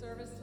but 0.00 0.39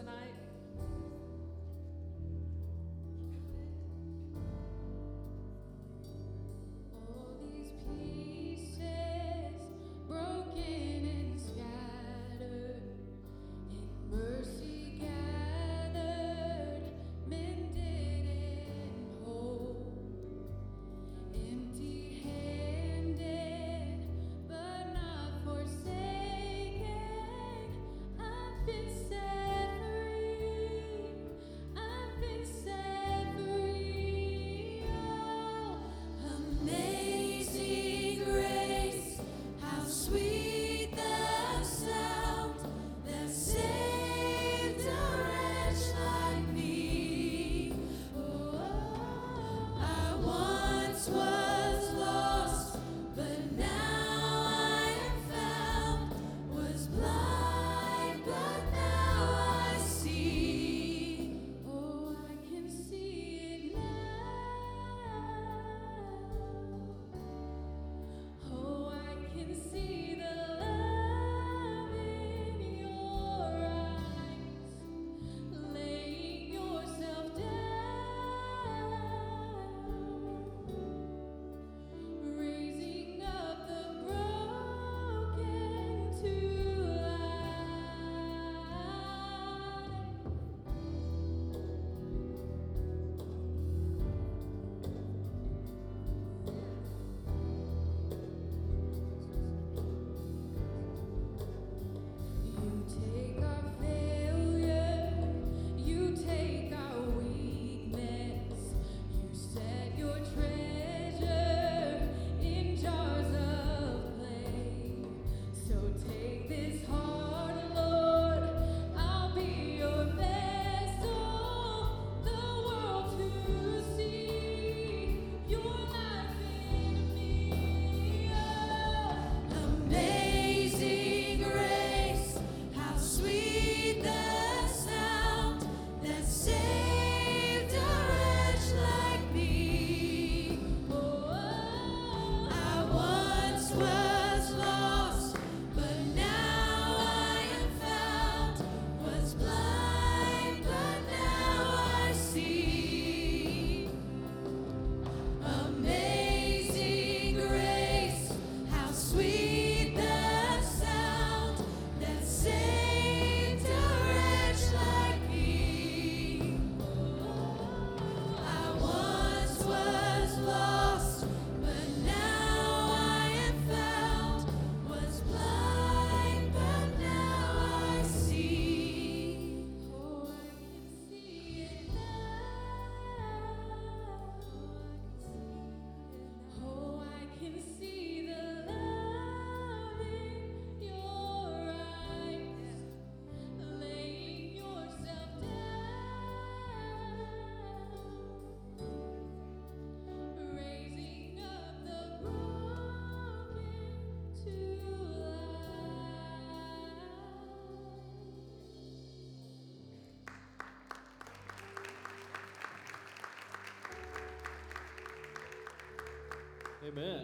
Amen. 216.87 217.21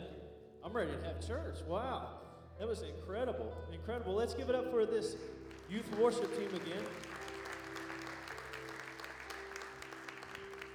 I'm 0.61 0.73
ready 0.73 0.91
to 0.91 1.01
have 1.07 1.25
church. 1.25 1.59
Wow. 1.65 2.19
That 2.59 2.67
was 2.67 2.81
incredible. 2.81 3.55
Incredible. 3.71 4.13
Let's 4.13 4.33
give 4.33 4.49
it 4.49 4.55
up 4.55 4.69
for 4.69 4.85
this 4.85 5.15
youth 5.69 5.89
worship 5.97 6.35
team 6.37 6.49
again. 6.49 6.83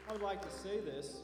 I 0.08 0.12
would 0.12 0.22
like 0.22 0.40
to 0.40 0.50
say 0.50 0.80
this. 0.80 1.20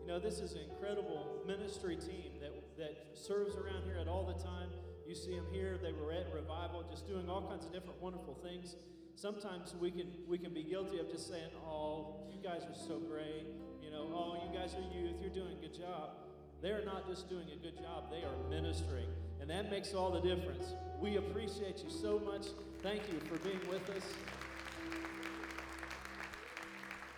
You 0.00 0.08
know, 0.08 0.18
this 0.18 0.40
is 0.40 0.54
an 0.54 0.62
incredible 0.68 1.44
ministry 1.46 1.94
team 1.94 2.32
that, 2.40 2.76
that 2.76 2.96
serves 3.14 3.54
around 3.54 3.84
here 3.84 3.98
at 4.00 4.08
all 4.08 4.26
the 4.26 4.42
time. 4.42 4.70
You 5.06 5.14
see 5.14 5.36
them 5.36 5.46
here. 5.52 5.78
They 5.80 5.92
were 5.92 6.10
at 6.10 6.26
revival, 6.34 6.84
just 6.90 7.06
doing 7.06 7.30
all 7.30 7.48
kinds 7.48 7.66
of 7.66 7.72
different 7.72 8.02
wonderful 8.02 8.36
things. 8.42 8.74
Sometimes 9.14 9.76
we 9.80 9.92
can 9.92 10.08
we 10.26 10.38
can 10.38 10.52
be 10.52 10.64
guilty 10.64 10.98
of 10.98 11.08
just 11.08 11.28
saying, 11.28 11.50
"Oh, 11.64 12.26
you 12.28 12.42
guys 12.42 12.62
are 12.62 12.74
so 12.74 12.98
great," 12.98 13.46
you 13.80 13.90
know, 13.90 14.10
"Oh, 14.12 14.34
you 14.44 14.58
guys 14.58 14.74
are 14.74 14.82
youth. 14.94 15.16
You're 15.20 15.30
doing 15.30 15.56
a 15.56 15.60
good 15.60 15.72
job." 15.72 16.25
They 16.62 16.70
are 16.70 16.84
not 16.84 17.06
just 17.08 17.28
doing 17.28 17.46
a 17.52 17.56
good 17.62 17.76
job; 17.76 18.10
they 18.10 18.22
are 18.22 18.50
ministering, 18.50 19.06
and 19.40 19.48
that 19.50 19.70
makes 19.70 19.94
all 19.94 20.10
the 20.10 20.20
difference. 20.20 20.74
We 21.00 21.16
appreciate 21.16 21.84
you 21.84 21.90
so 21.90 22.18
much. 22.18 22.46
Thank 22.82 23.02
you 23.12 23.20
for 23.20 23.38
being 23.44 23.60
with 23.68 23.88
us. 23.90 24.02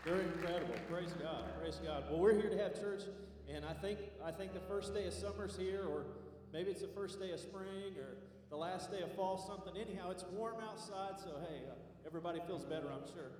They're 0.05 0.21
incredible. 0.21 0.75
Praise 0.91 1.13
God. 1.23 1.45
Praise 1.61 1.79
God. 1.85 2.05
Well, 2.11 2.19
we're 2.19 2.35
here 2.35 2.51
to 2.51 2.59
have 2.59 2.75
church, 2.75 3.03
and 3.53 3.65
I 3.65 3.75
think 3.75 3.99
I 4.25 4.31
think 4.31 4.55
the 4.55 4.61
first 4.61 4.95
day 4.95 5.07
of 5.07 5.13
summer's 5.13 5.57
here, 5.57 5.85
or 5.89 6.05
maybe 6.53 6.71
it's 6.71 6.83
the 6.83 6.89
first 6.89 7.21
day 7.21 7.31
of 7.33 7.41
spring, 7.41 7.97
or 7.99 8.17
the 8.51 8.57
last 8.57 8.91
day 8.91 9.03
of 9.03 9.13
fall, 9.13 9.39
something. 9.39 9.81
Anyhow, 9.81 10.11
it's 10.11 10.25
warm 10.33 10.57
outside, 10.63 11.19
so 11.19 11.37
hey, 11.49 11.63
uh, 11.71 11.75
everybody 12.07 12.41
feels 12.47 12.65
better, 12.65 12.87
I'm 12.93 13.07
sure. 13.13 13.31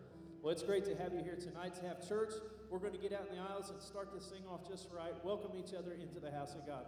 Well, 0.43 0.53
it's 0.53 0.63
great 0.63 0.85
to 0.85 0.95
have 0.97 1.13
you 1.13 1.23
here 1.25 1.37
tonight 1.37 1.75
to 1.77 1.89
have 1.89 2.07
church. 2.07 2.33
We're 2.71 2.79
going 2.79 2.93
to 2.93 2.99
get 2.99 3.13
out 3.13 3.29
in 3.31 3.37
the 3.37 3.43
aisles 3.43 3.71
and 3.71 3.81
start 3.81 4.13
this 4.13 4.27
thing 4.27 4.43
off 4.51 4.69
just 4.69 4.89
right. 4.93 5.15
Welcome 5.25 5.53
each 5.57 5.73
other 5.73 5.93
into 5.93 6.21
the 6.21 6.31
house 6.31 6.55
of 6.55 6.67
God. 6.67 6.85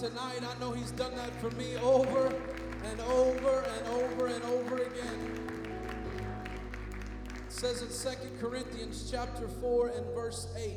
Tonight. 0.00 0.40
I 0.42 0.58
know 0.58 0.72
He's 0.72 0.92
done 0.92 1.14
that 1.16 1.30
for 1.42 1.50
me 1.56 1.76
over 1.76 2.28
and 2.84 3.00
over 3.02 3.60
and 3.60 3.86
over 3.88 4.26
and 4.28 4.42
over 4.44 4.78
again. 4.78 5.76
It 7.46 7.52
says 7.52 7.82
in 7.82 7.90
Second 7.90 8.40
Corinthians 8.40 9.10
chapter 9.10 9.46
4 9.46 9.88
and 9.88 10.06
verse 10.14 10.48
8. 10.56 10.72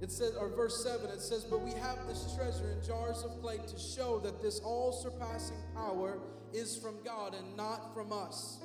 It 0.00 0.10
says, 0.10 0.34
or 0.34 0.48
verse 0.48 0.82
7, 0.82 1.10
it 1.10 1.20
says, 1.20 1.44
But 1.44 1.60
we 1.60 1.70
have 1.74 2.08
this 2.08 2.34
treasure 2.34 2.72
in 2.72 2.84
jars 2.84 3.22
of 3.22 3.40
clay 3.40 3.58
to 3.68 3.78
show 3.78 4.18
that 4.24 4.42
this 4.42 4.58
all 4.58 4.92
surpassing 4.92 5.62
power 5.72 6.18
is 6.52 6.76
from 6.76 6.96
God 7.04 7.36
and 7.36 7.56
not 7.56 7.94
from 7.94 8.12
us. 8.12 8.58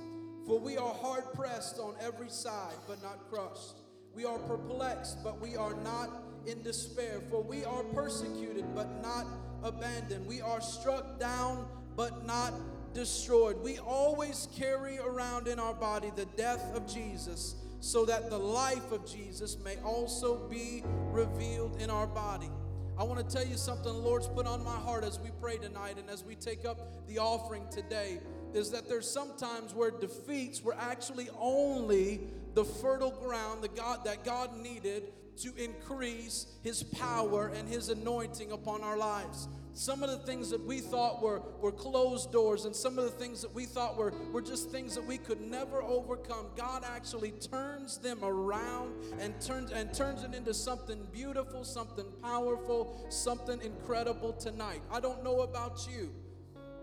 For 0.48 0.60
we 0.60 0.78
are 0.78 0.96
hard 0.96 1.26
pressed 1.36 1.78
on 1.78 1.94
every 2.02 2.30
side, 2.30 2.74
but 2.88 3.04
not 3.04 3.30
crushed. 3.30 3.76
We 4.16 4.26
are 4.26 4.40
perplexed, 4.40 5.24
but 5.24 5.40
we 5.40 5.56
are 5.56 5.76
not 5.76 6.10
in 6.48 6.64
despair. 6.64 7.22
For 7.30 7.44
we 7.44 7.64
are 7.64 7.84
persecuted, 7.84 8.66
but 8.74 8.90
not 9.04 9.28
abandoned. 9.63 10.25
We 10.25 10.42
are 10.42 10.62
struck 10.62 11.20
down, 11.20 11.68
but 11.96 12.25
not 12.25 12.54
destroyed. 12.94 13.58
We 13.62 13.80
always 13.80 14.48
carry 14.56 15.00
around 15.00 15.48
in 15.48 15.60
our 15.60 15.74
body 15.74 16.12
the 16.16 16.25
death 16.38 16.72
of 16.75 16.88
Jesus, 16.88 17.56
so 17.80 18.06
that 18.06 18.30
the 18.30 18.38
life 18.38 18.92
of 18.92 19.06
Jesus 19.06 19.58
may 19.63 19.78
also 19.78 20.48
be 20.50 20.84
revealed 21.12 21.82
in 21.82 21.89
our 21.89 22.08
body. 22.08 22.50
I 22.98 23.04
want 23.04 23.25
to 23.25 23.36
tell 23.36 23.48
you 23.48 23.56
something 23.56 23.86
the 23.86 23.94
Lord's 23.94 24.28
put 24.28 24.46
on 24.46 24.62
my 24.63 24.75
heart 24.75 25.06
as 25.06 25.20
we 25.20 25.30
pray 25.39 25.56
tonight 25.58 25.96
and 25.98 26.10
as 26.10 26.25
we 26.25 26.36
take 26.36 26.66
up 26.66 27.08
the 27.08 27.18
offering 27.18 27.63
today 27.72 28.20
is 28.54 28.72
that 28.72 28.89
there's 28.89 29.10
sometimes 29.10 29.74
where 29.74 29.92
defeats 29.92 30.62
were 30.62 30.75
actually 30.78 31.30
only 31.39 32.20
the 32.56 32.66
fertile 32.66 33.12
ground 33.12 33.63
that 33.63 33.74
God, 33.75 34.04
that 34.04 34.25
God 34.25 34.58
needed 34.58 35.13
to 35.39 35.53
increase 35.55 36.48
his 36.63 36.84
power 36.84 37.51
and 37.55 37.67
his 37.67 37.89
anointing 37.89 38.51
upon 38.51 38.84
our 38.84 38.98
lives. 38.98 39.48
Some 39.74 40.03
of 40.03 40.10
the 40.10 40.17
things 40.17 40.50
that 40.50 40.65
we 40.65 40.79
thought 40.79 41.22
were, 41.22 41.41
were 41.62 41.72
closed 41.72 42.34
doors 42.34 42.65
and 42.65 42.75
some 42.75 42.98
of 42.98 43.05
the 43.05 43.12
things 43.12 43.41
that 43.41 43.53
we 43.53 43.65
thought 43.65 43.98
were, 43.98 44.13
were 44.34 44.41
just 44.41 44.69
things 44.72 44.96
that 44.96 45.05
we 45.05 45.17
could 45.17 45.39
never 45.39 45.81
overcome, 45.81 46.48
God 46.58 46.84
actually 46.84 47.31
turns 47.31 47.98
them 47.98 48.19
around 48.24 48.93
and 49.19 49.39
turns 49.39 49.72
and 49.72 49.93
turns 49.93 50.24
it 50.24 50.34
into 50.34 50.53
something 50.53 51.08
beautiful, 51.13 51.63
something 51.63 52.08
powerful, 52.22 53.05
something 53.10 53.62
incredible 53.62 54.34
tonight. 54.34 54.81
I 54.91 55.00
don't 55.00 55.24
know 55.24 55.41
about 55.41 55.88
you, 55.89 56.13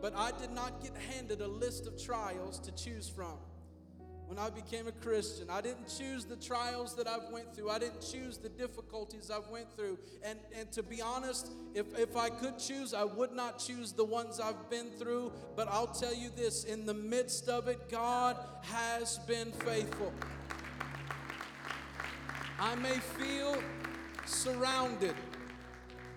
but 0.00 0.16
I 0.16 0.30
did 0.38 0.52
not 0.52 0.82
get 0.82 0.92
handed 1.12 1.42
a 1.42 1.48
list 1.48 1.86
of 1.86 2.02
trials 2.02 2.58
to 2.60 2.72
choose 2.72 3.08
from 3.08 3.36
when 4.26 4.38
I 4.38 4.50
became 4.50 4.88
a 4.88 4.92
Christian. 4.92 5.48
I 5.50 5.60
didn't 5.60 5.88
choose 5.88 6.24
the 6.24 6.36
trials 6.36 6.94
that 6.96 7.06
I've 7.06 7.30
went 7.32 7.54
through. 7.54 7.70
I 7.70 7.78
didn't 7.78 8.00
choose 8.00 8.38
the 8.38 8.48
difficulties 8.48 9.30
I've 9.30 9.48
went 9.48 9.74
through. 9.76 9.98
And 10.24 10.38
and 10.58 10.70
to 10.72 10.82
be 10.82 11.00
honest, 11.00 11.52
if 11.74 11.86
if 11.98 12.16
I 12.16 12.28
could 12.28 12.58
choose, 12.58 12.94
I 12.94 13.04
would 13.04 13.32
not 13.32 13.58
choose 13.58 13.92
the 13.92 14.04
ones 14.04 14.40
I've 14.40 14.68
been 14.68 14.90
through, 14.98 15.32
but 15.54 15.68
I'll 15.68 15.86
tell 15.86 16.14
you 16.14 16.30
this, 16.34 16.64
in 16.64 16.86
the 16.86 16.94
midst 16.94 17.48
of 17.48 17.68
it, 17.68 17.88
God 17.88 18.36
has 18.62 19.18
been 19.20 19.52
faithful. 19.52 20.12
I 22.58 22.74
may 22.76 22.96
feel 22.96 23.56
surrounded 24.24 25.14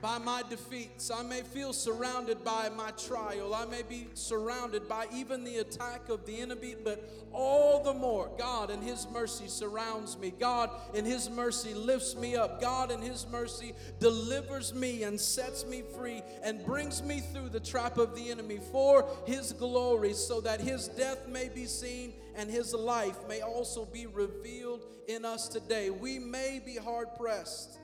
by 0.01 0.18
my 0.18 0.44
defeats. 0.50 1.12
I 1.12 1.24
may 1.24 1.41
feel 1.41 1.74
surrounded 1.74 2.44
by 2.44 2.70
my 2.70 2.91
trial. 2.91 3.53
I 3.53 3.65
may 3.65 3.82
be 3.82 4.08
surrounded 4.13 4.88
by 4.88 5.08
even 5.13 5.44
the 5.44 5.58
attack 5.58 6.10
of 6.10 6.25
the 6.25 6.39
enemy, 6.39 6.75
but 6.82 7.10
all 7.32 7.84
the 7.84 7.94
more, 7.94 8.32
God 8.38 8.70
in 8.70 8.82
His 8.82 9.08
mercy 9.12 9.48
surrounds 9.48 10.18
me. 10.18 10.34
God 10.39 10.70
in 10.94 11.06
His 11.06 11.29
mercy 11.29 11.74
lifts 11.74 12.15
me 12.15 12.36
up. 12.36 12.62
God 12.62 12.91
in 12.91 13.01
His 13.01 13.27
mercy 13.32 13.74
delivers 14.00 14.74
me 14.74 15.03
and 15.03 15.20
sets 15.20 15.65
me 15.65 15.84
free 15.96 16.22
and 16.44 16.65
brings 16.65 17.03
me 17.03 17.20
through 17.20 17.50
the 17.50 17.60
trap 17.60 17.98
of 17.98 18.15
the 18.15 18.32
enemy 18.32 18.60
for 18.72 19.08
His 19.25 19.53
glory, 19.53 20.13
so 20.13 20.41
that 20.41 20.62
His 20.62 20.88
death 20.88 21.27
may 21.27 21.50
be 21.50 21.65
seen 21.65 22.13
and 22.36 22.50
His 22.50 22.74
life 22.74 23.18
may 23.27 23.41
also 23.41 23.86
be 23.86 24.06
revealed 24.06 24.86
in 25.08 25.25
us 25.25 25.48
today. 25.48 25.89
We 25.89 26.20
may 26.20 26.62
be 26.63 26.75
hard 26.75 27.08
pressed 27.18 27.79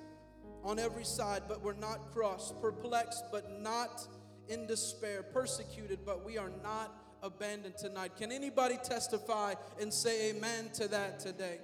on 0.66 0.80
every 0.80 1.06
side, 1.06 1.44
but 1.48 1.62
we're 1.62 1.74
not 1.74 2.12
crushed, 2.12 2.60
perplexed, 2.60 3.24
but 3.32 3.62
not 3.62 4.08
in 4.50 4.66
despair, 4.66 5.24
persecuted, 5.24 6.00
but 6.06 6.26
we 6.26 6.38
are 6.38 6.52
not 6.64 6.92
abandoned 7.22 7.78
tonight. 7.78 8.18
Can 8.18 8.32
anybody 8.32 8.78
testify 8.84 9.54
and 9.80 9.94
say 9.94 10.32
amen 10.32 10.70
to 10.74 10.88
that 10.88 11.20
today? 11.20 11.60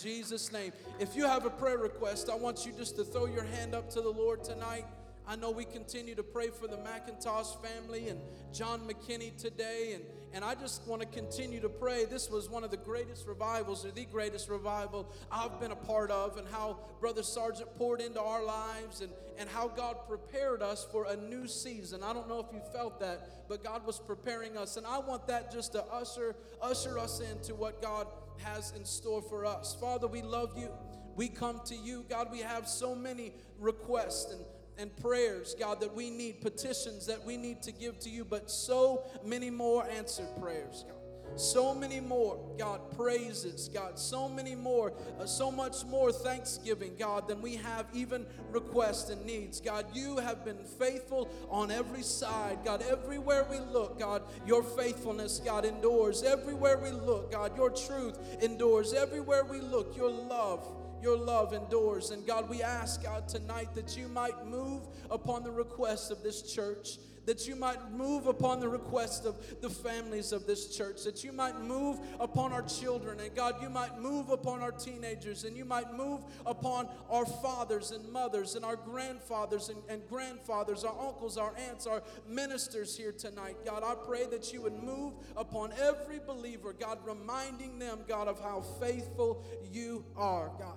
Jesus' 0.00 0.52
name. 0.52 0.72
If 1.00 1.16
you 1.16 1.24
have 1.24 1.44
a 1.44 1.50
prayer 1.50 1.78
request, 1.78 2.30
I 2.30 2.36
want 2.36 2.64
you 2.64 2.72
just 2.72 2.96
to 2.96 3.04
throw 3.04 3.26
your 3.26 3.44
hand 3.44 3.74
up 3.74 3.90
to 3.90 4.00
the 4.00 4.08
Lord 4.10 4.44
tonight. 4.44 4.84
I 5.26 5.36
know 5.36 5.50
we 5.50 5.64
continue 5.64 6.14
to 6.16 6.22
pray 6.22 6.48
for 6.48 6.66
the 6.66 6.78
McIntosh 6.78 7.56
family 7.62 8.08
and 8.08 8.20
John 8.52 8.80
McKinney 8.80 9.36
today, 9.36 9.92
and, 9.94 10.04
and 10.32 10.44
I 10.44 10.56
just 10.56 10.86
want 10.86 11.00
to 11.00 11.06
continue 11.06 11.60
to 11.60 11.68
pray. 11.68 12.04
This 12.06 12.28
was 12.28 12.50
one 12.50 12.64
of 12.64 12.72
the 12.72 12.76
greatest 12.76 13.26
revivals, 13.26 13.86
or 13.86 13.92
the 13.92 14.04
greatest 14.04 14.48
revival 14.48 15.06
I've 15.30 15.60
been 15.60 15.70
a 15.70 15.76
part 15.76 16.10
of, 16.10 16.38
and 16.38 16.48
how 16.48 16.80
Brother 17.00 17.22
Sargent 17.22 17.72
poured 17.78 18.00
into 18.00 18.20
our 18.20 18.44
lives, 18.44 19.00
and, 19.00 19.10
and 19.38 19.48
how 19.48 19.68
God 19.68 19.96
prepared 20.08 20.60
us 20.60 20.86
for 20.90 21.06
a 21.06 21.16
new 21.16 21.46
season. 21.46 22.02
I 22.02 22.12
don't 22.12 22.28
know 22.28 22.40
if 22.40 22.52
you 22.52 22.60
felt 22.72 22.98
that, 22.98 23.48
but 23.48 23.62
God 23.62 23.86
was 23.86 24.00
preparing 24.00 24.56
us, 24.56 24.76
and 24.76 24.84
I 24.84 24.98
want 24.98 25.28
that 25.28 25.52
just 25.52 25.72
to 25.72 25.84
usher, 25.84 26.34
usher 26.60 26.98
us 26.98 27.20
into 27.20 27.54
what 27.54 27.80
God 27.80 28.08
has 28.38 28.72
in 28.76 28.84
store 28.84 29.22
for 29.22 29.46
us. 29.46 29.76
Father, 29.80 30.08
we 30.08 30.20
love 30.20 30.58
you. 30.58 30.68
We 31.14 31.28
come 31.28 31.60
to 31.66 31.76
you. 31.76 32.04
God, 32.08 32.28
we 32.32 32.40
have 32.40 32.66
so 32.66 32.94
many 32.94 33.34
requests 33.58 34.32
and 34.32 34.40
and 34.78 34.94
prayers, 34.96 35.54
God, 35.58 35.80
that 35.80 35.94
we 35.94 36.10
need, 36.10 36.40
petitions 36.40 37.06
that 37.06 37.24
we 37.24 37.36
need 37.36 37.62
to 37.62 37.72
give 37.72 37.98
to 38.00 38.10
you, 38.10 38.24
but 38.24 38.50
so 38.50 39.04
many 39.24 39.50
more 39.50 39.86
answered 39.88 40.28
prayers, 40.40 40.84
God. 40.88 41.02
So 41.36 41.74
many 41.74 42.00
more, 42.00 42.38
God, 42.58 42.94
praises, 42.94 43.68
God. 43.72 43.98
So 43.98 44.28
many 44.28 44.54
more, 44.54 44.92
uh, 45.18 45.24
so 45.24 45.50
much 45.50 45.84
more 45.86 46.12
thanksgiving, 46.12 46.94
God, 46.98 47.26
than 47.26 47.40
we 47.40 47.56
have 47.56 47.86
even 47.94 48.26
requests 48.50 49.08
and 49.08 49.24
needs. 49.24 49.60
God, 49.60 49.86
you 49.94 50.18
have 50.18 50.44
been 50.44 50.62
faithful 50.78 51.30
on 51.48 51.70
every 51.70 52.02
side. 52.02 52.58
God, 52.64 52.82
everywhere 52.82 53.46
we 53.50 53.58
look, 53.58 53.98
God, 53.98 54.22
your 54.46 54.62
faithfulness, 54.62 55.40
God, 55.42 55.64
endures. 55.64 56.22
Everywhere 56.22 56.78
we 56.78 56.90
look, 56.90 57.32
God, 57.32 57.56
your 57.56 57.70
truth 57.70 58.18
endures. 58.42 58.92
Everywhere 58.92 59.44
we 59.44 59.60
look, 59.60 59.96
your 59.96 60.10
love 60.10 60.66
your 61.02 61.16
love 61.16 61.52
endures. 61.52 62.10
And 62.10 62.26
God, 62.26 62.48
we 62.48 62.62
ask, 62.62 63.02
God, 63.02 63.28
tonight 63.28 63.74
that 63.74 63.96
you 63.96 64.08
might 64.08 64.46
move 64.46 64.82
upon 65.10 65.42
the 65.42 65.50
requests 65.50 66.10
of 66.10 66.22
this 66.22 66.42
church 66.42 66.98
that 67.26 67.46
you 67.46 67.54
might 67.54 67.92
move 67.92 68.26
upon 68.26 68.60
the 68.60 68.68
request 68.68 69.24
of 69.24 69.36
the 69.60 69.70
families 69.70 70.32
of 70.32 70.46
this 70.46 70.76
church, 70.76 71.04
that 71.04 71.22
you 71.22 71.32
might 71.32 71.58
move 71.60 71.98
upon 72.18 72.52
our 72.52 72.62
children, 72.62 73.20
and 73.20 73.34
God, 73.34 73.56
you 73.62 73.70
might 73.70 73.98
move 73.98 74.30
upon 74.30 74.60
our 74.60 74.72
teenagers, 74.72 75.44
and 75.44 75.56
you 75.56 75.64
might 75.64 75.92
move 75.94 76.22
upon 76.46 76.88
our 77.08 77.24
fathers 77.24 77.90
and 77.90 78.10
mothers, 78.12 78.54
and 78.54 78.64
our 78.64 78.76
grandfathers 78.76 79.68
and, 79.68 79.82
and 79.88 80.02
grandfathers, 80.08 80.84
our 80.84 80.98
uncles, 81.06 81.38
our 81.38 81.54
aunts, 81.68 81.86
our 81.86 82.02
ministers 82.26 82.96
here 82.96 83.12
tonight. 83.12 83.56
God, 83.64 83.82
I 83.84 83.94
pray 83.94 84.26
that 84.26 84.52
you 84.52 84.62
would 84.62 84.82
move 84.82 85.14
upon 85.36 85.72
every 85.80 86.18
believer, 86.18 86.72
God, 86.72 86.98
reminding 87.04 87.78
them, 87.78 88.00
God, 88.08 88.28
of 88.28 88.40
how 88.40 88.60
faithful 88.80 89.44
you 89.70 90.04
are, 90.16 90.50
God 90.58 90.76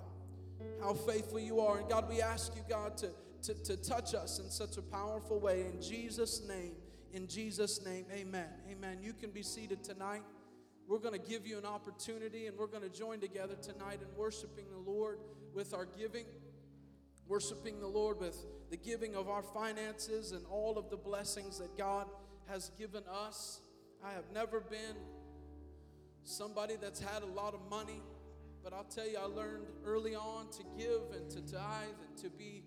how 0.80 0.94
faithful 0.94 1.40
you 1.40 1.60
are. 1.60 1.78
And 1.78 1.88
God, 1.88 2.08
we 2.08 2.20
ask 2.20 2.54
you, 2.54 2.62
God, 2.68 2.96
to, 2.98 3.10
to, 3.42 3.54
to 3.64 3.76
touch 3.76 4.14
us 4.14 4.38
in 4.38 4.50
such 4.50 4.76
a 4.76 4.82
powerful 4.82 5.40
way. 5.40 5.62
In 5.62 5.80
Jesus' 5.80 6.46
name, 6.46 6.72
in 7.12 7.26
Jesus' 7.26 7.84
name, 7.84 8.06
amen. 8.12 8.48
Amen. 8.70 8.98
You 9.00 9.12
can 9.12 9.30
be 9.30 9.42
seated 9.42 9.82
tonight. 9.82 10.22
We're 10.88 10.98
going 10.98 11.20
to 11.20 11.28
give 11.28 11.46
you 11.46 11.58
an 11.58 11.64
opportunity 11.64 12.46
and 12.46 12.56
we're 12.56 12.68
going 12.68 12.82
to 12.82 12.88
join 12.88 13.20
together 13.20 13.54
tonight 13.54 14.00
in 14.02 14.16
worshiping 14.16 14.66
the 14.70 14.90
Lord 14.90 15.18
with 15.54 15.74
our 15.74 15.84
giving, 15.84 16.26
worshiping 17.26 17.80
the 17.80 17.88
Lord 17.88 18.20
with 18.20 18.36
the 18.70 18.76
giving 18.76 19.16
of 19.16 19.28
our 19.28 19.42
finances 19.42 20.32
and 20.32 20.44
all 20.46 20.78
of 20.78 20.90
the 20.90 20.96
blessings 20.96 21.58
that 21.58 21.76
God 21.76 22.06
has 22.46 22.70
given 22.78 23.02
us. 23.10 23.60
I 24.04 24.12
have 24.12 24.24
never 24.32 24.60
been 24.60 24.96
somebody 26.22 26.74
that's 26.80 27.00
had 27.00 27.22
a 27.22 27.26
lot 27.26 27.54
of 27.54 27.60
money. 27.70 28.02
But 28.66 28.74
I'll 28.74 28.82
tell 28.82 29.08
you, 29.08 29.16
I 29.16 29.26
learned 29.26 29.66
early 29.84 30.16
on 30.16 30.50
to 30.50 30.64
give 30.76 31.02
and 31.14 31.30
to 31.30 31.40
tithe 31.40 31.86
and 32.08 32.16
to 32.18 32.28
be 32.28 32.64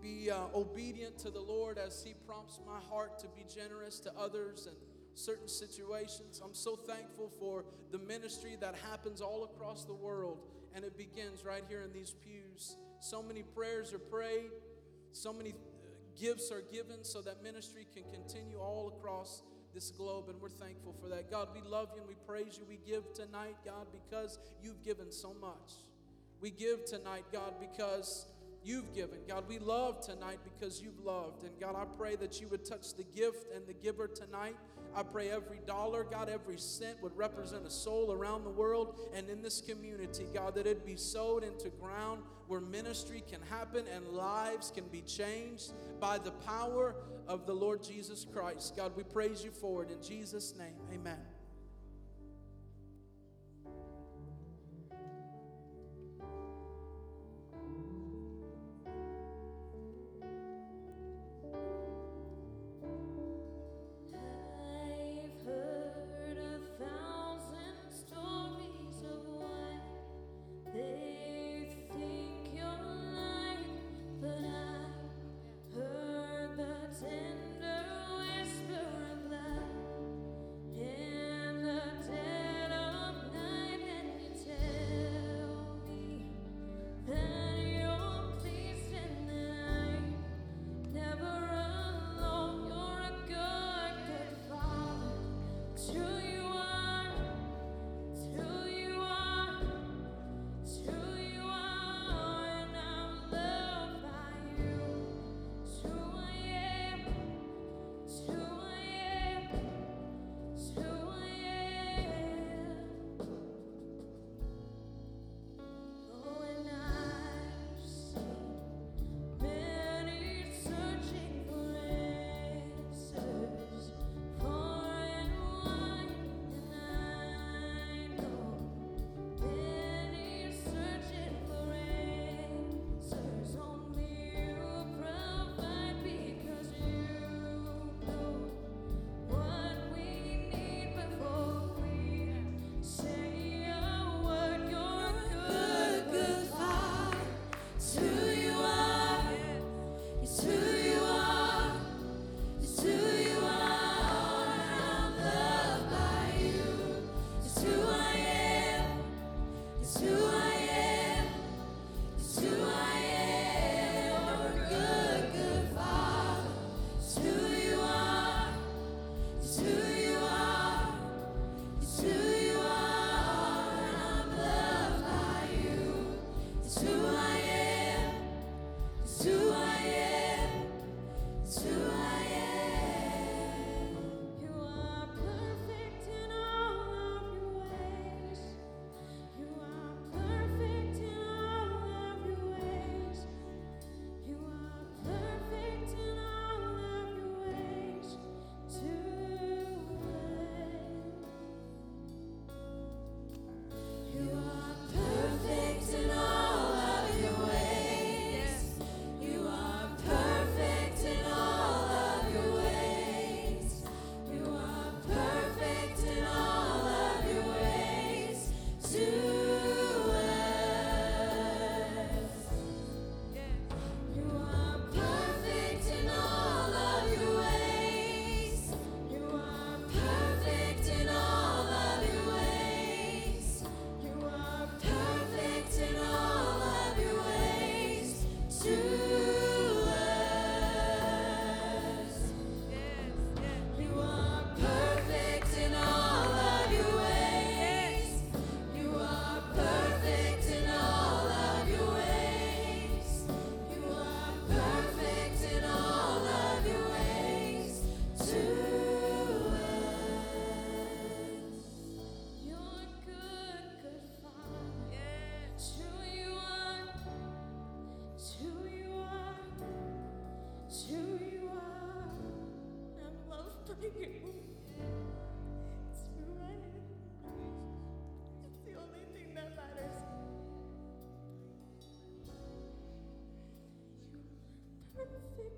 be 0.00 0.30
uh, 0.30 0.36
obedient 0.54 1.18
to 1.18 1.30
the 1.30 1.40
Lord 1.40 1.76
as 1.76 2.02
He 2.02 2.14
prompts 2.26 2.60
my 2.66 2.78
heart 2.88 3.18
to 3.18 3.26
be 3.28 3.44
generous 3.46 4.00
to 4.00 4.12
others 4.18 4.66
and 4.66 4.74
certain 5.12 5.46
situations. 5.46 6.40
I'm 6.42 6.54
so 6.54 6.76
thankful 6.76 7.30
for 7.38 7.66
the 7.90 7.98
ministry 7.98 8.56
that 8.62 8.74
happens 8.90 9.20
all 9.20 9.44
across 9.44 9.84
the 9.84 9.92
world, 9.92 10.38
and 10.74 10.82
it 10.82 10.96
begins 10.96 11.44
right 11.44 11.64
here 11.68 11.82
in 11.82 11.92
these 11.92 12.14
pews. 12.24 12.78
So 13.00 13.22
many 13.22 13.42
prayers 13.42 13.92
are 13.92 13.98
prayed, 13.98 14.52
so 15.12 15.34
many 15.34 15.50
uh, 15.50 15.54
gifts 16.18 16.50
are 16.50 16.62
given 16.72 17.04
so 17.04 17.20
that 17.20 17.42
ministry 17.42 17.86
can 17.92 18.04
continue 18.10 18.58
all 18.58 18.94
across 18.96 19.42
this 19.74 19.90
globe, 19.90 20.28
and 20.28 20.40
we're 20.40 20.48
thankful 20.48 20.94
for 21.00 21.08
that. 21.08 21.30
God, 21.30 21.48
we 21.54 21.60
love 21.68 21.90
you 21.94 22.00
and 22.00 22.08
we 22.08 22.16
praise 22.26 22.58
you. 22.58 22.64
We 22.68 22.78
give 22.86 23.12
tonight, 23.12 23.56
God, 23.64 23.86
because 23.92 24.38
you've 24.62 24.82
given 24.82 25.10
so 25.10 25.34
much. 25.40 25.72
We 26.40 26.50
give 26.50 26.84
tonight, 26.84 27.24
God, 27.32 27.54
because 27.60 28.26
you've 28.64 28.92
given. 28.94 29.18
God, 29.26 29.44
we 29.48 29.58
love 29.58 30.00
tonight 30.00 30.38
because 30.44 30.80
you've 30.80 30.98
loved. 31.04 31.44
And 31.44 31.52
God, 31.60 31.74
I 31.76 31.84
pray 31.96 32.16
that 32.16 32.40
you 32.40 32.48
would 32.48 32.64
touch 32.64 32.94
the 32.94 33.04
gift 33.04 33.46
and 33.54 33.66
the 33.66 33.74
giver 33.74 34.06
tonight. 34.06 34.56
I 34.98 35.04
pray 35.04 35.30
every 35.30 35.60
dollar, 35.64 36.02
God, 36.02 36.28
every 36.28 36.58
cent 36.58 37.00
would 37.04 37.16
represent 37.16 37.64
a 37.64 37.70
soul 37.70 38.10
around 38.10 38.42
the 38.42 38.50
world 38.50 38.98
and 39.14 39.30
in 39.30 39.42
this 39.42 39.60
community, 39.60 40.26
God, 40.34 40.56
that 40.56 40.66
it'd 40.66 40.84
be 40.84 40.96
sowed 40.96 41.44
into 41.44 41.68
ground 41.68 42.22
where 42.48 42.60
ministry 42.60 43.22
can 43.30 43.40
happen 43.42 43.84
and 43.94 44.08
lives 44.08 44.72
can 44.74 44.88
be 44.88 45.02
changed 45.02 45.72
by 46.00 46.18
the 46.18 46.32
power 46.32 46.96
of 47.28 47.46
the 47.46 47.54
Lord 47.54 47.80
Jesus 47.80 48.26
Christ. 48.32 48.74
God, 48.76 48.90
we 48.96 49.04
praise 49.04 49.44
you 49.44 49.52
for 49.52 49.84
it 49.84 49.90
in 49.92 50.02
Jesus' 50.02 50.54
name. 50.58 50.74
Amen. 50.92 51.37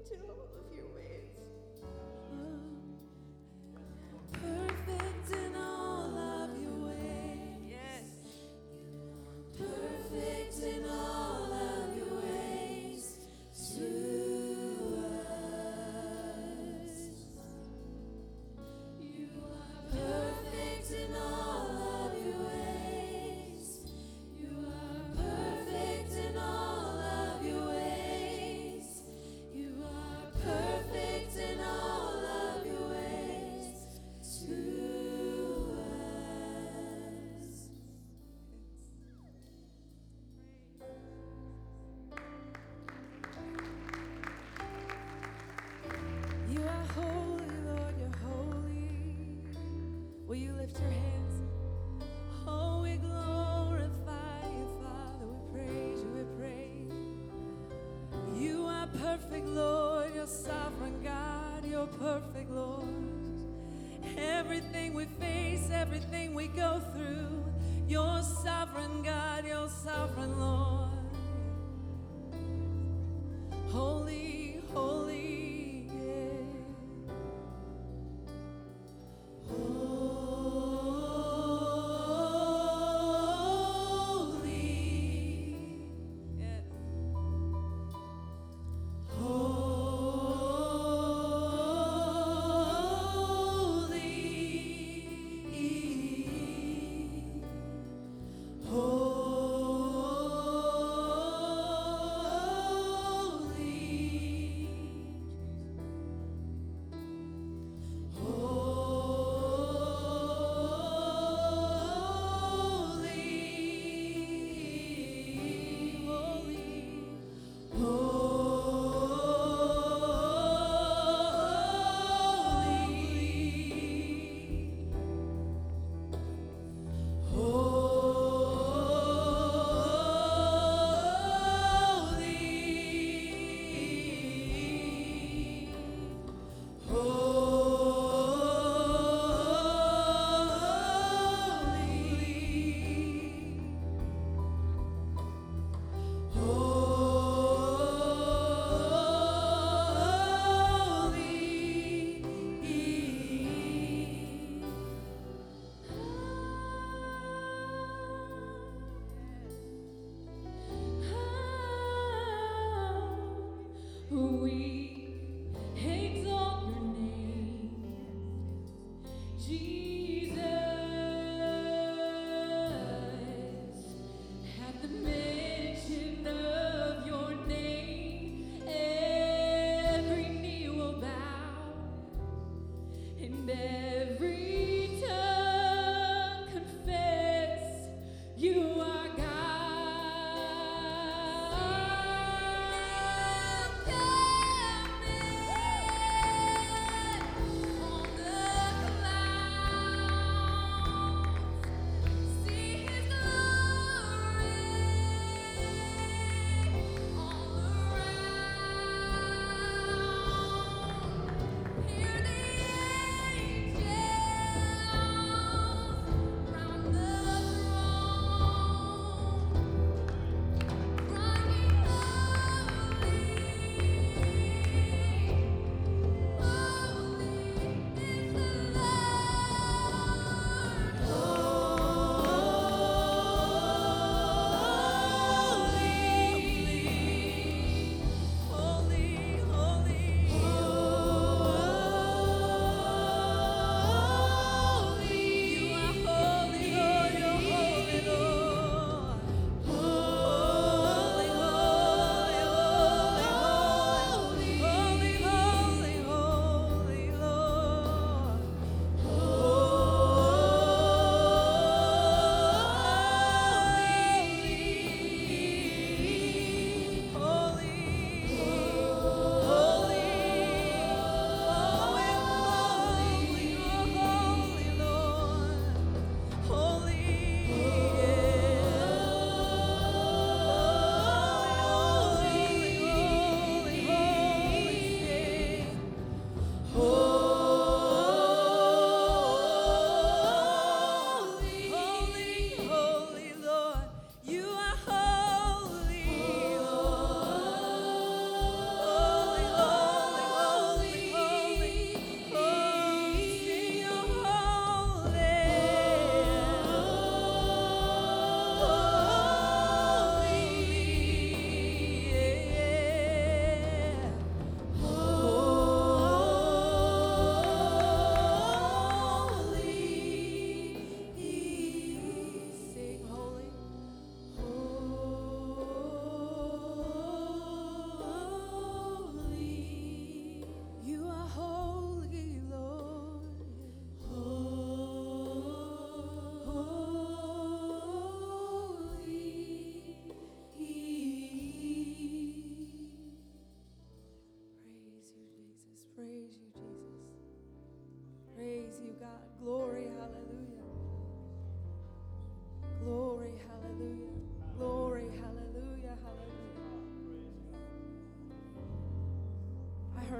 too. 0.08 0.49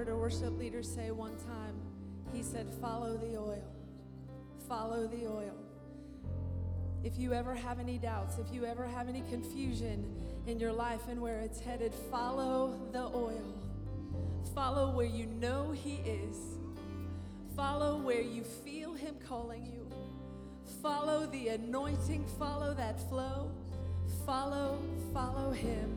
Heard 0.01 0.09
a 0.09 0.17
worship 0.17 0.59
leader 0.59 0.83
say 0.83 1.11
one 1.11 1.37
time, 1.37 1.75
he 2.33 2.43
said, 2.43 2.67
Follow 2.81 3.19
the 3.19 3.37
oil. 3.37 3.63
Follow 4.67 5.07
the 5.07 5.27
oil. 5.27 5.55
If 7.05 7.19
you 7.19 7.35
ever 7.35 7.55
have 7.55 7.79
any 7.79 7.99
doubts, 7.99 8.39
if 8.39 8.51
you 8.51 8.65
ever 8.65 8.87
have 8.87 9.11
any 9.11 9.23
confusion 9.29 10.03
in 10.47 10.59
your 10.59 10.73
life 10.73 11.03
and 11.11 11.21
where 11.21 11.41
it's 11.41 11.61
headed, 11.61 11.93
follow 12.11 12.81
the 12.93 13.03
oil. 13.15 13.55
Follow 14.55 14.91
where 14.91 15.05
you 15.05 15.27
know 15.27 15.71
He 15.71 15.97
is. 15.97 16.39
Follow 17.55 17.99
where 17.99 18.23
you 18.23 18.43
feel 18.43 18.95
Him 18.95 19.17
calling 19.29 19.67
you. 19.67 19.87
Follow 20.81 21.27
the 21.27 21.49
anointing, 21.49 22.25
follow 22.39 22.73
that 22.73 23.07
flow. 23.11 23.51
Follow, 24.25 24.79
follow 25.13 25.51
Him. 25.51 25.90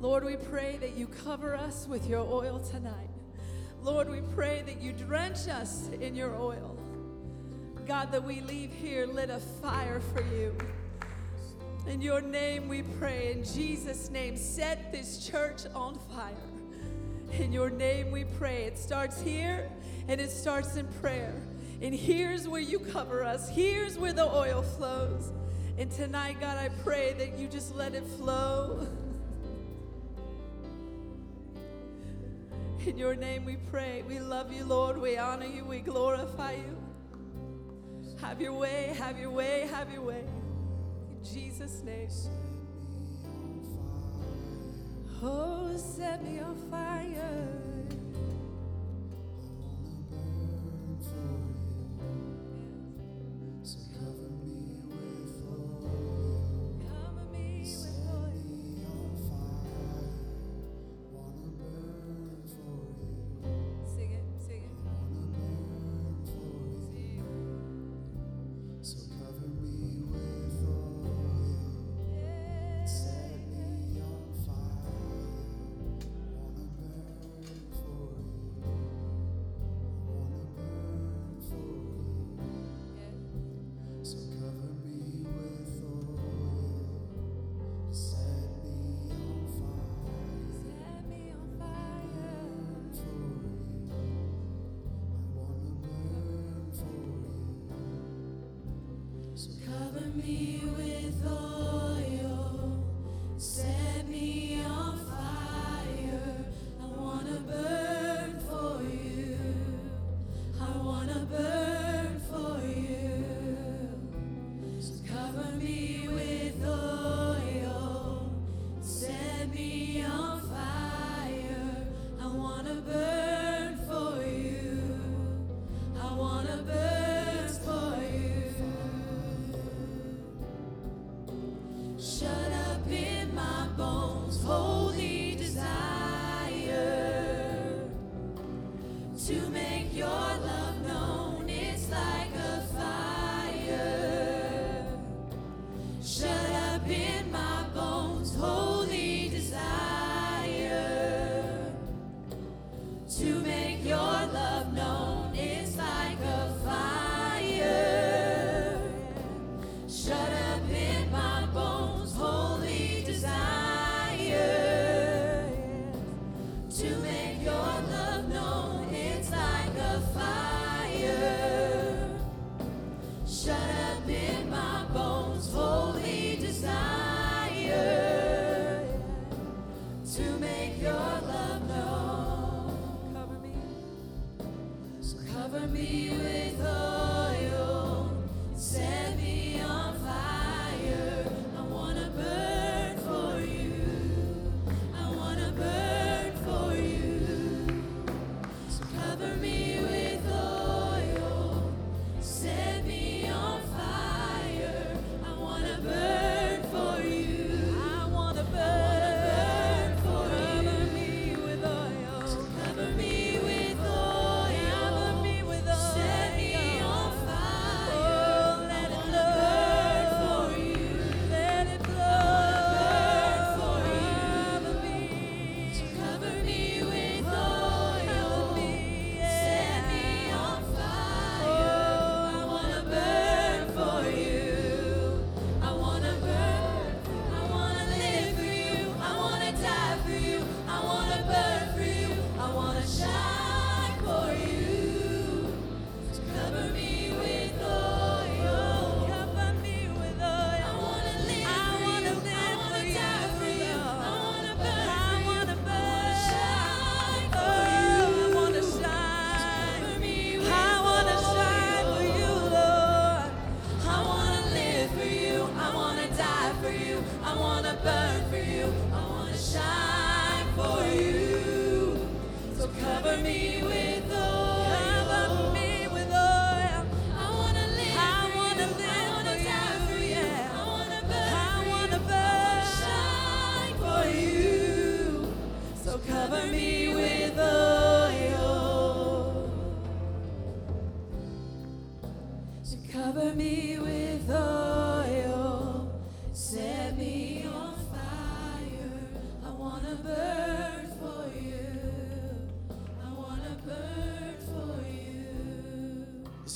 Lord, 0.00 0.24
we 0.24 0.36
pray 0.36 0.78
that 0.80 0.96
you 0.96 1.08
cover 1.08 1.56
us 1.56 1.88
with 1.88 2.08
your 2.08 2.20
oil 2.20 2.60
tonight. 2.60 3.10
Lord, 3.82 4.08
we 4.08 4.20
pray 4.34 4.62
that 4.64 4.80
you 4.80 4.92
drench 4.92 5.48
us 5.48 5.88
in 6.00 6.14
your 6.14 6.36
oil. 6.36 6.78
God, 7.84 8.12
that 8.12 8.22
we 8.22 8.40
leave 8.42 8.72
here 8.72 9.06
lit 9.06 9.28
a 9.28 9.40
fire 9.40 10.00
for 10.14 10.22
you. 10.22 10.56
In 11.88 12.00
your 12.00 12.20
name 12.20 12.68
we 12.68 12.82
pray. 12.82 13.32
In 13.32 13.42
Jesus' 13.42 14.08
name, 14.08 14.36
set 14.36 14.92
this 14.92 15.26
church 15.26 15.62
on 15.74 15.98
fire. 16.14 16.34
In 17.32 17.52
your 17.52 17.70
name 17.70 18.12
we 18.12 18.22
pray. 18.22 18.64
It 18.64 18.78
starts 18.78 19.20
here 19.20 19.68
and 20.06 20.20
it 20.20 20.30
starts 20.30 20.76
in 20.76 20.86
prayer. 21.00 21.34
And 21.82 21.92
here's 21.92 22.46
where 22.46 22.60
you 22.60 22.78
cover 22.78 23.24
us, 23.24 23.48
here's 23.48 23.98
where 23.98 24.12
the 24.12 24.26
oil 24.26 24.62
flows. 24.62 25.32
And 25.76 25.90
tonight, 25.90 26.40
God, 26.40 26.56
I 26.56 26.68
pray 26.84 27.14
that 27.14 27.36
you 27.36 27.48
just 27.48 27.74
let 27.74 27.94
it 27.94 28.06
flow. 28.18 28.86
In 32.88 32.96
your 32.96 33.14
name 33.14 33.44
we 33.44 33.56
pray. 33.56 34.02
We 34.08 34.18
love 34.18 34.50
you, 34.50 34.64
Lord. 34.64 34.96
We 34.96 35.18
honor 35.18 35.44
you. 35.44 35.62
We 35.62 35.80
glorify 35.80 36.52
you. 36.52 36.78
Have 38.18 38.40
your 38.40 38.54
way, 38.54 38.94
have 38.98 39.18
your 39.18 39.30
way, 39.30 39.68
have 39.70 39.92
your 39.92 40.00
way. 40.00 40.24
In 41.10 41.22
Jesus' 41.22 41.82
name. 41.82 42.08
Oh, 45.22 45.76
set 45.76 46.24
me 46.24 46.40
on 46.40 46.56
fire. 46.70 47.67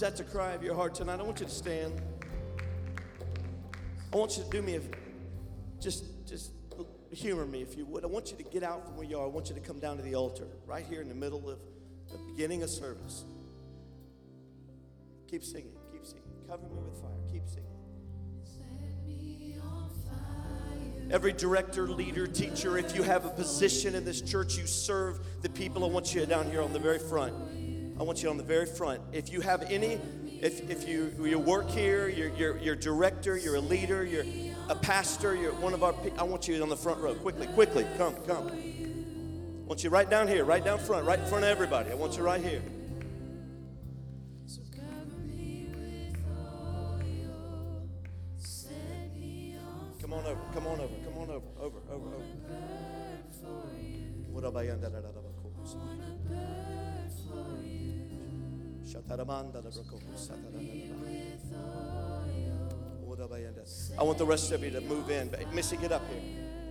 Is 0.03 0.19
a 0.19 0.25
cry 0.25 0.51
of 0.51 0.65
your 0.65 0.75
heart 0.75 0.97
tonight? 0.97 1.21
I 1.21 1.23
want 1.23 1.39
you 1.39 1.47
to 1.47 1.53
stand. 1.53 2.03
I 4.13 4.17
want 4.17 4.37
you 4.37 4.43
to 4.43 4.51
do 4.51 4.61
me 4.61 4.75
a 4.75 4.81
just 5.81 6.27
just 6.27 6.51
humor 7.13 7.47
me 7.47 7.63
if 7.63 7.77
you 7.77 7.87
would. 7.87 8.03
I 8.03 8.09
want 8.09 8.33
you 8.33 8.37
to 8.37 8.43
get 8.43 8.65
out 8.65 8.85
from 8.85 8.97
where 8.97 9.07
you 9.07 9.17
are. 9.17 9.27
I 9.27 9.29
want 9.29 9.49
you 9.49 9.55
to 9.55 9.61
come 9.61 9.79
down 9.79 9.99
to 9.99 10.03
the 10.03 10.17
altar 10.17 10.49
right 10.67 10.85
here 10.85 11.03
in 11.03 11.09
the 11.09 11.15
middle 11.15 11.49
of 11.49 11.61
the 12.11 12.19
beginning 12.33 12.65
of 12.65 12.71
service. 12.71 13.25
Keep 15.29 15.45
singing, 15.45 15.71
keep 15.93 16.05
singing. 16.05 16.25
Cover 16.49 16.65
me 16.65 16.81
with 16.85 17.01
fire. 17.01 17.11
Keep 17.31 17.47
singing. 17.47 17.71
Set 18.43 19.07
me 19.07 19.55
on 19.63 19.89
fire. 20.05 21.13
Every 21.13 21.33
director, 21.33 21.87
leader, 21.87 22.27
teacher, 22.27 22.77
if 22.77 22.97
you 22.97 23.05
have 23.05 23.25
a 23.25 23.31
position 23.31 23.95
in 23.95 24.05
this 24.05 24.21
church, 24.21 24.57
you 24.57 24.67
serve 24.67 25.21
the 25.43 25.49
people. 25.49 25.85
I 25.85 25.89
want 25.89 26.13
you 26.13 26.27
down 26.27 26.51
here 26.51 26.61
on 26.61 26.73
the 26.73 26.81
very 26.81 26.99
front. 26.99 27.35
I 27.99 28.03
want 28.03 28.23
you 28.23 28.31
on 28.31 28.37
the 28.37 28.43
very 28.43 28.67
front. 28.67 29.01
If 29.13 29.33
you 29.33 29.41
have 29.43 29.63
any, 29.71 30.01
if, 30.41 30.69
if 30.71 30.89
you, 30.89 31.13
you 31.23 31.39
work 31.39 31.69
here, 31.69 32.09
you're, 32.09 32.31
you're, 32.31 32.59
you're 32.59 32.75
a 32.75 32.79
director, 32.79 33.37
you're 33.37 33.57
a 33.57 33.61
leader, 33.61 34.05
you're 34.05 34.25
a 34.69 34.75
pastor, 34.75 35.35
you're 35.35 35.53
one 35.53 35.75
of 35.75 35.83
our, 35.83 35.95
I 36.19 36.23
want 36.25 36.49
you 36.49 36.63
on 36.63 36.69
the 36.69 36.77
front 36.77 37.01
row. 37.01 37.15
Quickly, 37.15 37.47
quickly, 37.49 37.87
come, 37.99 38.15
come. 38.27 38.49
I 38.49 39.67
want 39.67 39.85
you 39.85 39.91
right 39.91 40.09
down 40.09 40.27
here, 40.27 40.45
right 40.45 40.65
down 40.65 40.79
front, 40.79 41.07
right 41.07 41.19
in 41.19 41.27
front 41.27 41.45
of 41.45 41.51
everybody. 41.51 41.91
I 41.91 41.95
want 41.95 42.17
you 42.17 42.23
right 42.23 42.43
here. 42.43 42.63
Come 50.01 50.13
on 50.13 50.27
over, 50.27 50.41
come 50.53 50.67
on 50.67 50.81
over, 50.81 50.95
come 51.05 51.19
on 51.19 51.31
over, 51.31 51.47
over, 51.61 51.79
over, 51.91 52.15
over. 52.15 52.33
I 63.99 64.03
want 64.03 64.19
the 64.19 64.27
rest 64.27 64.53
of 64.53 64.63
you 64.65 64.71
to 64.71 64.81
move 64.81 65.11
in. 65.11 65.29
But 65.29 65.53
Missy, 65.53 65.77
get 65.77 65.93
up 65.93 66.03
here. 66.11 66.23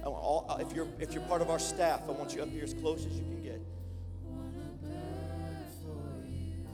I 0.04 0.10
want 0.10 0.24
all, 0.24 0.46
uh, 0.50 0.58
if 0.60 0.74
you're 0.76 0.88
if 1.00 1.14
you're 1.14 1.24
part 1.24 1.42
of 1.42 1.50
our 1.50 1.60
staff, 1.60 2.02
I 2.08 2.12
want 2.12 2.34
you 2.34 2.42
up 2.42 2.50
here 2.50 2.64
as 2.64 2.74
close 2.74 3.06
as 3.06 3.14
you 3.14 3.24
can 3.24 3.42
get. 3.44 3.62
Wanna 4.24 4.50
burn 4.82 5.66
for 5.84 6.28
you. 6.28 6.66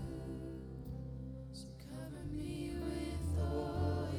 So 1.51 1.67
cover 1.89 2.23
me 2.31 2.73
with 2.79 3.43
oil. 3.43 4.09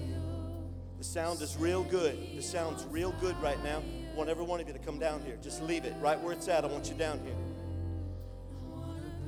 The 0.99 1.05
sound 1.05 1.41
is 1.41 1.57
real 1.57 1.85
good. 1.85 2.19
The 2.37 2.43
sound's 2.43 2.85
real 2.87 3.13
good 3.21 3.41
right 3.43 3.63
now. 3.65 3.79
I 4.13 4.17
want 4.17 4.29
every 4.29 4.45
one 4.45 4.61
of 4.61 4.67
you 4.67 4.75
to 4.75 4.79
come 4.79 4.99
down 4.99 5.23
here. 5.23 5.39
Just 5.43 5.63
leave 5.63 5.87
it 5.87 5.95
right 6.01 6.21
where 6.21 6.35
it's 6.35 6.49
at. 6.49 6.65
I 6.65 6.67
want 6.69 6.91
you 6.91 6.97
down 6.97 7.21
here. 7.21 7.35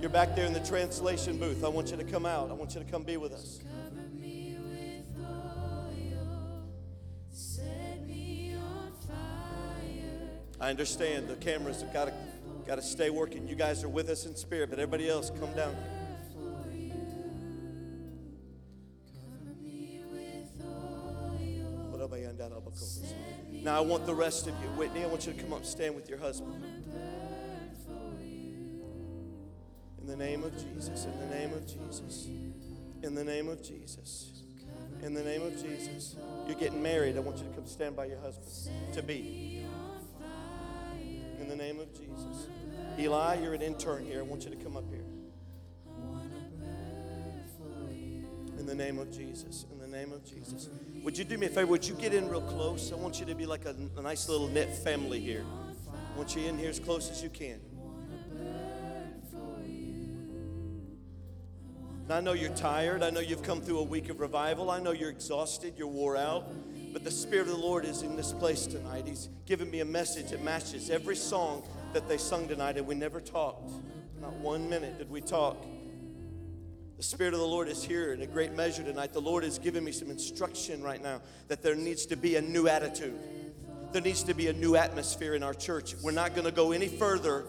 You're 0.01 0.09
back 0.09 0.35
there 0.35 0.47
in 0.47 0.55
the 0.55 0.61
translation 0.61 1.37
booth. 1.39 1.63
I 1.63 1.69
want 1.69 1.91
you 1.91 1.97
to 1.99 2.05
come 2.05 2.25
out. 2.25 2.51
I 2.51 2.55
want 2.55 2.75
you 2.75 2.83
to 2.83 2.91
come 2.91 3.03
be 3.03 3.19
with 3.19 3.33
us. 3.33 3.59
Cover 3.59 4.09
me 4.19 4.57
with 4.59 5.27
oil. 5.27 6.65
Set 7.31 8.07
me 8.07 8.55
on 8.57 8.93
fire. 9.07 10.31
I 10.59 10.71
understand 10.71 11.29
the 11.29 11.37
cameras 11.37 11.83
have 11.83 11.93
got 11.93 12.07
to 12.07 12.15
got 12.67 12.77
to 12.77 12.83
stay 12.83 13.11
working. 13.11 13.47
You 13.47 13.57
guys 13.57 13.85
are 13.85 13.91
with 13.91 14.09
us 14.09 14.25
in 14.25 14.35
spirit, 14.35 14.71
but 14.71 14.79
everybody 14.79 15.09
else, 15.09 15.31
come 15.39 15.53
down 15.55 15.75
here. 15.75 16.01
Now 23.63 23.77
I 23.77 23.81
want 23.81 24.07
the 24.07 24.15
rest 24.15 24.47
of 24.47 24.55
you, 24.63 24.69
Whitney. 24.71 25.05
I 25.05 25.07
want 25.07 25.27
you 25.27 25.35
to 25.35 25.43
come 25.43 25.53
up, 25.53 25.67
stand 25.67 25.95
with 25.95 26.09
your 26.09 26.19
husband. 26.19 26.80
In 30.01 30.07
the 30.07 30.17
name 30.17 30.43
of 30.43 30.53
Jesus. 30.53 31.05
In 31.05 31.21
the 31.21 31.37
name 31.37 31.53
of 31.53 31.67
Jesus. 31.67 32.27
In 33.03 33.15
the 33.15 33.25
name 33.25 33.49
of 33.49 33.63
Jesus. 33.63 34.43
In 35.03 35.15
the 35.15 35.23
name 35.23 35.43
of 35.43 35.53
Jesus. 35.63 36.17
You're 36.47 36.57
getting 36.57 36.83
married. 36.83 37.17
I 37.17 37.21
want 37.21 37.39
you 37.39 37.45
to 37.45 37.51
come 37.51 37.67
stand 37.67 37.97
by 37.97 38.07
your 38.07 38.19
husband 38.19 38.75
to 38.95 39.03
be. 39.03 39.65
In 41.41 41.49
the 41.49 41.57
name 41.57 41.81
of 41.81 41.93
Jesus. 41.93 42.49
Eli, 42.99 43.41
you're 43.41 43.55
an 43.55 43.63
intern 43.63 44.05
here. 44.05 44.21
I 44.21 44.23
want 44.23 44.45
you 44.45 44.51
to 44.51 44.57
come 44.57 44.77
up 44.77 44.89
here. 44.91 45.05
In 48.59 48.67
the 48.67 48.75
name 48.75 48.99
of 48.99 49.11
Jesus. 49.11 49.65
In 49.73 49.79
the 49.79 49.97
name 49.97 50.13
of 50.13 50.25
Jesus. 50.25 50.69
Would 51.03 51.17
you 51.17 51.25
do 51.25 51.39
me 51.39 51.47
a 51.47 51.51
favor? 51.51 51.67
Would 51.67 51.87
you 51.87 51.95
get 51.95 52.13
in 52.13 52.29
real 52.29 52.43
close? 52.43 52.93
I 52.93 52.97
want 52.97 53.21
you 53.21 53.27
to 53.27 53.35
be 53.35 53.47
like 53.47 53.65
a, 53.65 53.75
a 53.97 54.03
nice 54.03 54.29
little 54.29 54.49
knit 54.49 54.75
family 54.77 55.21
here. 55.21 55.45
I 56.15 56.17
want 56.19 56.37
you 56.37 56.43
in 56.43 56.59
here 56.59 56.69
as 56.69 56.79
close 56.79 57.11
as 57.11 57.23
you 57.23 57.31
can. 57.31 57.61
And 62.11 62.17
I 62.17 62.21
know 62.23 62.33
you're 62.33 62.51
tired. 62.57 63.05
I 63.05 63.11
know 63.11 63.21
you've 63.21 63.45
come 63.45 63.61
through 63.61 63.79
a 63.79 63.85
week 63.85 64.09
of 64.09 64.19
revival. 64.19 64.69
I 64.69 64.81
know 64.81 64.91
you're 64.91 65.11
exhausted. 65.11 65.75
You're 65.77 65.87
wore 65.87 66.17
out. 66.17 66.45
But 66.93 67.05
the 67.05 67.11
Spirit 67.13 67.43
of 67.43 67.53
the 67.53 67.61
Lord 67.63 67.85
is 67.85 68.03
in 68.03 68.17
this 68.17 68.33
place 68.33 68.67
tonight. 68.67 69.07
He's 69.07 69.29
given 69.47 69.71
me 69.71 69.79
a 69.79 69.85
message 69.85 70.31
that 70.31 70.43
matches 70.43 70.91
every 70.91 71.15
song 71.15 71.63
that 71.93 72.09
they 72.09 72.19
sung 72.19 72.49
tonight, 72.49 72.77
and 72.79 72.85
we 72.85 72.97
never 72.97 73.21
talked. 73.21 73.71
Not 74.21 74.33
one 74.33 74.69
minute 74.69 74.99
did 74.99 75.09
we 75.09 75.21
talk. 75.21 75.65
The 76.97 77.05
Spirit 77.05 77.33
of 77.33 77.39
the 77.39 77.47
Lord 77.47 77.69
is 77.69 77.85
here 77.85 78.13
in 78.13 78.23
a 78.23 78.27
great 78.27 78.55
measure 78.55 78.83
tonight. 78.83 79.13
The 79.13 79.21
Lord 79.21 79.45
has 79.45 79.61
given 79.61 79.85
me 79.85 79.93
some 79.93 80.11
instruction 80.11 80.83
right 80.83 81.01
now 81.01 81.23
that 81.47 81.63
there 81.63 81.77
needs 81.77 82.07
to 82.07 82.17
be 82.17 82.35
a 82.35 82.43
new 82.43 82.67
attitude. 82.67 83.21
There 83.93 84.03
needs 84.03 84.25
to 84.25 84.35
be 84.35 84.49
a 84.49 84.53
new 84.53 84.75
atmosphere 84.75 85.35
in 85.35 85.45
our 85.45 85.55
church. 85.55 85.95
We're 86.03 86.11
not 86.11 86.35
going 86.35 86.47
to 86.47 86.51
go 86.51 86.73
any 86.73 86.89
further. 86.89 87.45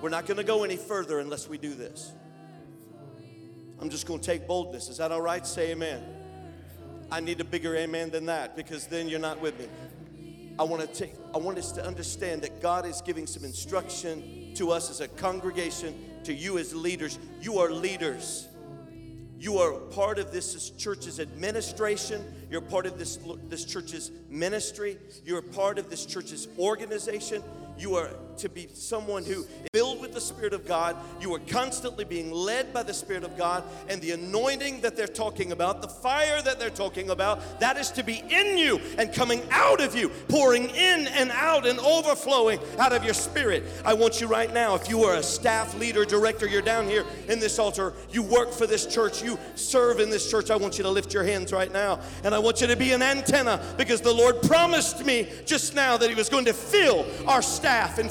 We're 0.00 0.08
not 0.08 0.24
going 0.24 0.38
to 0.38 0.42
go 0.42 0.64
any 0.64 0.76
further 0.78 1.18
unless 1.18 1.48
we 1.50 1.58
do 1.58 1.74
this. 1.74 2.12
I'm 3.80 3.90
just 3.90 4.06
going 4.06 4.20
to 4.20 4.26
take 4.26 4.46
boldness. 4.46 4.88
Is 4.88 4.98
that 4.98 5.10
all 5.10 5.22
right? 5.22 5.46
Say 5.46 5.70
amen. 5.70 6.02
I 7.10 7.20
need 7.20 7.40
a 7.40 7.44
bigger 7.44 7.74
amen 7.76 8.10
than 8.10 8.26
that 8.26 8.54
because 8.56 8.86
then 8.86 9.08
you're 9.08 9.18
not 9.18 9.40
with 9.40 9.58
me. 9.58 9.66
I 10.58 10.64
want 10.64 10.82
to 10.82 10.86
take 10.86 11.14
I 11.34 11.38
want 11.38 11.58
us 11.58 11.72
to 11.72 11.84
understand 11.84 12.42
that 12.42 12.60
God 12.60 12.84
is 12.84 13.00
giving 13.00 13.26
some 13.26 13.44
instruction 13.44 14.52
to 14.56 14.70
us 14.70 14.90
as 14.90 15.00
a 15.00 15.08
congregation, 15.08 15.94
to 16.24 16.34
you 16.34 16.58
as 16.58 16.74
leaders. 16.74 17.18
You 17.40 17.58
are 17.58 17.70
leaders. 17.70 18.46
You 19.38 19.56
are 19.56 19.72
part 19.72 20.18
of 20.18 20.32
this 20.32 20.70
church's 20.72 21.18
administration. 21.18 22.22
You're 22.50 22.60
part 22.60 22.84
of 22.84 22.98
this, 22.98 23.18
this 23.48 23.64
church's 23.64 24.10
ministry. 24.28 24.98
You're 25.24 25.40
part 25.40 25.78
of 25.78 25.88
this 25.88 26.04
church's 26.04 26.46
organization. 26.58 27.42
You 27.78 27.94
are 27.94 28.10
to 28.40 28.48
be 28.48 28.68
someone 28.74 29.24
who 29.24 29.46
filled 29.72 30.00
with 30.00 30.12
the 30.12 30.20
Spirit 30.20 30.52
of 30.52 30.66
God. 30.66 30.96
You 31.20 31.34
are 31.34 31.40
constantly 31.40 32.04
being 32.04 32.32
led 32.32 32.72
by 32.72 32.82
the 32.82 32.94
Spirit 32.94 33.24
of 33.24 33.36
God. 33.36 33.64
And 33.88 34.00
the 34.00 34.12
anointing 34.12 34.80
that 34.80 34.96
they're 34.96 35.06
talking 35.06 35.52
about, 35.52 35.82
the 35.82 35.88
fire 35.88 36.42
that 36.42 36.58
they're 36.58 36.70
talking 36.70 37.10
about, 37.10 37.60
that 37.60 37.76
is 37.76 37.90
to 37.92 38.02
be 38.02 38.22
in 38.30 38.58
you 38.58 38.80
and 38.98 39.12
coming 39.12 39.42
out 39.50 39.80
of 39.80 39.94
you, 39.94 40.08
pouring 40.28 40.70
in 40.70 41.06
and 41.08 41.30
out 41.32 41.66
and 41.66 41.78
overflowing 41.80 42.58
out 42.78 42.92
of 42.92 43.04
your 43.04 43.14
spirit. 43.14 43.64
I 43.84 43.94
want 43.94 44.20
you 44.20 44.26
right 44.26 44.52
now, 44.52 44.74
if 44.74 44.88
you 44.88 45.04
are 45.04 45.16
a 45.16 45.22
staff 45.22 45.78
leader, 45.78 46.04
director, 46.04 46.46
you're 46.46 46.62
down 46.62 46.86
here 46.86 47.04
in 47.28 47.38
this 47.38 47.58
altar, 47.58 47.92
you 48.10 48.22
work 48.22 48.52
for 48.52 48.66
this 48.66 48.86
church, 48.86 49.22
you 49.22 49.38
serve 49.54 50.00
in 50.00 50.10
this 50.10 50.30
church, 50.30 50.50
I 50.50 50.56
want 50.56 50.78
you 50.78 50.84
to 50.84 50.90
lift 50.90 51.14
your 51.14 51.24
hands 51.24 51.52
right 51.52 51.72
now. 51.72 52.00
And 52.24 52.34
I 52.34 52.38
want 52.38 52.60
you 52.60 52.66
to 52.66 52.76
be 52.76 52.92
an 52.92 53.02
antenna 53.02 53.62
because 53.76 54.00
the 54.00 54.12
Lord 54.12 54.42
promised 54.42 55.04
me 55.04 55.28
just 55.44 55.74
now 55.74 55.96
that 55.96 56.08
He 56.08 56.14
was 56.14 56.28
going 56.28 56.46
to 56.46 56.54
fill 56.54 57.06
our 57.26 57.42
staff 57.42 57.98
and 57.98 58.10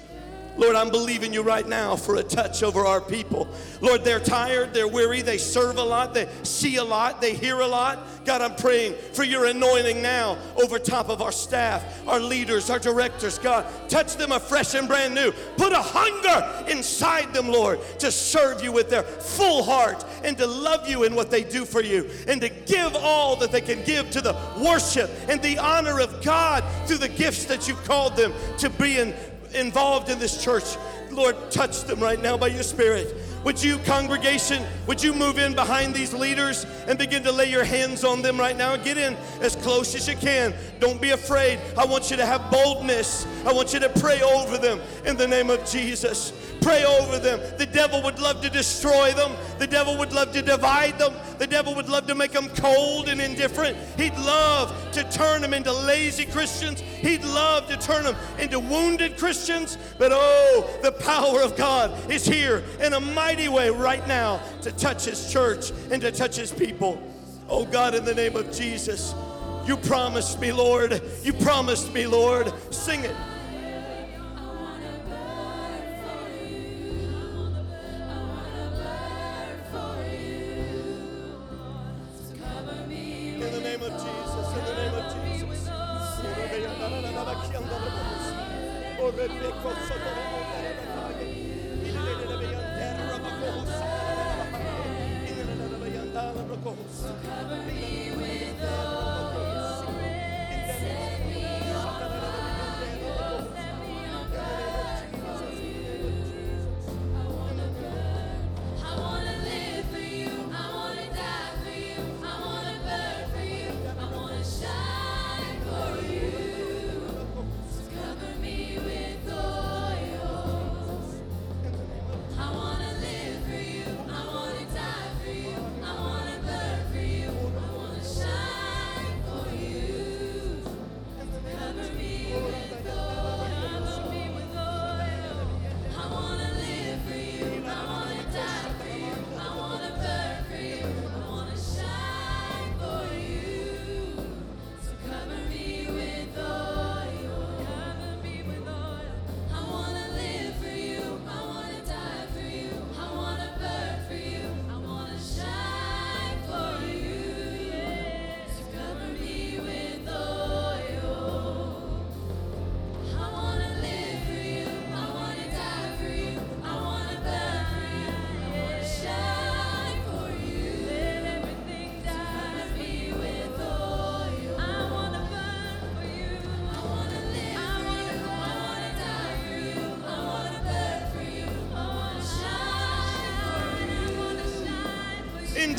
Lord, 0.61 0.75
I'm 0.75 0.91
believing 0.91 1.33
you 1.33 1.41
right 1.41 1.67
now 1.67 1.95
for 1.95 2.17
a 2.17 2.23
touch 2.23 2.61
over 2.61 2.85
our 2.85 3.01
people. 3.01 3.47
Lord, 3.81 4.03
they're 4.03 4.19
tired, 4.19 4.75
they're 4.75 4.87
weary, 4.87 5.23
they 5.23 5.39
serve 5.39 5.77
a 5.77 5.83
lot, 5.83 6.13
they 6.13 6.29
see 6.43 6.75
a 6.75 6.83
lot, 6.83 7.19
they 7.19 7.33
hear 7.33 7.61
a 7.61 7.67
lot. 7.67 8.07
God, 8.25 8.41
I'm 8.41 8.53
praying 8.53 8.93
for 9.13 9.23
your 9.23 9.45
anointing 9.45 10.03
now 10.03 10.37
over 10.61 10.77
top 10.77 11.09
of 11.09 11.19
our 11.19 11.31
staff, 11.31 12.07
our 12.07 12.19
leaders, 12.19 12.69
our 12.69 12.77
directors. 12.77 13.39
God, 13.39 13.65
touch 13.89 14.17
them 14.17 14.31
afresh 14.31 14.75
and 14.75 14.87
brand 14.87 15.15
new. 15.15 15.31
Put 15.57 15.73
a 15.73 15.81
hunger 15.81 16.71
inside 16.71 17.33
them, 17.33 17.47
Lord, 17.47 17.79
to 17.97 18.11
serve 18.11 18.63
you 18.63 18.71
with 18.71 18.91
their 18.91 19.01
full 19.01 19.63
heart 19.63 20.05
and 20.23 20.37
to 20.37 20.45
love 20.45 20.87
you 20.87 21.05
in 21.05 21.15
what 21.15 21.31
they 21.31 21.43
do 21.43 21.65
for 21.65 21.81
you 21.81 22.07
and 22.27 22.39
to 22.39 22.49
give 22.49 22.95
all 22.95 23.35
that 23.37 23.51
they 23.51 23.61
can 23.61 23.83
give 23.83 24.11
to 24.11 24.21
the 24.21 24.37
worship 24.63 25.09
and 25.27 25.41
the 25.41 25.57
honor 25.57 25.99
of 25.99 26.23
God 26.23 26.63
through 26.85 26.99
the 26.99 27.09
gifts 27.09 27.45
that 27.45 27.67
you've 27.67 27.83
called 27.83 28.15
them 28.15 28.31
to 28.59 28.69
be 28.69 28.99
in 28.99 29.15
involved 29.53 30.09
in 30.09 30.19
this 30.19 30.43
church. 30.43 30.77
Lord, 31.11 31.35
touch 31.51 31.83
them 31.83 31.99
right 31.99 32.21
now 32.21 32.37
by 32.37 32.47
your 32.47 32.63
Spirit. 32.63 33.15
Would 33.43 33.63
you, 33.63 33.79
congregation, 33.79 34.63
would 34.85 35.01
you 35.01 35.13
move 35.13 35.39
in 35.39 35.55
behind 35.55 35.95
these 35.95 36.13
leaders 36.13 36.65
and 36.87 36.97
begin 36.97 37.23
to 37.23 37.31
lay 37.31 37.49
your 37.49 37.63
hands 37.63 38.03
on 38.03 38.21
them 38.21 38.39
right 38.39 38.55
now? 38.55 38.75
Get 38.77 38.99
in 38.99 39.15
as 39.41 39.55
close 39.55 39.95
as 39.95 40.07
you 40.07 40.15
can. 40.15 40.53
Don't 40.79 41.01
be 41.01 41.09
afraid. 41.09 41.59
I 41.75 41.85
want 41.85 42.11
you 42.11 42.17
to 42.17 42.25
have 42.25 42.51
boldness. 42.51 43.25
I 43.45 43.51
want 43.51 43.73
you 43.73 43.79
to 43.79 43.89
pray 43.89 44.21
over 44.21 44.59
them 44.59 44.79
in 45.05 45.17
the 45.17 45.27
name 45.27 45.49
of 45.49 45.65
Jesus. 45.65 46.33
Pray 46.61 46.85
over 46.85 47.17
them. 47.17 47.39
The 47.57 47.65
devil 47.65 48.03
would 48.03 48.19
love 48.19 48.41
to 48.41 48.49
destroy 48.49 49.11
them. 49.13 49.31
The 49.57 49.65
devil 49.65 49.97
would 49.97 50.13
love 50.13 50.31
to 50.33 50.43
divide 50.43 50.99
them. 50.99 51.15
The 51.39 51.47
devil 51.47 51.73
would 51.73 51.89
love 51.89 52.05
to 52.05 52.13
make 52.13 52.33
them 52.33 52.49
cold 52.49 53.09
and 53.09 53.19
indifferent. 53.19 53.75
He'd 53.97 54.15
love 54.17 54.91
to 54.91 55.03
turn 55.09 55.41
them 55.41 55.55
into 55.55 55.73
lazy 55.73 56.25
Christians. 56.25 56.81
He'd 56.81 57.23
love 57.23 57.67
to 57.69 57.77
turn 57.77 58.03
them 58.03 58.15
into 58.37 58.59
wounded 58.59 59.17
Christians. 59.17 59.79
But 59.97 60.11
oh, 60.13 60.69
the 60.83 60.91
power 60.91 61.41
of 61.41 61.57
God 61.57 62.11
is 62.11 62.25
here 62.25 62.63
in 62.79 62.93
a 62.93 62.99
mighty 62.99 63.30
way 63.47 63.69
right 63.69 64.05
now 64.07 64.41
to 64.61 64.71
touch 64.71 65.05
his 65.05 65.31
church 65.31 65.71
and 65.91 66.01
to 66.01 66.11
touch 66.11 66.35
his 66.35 66.51
people. 66.51 67.01
Oh 67.49 67.65
God, 67.65 67.95
in 67.95 68.05
the 68.05 68.13
name 68.13 68.35
of 68.35 68.51
Jesus, 68.51 69.13
you 69.65 69.77
promised 69.77 70.39
me, 70.39 70.51
Lord. 70.51 71.01
You 71.23 71.33
promised 71.33 71.93
me, 71.93 72.07
Lord. 72.07 72.51
Sing 72.73 73.03
it. 73.03 73.15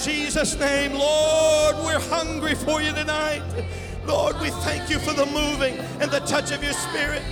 Jesus' 0.02 0.58
name, 0.58 0.94
Lord, 0.94 1.76
we're 1.84 2.00
hungry 2.00 2.56
for 2.56 2.82
you 2.82 2.92
tonight. 2.92 3.42
Lord, 4.04 4.40
we 4.40 4.50
thank 4.50 4.90
you 4.90 4.98
for 4.98 5.12
the 5.12 5.26
moving 5.26 5.78
and 6.00 6.10
the 6.10 6.18
touch 6.20 6.50
of 6.50 6.64
your 6.64 6.72
spirit. 6.72 7.22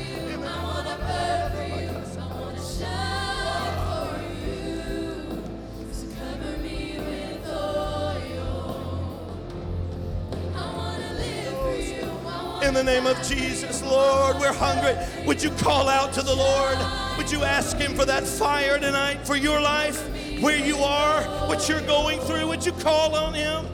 In 12.63 12.75
the 12.75 12.85
name 12.85 13.07
of 13.07 13.21
Jesus, 13.23 13.83
Lord, 13.83 14.39
we're 14.39 14.53
hungry. 14.53 14.95
Would 15.27 15.43
you 15.43 15.51
call 15.51 15.89
out 15.89 16.13
to 16.13 16.23
the 16.23 16.37
Lord? 16.37 16.79
Would 17.19 17.33
you 17.33 17.43
ask 17.43 17.77
Him 17.79 17.95
for 17.95 18.05
that 18.05 18.23
fire 18.23 18.79
tonight 18.79 19.27
for 19.27 19.35
your 19.35 19.61
life, 19.61 20.09
where 20.41 20.57
you 20.57 20.79
are, 20.79 21.23
what 21.49 21.69
you're 21.69 21.87
going 21.87 22.21
through? 22.21 22.47
Would 22.49 22.65
you 22.65 22.73
call 22.73 23.15
on 23.15 23.35
Him? 23.35 23.67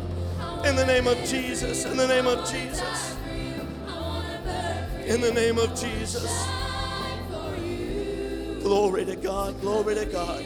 In 0.65 0.75
the 0.75 0.85
name 0.85 1.07
of 1.07 1.17
Jesus, 1.25 1.85
in 1.85 1.97
the 1.97 2.09
name 2.09 2.27
of 2.27 2.49
Jesus, 2.51 3.17
in 5.07 5.21
the 5.21 5.33
name 5.33 5.59
of 5.59 5.79
Jesus. 5.81 6.47
Glory 8.63 9.05
to 9.05 9.15
God, 9.15 9.61
glory 9.61 9.95
to 9.95 10.07
God. 10.07 10.43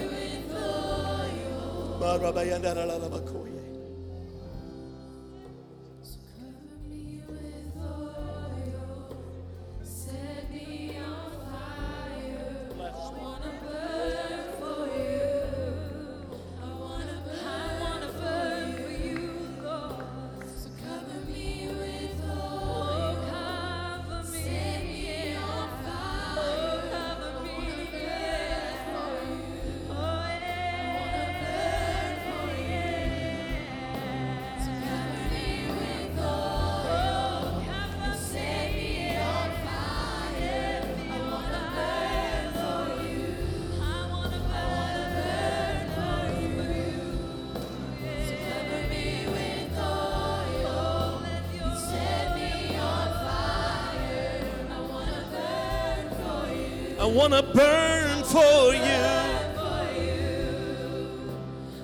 To 57.30 57.42
burn 57.54 58.24
for 58.24 58.74
you. 58.74 59.06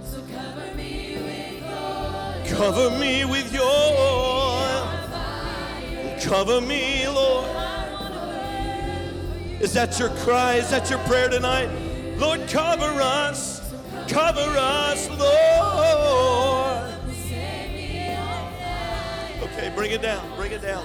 So 0.04 0.20
cover 0.34 0.74
me 0.74 1.18
with 1.24 1.62
oil. 1.64 2.44
Cover 2.46 2.90
me 2.98 3.24
with 3.24 3.52
your 3.52 3.64
oil. 3.64 4.88
Cover 6.20 6.60
me, 6.60 7.06
Lord. 7.08 7.46
Is 9.60 9.72
that 9.74 9.98
your 9.98 10.10
cry? 10.10 10.54
Is 10.56 10.70
that 10.70 10.90
your 10.90 10.98
prayer 11.00 11.28
tonight? 11.28 11.68
Lord, 12.18 12.46
cover 12.48 13.00
us. 13.00 13.60
Cover 14.08 14.40
us, 14.40 15.08
Lord. 15.10 16.92
Okay, 19.42 19.72
bring 19.74 19.90
it 19.92 20.02
down. 20.02 20.36
Bring 20.36 20.52
it 20.52 20.62
down. 20.62 20.84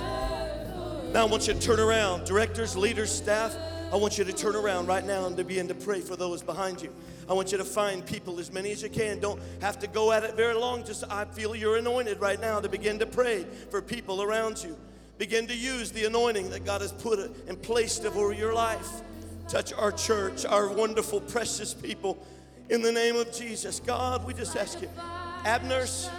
Now 1.12 1.24
I 1.24 1.26
want 1.26 1.48
you 1.48 1.54
to 1.54 1.60
turn 1.60 1.80
around. 1.80 2.26
Directors, 2.26 2.76
leaders, 2.78 3.12
staff, 3.12 3.56
I 3.92 3.98
want 3.98 4.18
you 4.18 4.24
to 4.24 4.32
turn 4.32 4.56
around 4.56 4.88
right 4.88 5.06
now 5.06 5.26
and 5.26 5.36
to 5.36 5.44
begin 5.44 5.68
to 5.68 5.76
pray 5.76 6.00
for 6.00 6.16
those 6.16 6.42
behind 6.42 6.82
you. 6.82 6.94
I 7.28 7.34
want 7.34 7.52
you 7.52 7.58
to 7.58 7.66
find 7.66 8.06
people 8.06 8.40
as 8.40 8.50
many 8.50 8.72
as 8.72 8.82
you 8.82 8.90
can. 8.90 9.20
Don't 9.20 9.42
have 9.60 9.80
to 9.80 9.88
go 9.88 10.14
at 10.14 10.24
it 10.24 10.36
very 10.36 10.54
long. 10.54 10.86
Just 10.86 11.04
I 11.10 11.26
feel 11.26 11.54
you're 11.58 11.76
anointed 11.76 12.22
right 12.22 12.40
now 12.40 12.62
to 12.62 12.70
begin 12.70 13.00
to 13.00 13.06
pray 13.06 13.46
for 13.70 13.82
people 13.82 14.22
around 14.22 14.64
you. 14.64 14.78
Begin 15.18 15.46
to 15.48 15.56
use 15.56 15.92
the 15.92 16.06
anointing 16.06 16.52
that 16.52 16.64
God 16.64 16.80
has 16.80 16.94
put 16.94 17.20
and 17.50 17.62
placed 17.62 18.06
over 18.06 18.32
your 18.32 18.54
life. 18.54 19.02
Touch 19.50 19.74
our 19.74 19.92
church, 19.92 20.46
our 20.46 20.70
wonderful, 20.70 21.20
precious 21.20 21.74
people. 21.74 22.26
In 22.70 22.82
the 22.82 22.94
name 22.94 23.18
of 23.18 23.34
Jesus, 23.34 23.82
God, 23.82 24.26
we 24.26 24.34
just 24.34 24.56
ask 24.56 24.82
you. 24.82 24.90
Abner's, 25.44 26.10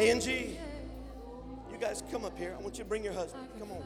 Angie, 0.00 0.58
you 1.70 1.78
guys 1.78 2.02
come 2.10 2.24
up 2.24 2.36
here. 2.36 2.56
I 2.58 2.60
want 2.60 2.76
you 2.76 2.82
to 2.82 2.88
bring 2.88 3.04
your 3.04 3.12
husband. 3.12 3.46
Come 3.60 3.70
on. 3.70 3.85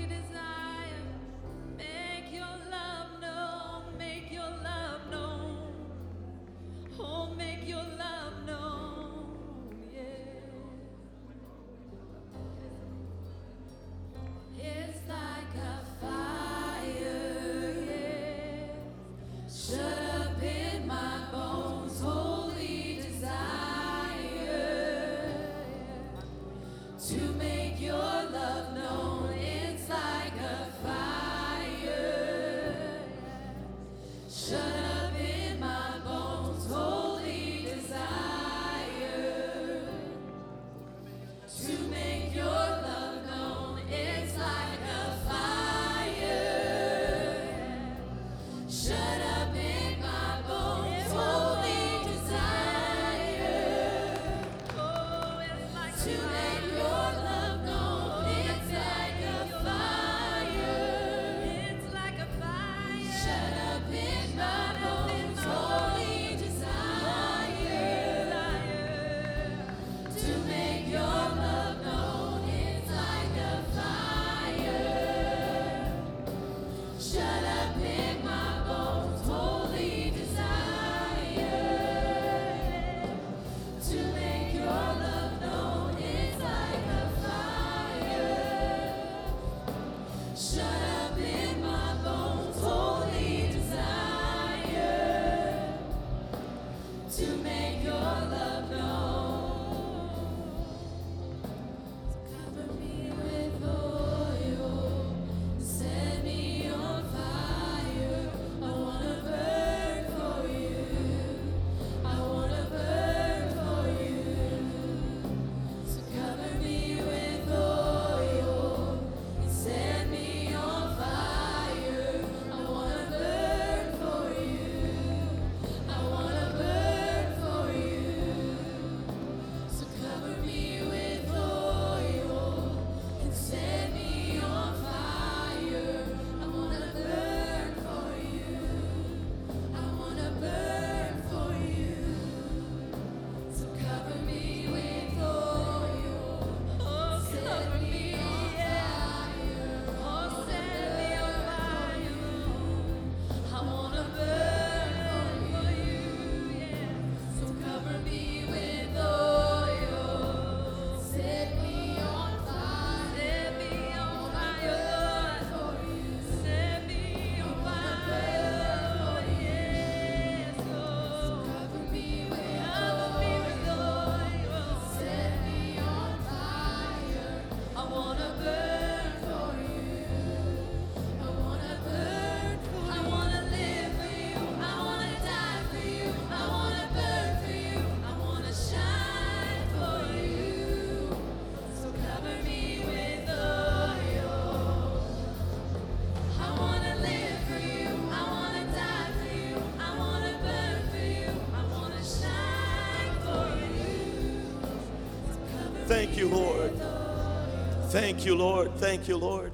Thank 207.91 208.25
you, 208.25 208.35
Lord. 208.35 208.73
Thank 208.77 209.09
you, 209.09 209.17
Lord. 209.17 209.51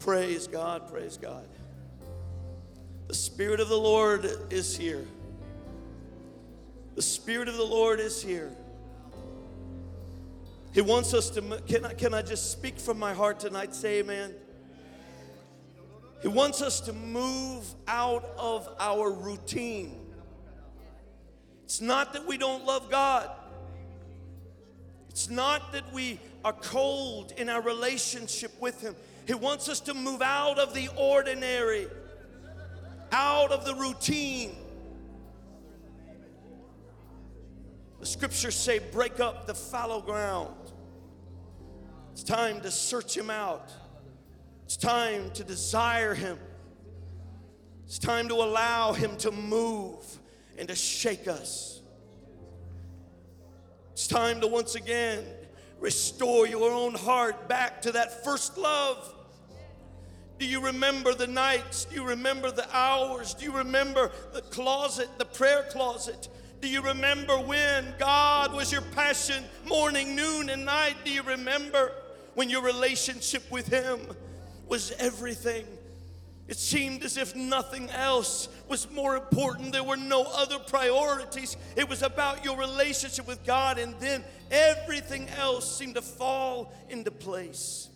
Praise 0.00 0.48
God. 0.48 0.90
Praise 0.90 1.16
God. 1.16 1.46
The 3.06 3.14
Spirit 3.14 3.60
of 3.60 3.68
the 3.68 3.78
Lord 3.78 4.28
is 4.50 4.76
here. 4.76 5.06
The 6.96 7.02
Spirit 7.02 7.46
of 7.46 7.56
the 7.56 7.64
Lord 7.64 8.00
is 8.00 8.20
here. 8.20 8.50
He 10.72 10.80
wants 10.80 11.14
us 11.14 11.30
to, 11.30 11.62
can 11.68 11.84
I, 11.84 11.94
can 11.94 12.14
I 12.14 12.22
just 12.22 12.50
speak 12.50 12.80
from 12.80 12.98
my 12.98 13.14
heart 13.14 13.38
tonight? 13.38 13.72
Say 13.72 14.00
amen. 14.00 14.34
He 16.20 16.26
wants 16.26 16.62
us 16.62 16.80
to 16.80 16.92
move 16.92 17.64
out 17.86 18.28
of 18.36 18.68
our 18.80 19.12
routine. 19.12 20.00
It's 21.62 21.80
not 21.80 22.12
that 22.14 22.26
we 22.26 22.38
don't 22.38 22.64
love 22.64 22.90
God. 22.90 23.30
It's 25.16 25.30
not 25.30 25.72
that 25.72 25.94
we 25.94 26.20
are 26.44 26.52
cold 26.52 27.32
in 27.38 27.48
our 27.48 27.62
relationship 27.62 28.52
with 28.60 28.82
Him. 28.82 28.94
He 29.26 29.32
wants 29.32 29.66
us 29.66 29.80
to 29.80 29.94
move 29.94 30.20
out 30.20 30.58
of 30.58 30.74
the 30.74 30.90
ordinary, 30.94 31.86
out 33.12 33.50
of 33.50 33.64
the 33.64 33.74
routine. 33.76 34.54
The 37.98 38.04
scriptures 38.04 38.54
say, 38.54 38.78
break 38.78 39.18
up 39.18 39.46
the 39.46 39.54
fallow 39.54 40.02
ground. 40.02 40.54
It's 42.12 42.22
time 42.22 42.60
to 42.60 42.70
search 42.70 43.16
Him 43.16 43.30
out. 43.30 43.72
It's 44.66 44.76
time 44.76 45.30
to 45.30 45.44
desire 45.44 46.12
Him. 46.12 46.38
It's 47.86 47.98
time 47.98 48.28
to 48.28 48.34
allow 48.34 48.92
Him 48.92 49.16
to 49.16 49.30
move 49.30 50.04
and 50.58 50.68
to 50.68 50.74
shake 50.74 51.26
us. 51.26 51.75
It's 53.96 54.06
time 54.06 54.42
to 54.42 54.46
once 54.46 54.74
again 54.74 55.24
restore 55.80 56.46
your 56.46 56.70
own 56.70 56.92
heart 56.92 57.48
back 57.48 57.80
to 57.80 57.92
that 57.92 58.22
first 58.22 58.58
love. 58.58 59.14
Do 60.38 60.44
you 60.44 60.62
remember 60.62 61.14
the 61.14 61.26
nights? 61.26 61.86
Do 61.86 61.94
you 61.94 62.04
remember 62.06 62.50
the 62.50 62.68
hours? 62.76 63.32
Do 63.32 63.46
you 63.46 63.52
remember 63.52 64.12
the 64.34 64.42
closet, 64.42 65.08
the 65.16 65.24
prayer 65.24 65.64
closet? 65.70 66.28
Do 66.60 66.68
you 66.68 66.82
remember 66.82 67.38
when 67.38 67.94
God 67.98 68.52
was 68.52 68.70
your 68.70 68.82
passion 68.82 69.42
morning, 69.64 70.14
noon, 70.14 70.50
and 70.50 70.66
night? 70.66 70.96
Do 71.02 71.10
you 71.10 71.22
remember 71.22 71.94
when 72.34 72.50
your 72.50 72.60
relationship 72.60 73.50
with 73.50 73.68
Him 73.68 73.98
was 74.68 74.92
everything. 74.98 75.64
It 76.48 76.58
seemed 76.58 77.02
as 77.02 77.16
if 77.16 77.34
nothing 77.34 77.90
else 77.90 78.48
was 78.68 78.88
more 78.90 79.16
important. 79.16 79.72
There 79.72 79.82
were 79.82 79.96
no 79.96 80.22
other 80.22 80.58
priorities. 80.60 81.56
It 81.74 81.88
was 81.88 82.02
about 82.02 82.44
your 82.44 82.56
relationship 82.56 83.26
with 83.26 83.44
God, 83.44 83.78
and 83.78 83.98
then 83.98 84.22
everything 84.50 85.28
else 85.30 85.76
seemed 85.76 85.96
to 85.96 86.02
fall 86.02 86.72
into 86.88 87.10
place. 87.10 87.88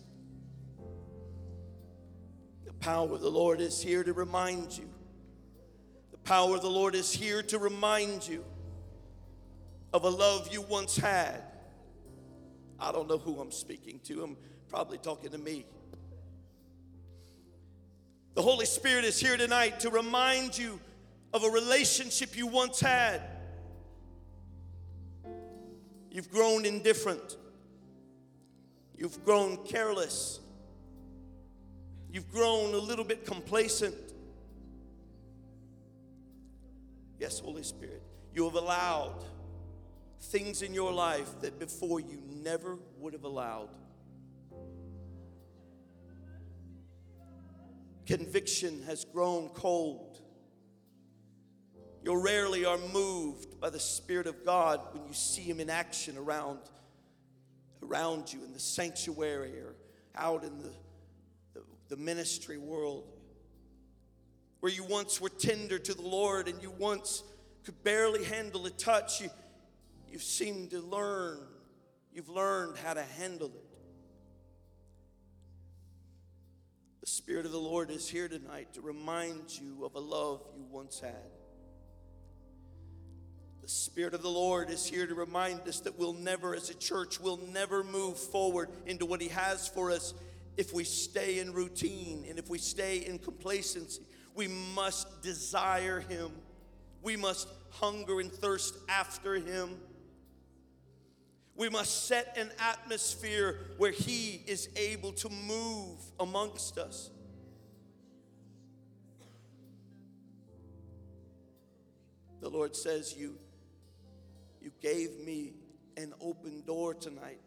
The 2.65 2.73
power 2.73 3.13
of 3.13 3.21
the 3.21 3.31
Lord 3.31 3.61
is 3.61 3.81
here 3.81 4.03
to 4.03 4.11
remind 4.11 4.77
you. 4.77 4.89
The 6.11 6.17
power 6.17 6.55
of 6.55 6.61
the 6.61 6.69
Lord 6.69 6.93
is 6.93 7.13
here 7.13 7.41
to 7.43 7.57
remind 7.57 8.27
you 8.27 8.43
of 9.93 10.03
a 10.03 10.09
love 10.09 10.49
you 10.51 10.61
once 10.61 10.97
had. 10.97 11.41
I 12.79 12.91
don't 12.91 13.07
know 13.07 13.17
who 13.17 13.39
I'm 13.39 13.51
speaking 13.51 14.01
to. 14.05 14.23
I'm 14.23 14.37
probably 14.67 14.97
talking 14.97 15.31
to 15.31 15.37
me. 15.37 15.65
The 18.33 18.41
Holy 18.41 18.65
Spirit 18.65 19.03
is 19.03 19.19
here 19.19 19.35
tonight 19.35 19.81
to 19.81 19.89
remind 19.89 20.57
you 20.57 20.79
of 21.33 21.43
a 21.43 21.49
relationship 21.49 22.37
you 22.37 22.47
once 22.47 22.79
had. 22.79 23.21
You've 26.09 26.31
grown 26.31 26.65
indifferent. 26.65 27.35
You've 28.97 29.23
grown 29.25 29.57
careless. 29.65 30.39
You've 32.09 32.31
grown 32.31 32.73
a 32.73 32.77
little 32.77 33.03
bit 33.05 33.25
complacent. 33.25 33.95
Yes, 37.19 37.39
Holy 37.39 37.63
Spirit, 37.63 38.01
you 38.33 38.45
have 38.45 38.55
allowed 38.55 39.23
things 40.21 40.61
in 40.61 40.73
your 40.73 40.93
life 40.93 41.41
that 41.41 41.59
before 41.59 41.99
you 41.99 42.21
never 42.27 42.77
would 42.97 43.13
have 43.13 43.25
allowed. 43.25 43.69
Conviction 48.05 48.83
has 48.83 49.05
grown 49.05 49.49
cold. 49.49 50.19
You 52.03 52.19
rarely 52.19 52.65
are 52.65 52.79
moved 52.93 53.59
by 53.59 53.69
the 53.69 53.79
Spirit 53.79 54.25
of 54.25 54.43
God 54.43 54.81
when 54.91 55.05
you 55.05 55.13
see 55.13 55.43
Him 55.43 55.59
in 55.59 55.69
action 55.69 56.17
around, 56.17 56.59
around 57.83 58.33
you 58.33 58.43
in 58.43 58.53
the 58.53 58.59
sanctuary 58.59 59.59
or 59.59 59.75
out 60.15 60.43
in 60.43 60.57
the, 60.59 60.71
the, 61.53 61.61
the 61.89 61.97
ministry 61.97 62.57
world. 62.57 63.07
Where 64.61 64.71
you 64.71 64.83
once 64.83 65.21
were 65.21 65.29
tender 65.29 65.77
to 65.77 65.93
the 65.93 66.01
Lord 66.01 66.47
and 66.47 66.61
you 66.61 66.71
once 66.71 67.23
could 67.63 67.83
barely 67.83 68.23
handle 68.23 68.65
a 68.65 68.71
touch, 68.71 69.21
you, 69.21 69.29
you 70.11 70.17
seem 70.17 70.67
to 70.69 70.79
learn, 70.79 71.39
you've 72.11 72.29
learned 72.29 72.77
how 72.77 72.95
to 72.95 73.03
handle 73.03 73.47
it. 73.49 73.60
The 77.01 77.07
Spirit 77.07 77.47
of 77.47 77.51
the 77.51 77.57
Lord 77.57 77.89
is 77.89 78.07
here 78.07 78.27
tonight 78.27 78.75
to 78.75 78.81
remind 78.81 79.59
you 79.59 79.85
of 79.85 79.95
a 79.95 79.99
love 79.99 80.43
you 80.55 80.63
once 80.69 80.99
had. 80.99 81.31
The 83.63 83.67
Spirit 83.67 84.13
of 84.13 84.21
the 84.21 84.29
Lord 84.29 84.69
is 84.69 84.85
here 84.85 85.07
to 85.07 85.15
remind 85.15 85.67
us 85.67 85.79
that 85.79 85.97
we'll 85.97 86.13
never, 86.13 86.53
as 86.55 86.69
a 86.69 86.75
church, 86.75 87.19
we'll 87.19 87.39
never 87.51 87.83
move 87.83 88.19
forward 88.19 88.69
into 88.85 89.07
what 89.07 89.19
He 89.19 89.29
has 89.29 89.67
for 89.67 89.89
us 89.89 90.13
if 90.57 90.75
we 90.75 90.83
stay 90.83 91.39
in 91.39 91.53
routine 91.53 92.23
and 92.29 92.37
if 92.37 92.51
we 92.51 92.59
stay 92.59 92.97
in 92.97 93.17
complacency. 93.17 94.03
We 94.35 94.47
must 94.47 95.23
desire 95.23 96.01
Him, 96.01 96.29
we 97.01 97.15
must 97.15 97.47
hunger 97.71 98.19
and 98.19 98.31
thirst 98.31 98.75
after 98.87 99.33
Him. 99.35 99.75
We 101.55 101.69
must 101.69 102.07
set 102.07 102.37
an 102.37 102.49
atmosphere 102.59 103.59
where 103.77 103.91
He 103.91 104.41
is 104.47 104.69
able 104.75 105.11
to 105.13 105.29
move 105.29 105.99
amongst 106.19 106.77
us. 106.77 107.11
The 112.41 112.49
Lord 112.49 112.75
says, 112.75 113.15
You, 113.15 113.37
you 114.61 114.71
gave 114.81 115.19
me 115.19 115.53
an 115.97 116.13
open 116.19 116.63
door 116.65 116.93
tonight. 116.93 117.39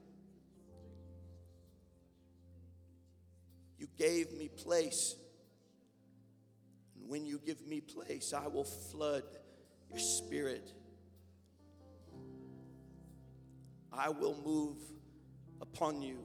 You 3.78 3.88
gave 3.98 4.32
me 4.32 4.48
place. 4.48 5.16
And 6.96 7.08
when 7.08 7.26
you 7.26 7.40
give 7.44 7.66
me 7.66 7.80
place, 7.80 8.32
I 8.32 8.46
will 8.46 8.64
flood 8.64 9.24
your 9.90 9.98
spirit. 9.98 10.72
I 13.96 14.10
will 14.10 14.36
move 14.44 14.76
upon 15.60 16.02
you. 16.02 16.18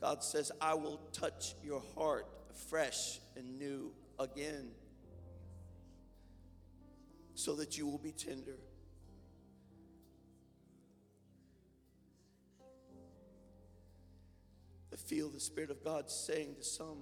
God 0.00 0.24
says, 0.24 0.50
I 0.60 0.74
will 0.74 1.00
touch 1.12 1.54
your 1.62 1.82
heart 1.94 2.26
fresh 2.68 3.20
and 3.36 3.58
new 3.58 3.92
again 4.18 4.70
so 7.34 7.54
that 7.56 7.78
you 7.78 7.86
will 7.86 7.98
be 7.98 8.12
tender. 8.12 8.58
I 14.92 14.96
feel 14.96 15.28
the 15.28 15.40
Spirit 15.40 15.70
of 15.70 15.82
God 15.82 16.10
saying 16.10 16.56
to 16.56 16.64
some 16.64 16.98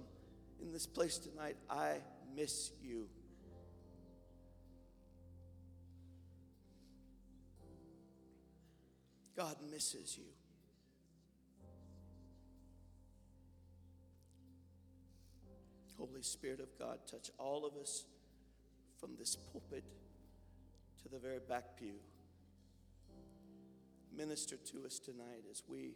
in 0.61 0.71
this 0.71 0.85
place 0.85 1.17
tonight, 1.17 1.57
I 1.69 1.97
miss 2.35 2.71
you. 2.81 3.09
God 9.35 9.55
misses 9.69 10.17
you. 10.17 10.25
Holy 15.97 16.23
Spirit 16.23 16.59
of 16.59 16.77
God, 16.79 16.99
touch 17.09 17.29
all 17.37 17.65
of 17.65 17.75
us 17.75 18.05
from 18.99 19.11
this 19.17 19.35
pulpit 19.35 19.83
to 21.03 21.09
the 21.09 21.19
very 21.19 21.39
back 21.47 21.77
pew. 21.77 21.93
Minister 24.15 24.57
to 24.57 24.85
us 24.85 24.99
tonight 24.99 25.43
as 25.49 25.63
we 25.67 25.93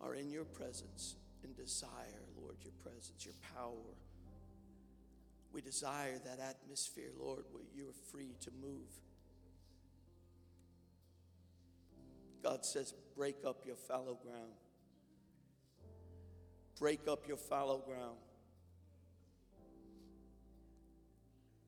are 0.00 0.14
in 0.14 0.30
your 0.30 0.44
presence 0.44 1.16
and 1.44 1.56
desire, 1.56 2.22
Lord, 2.40 2.56
your 2.62 2.72
presence, 2.82 3.24
your 3.24 3.34
power. 3.56 3.94
We 5.52 5.60
desire 5.60 6.18
that 6.24 6.40
atmosphere, 6.40 7.10
Lord, 7.18 7.44
where 7.52 7.64
you're 7.74 7.94
free 8.10 8.34
to 8.40 8.50
move. 8.60 8.90
God 12.42 12.64
says, 12.64 12.94
break 13.16 13.36
up 13.46 13.64
your 13.64 13.76
fallow 13.76 14.18
ground. 14.22 14.52
Break 16.78 17.06
up 17.06 17.28
your 17.28 17.36
fallow 17.36 17.78
ground. 17.78 18.16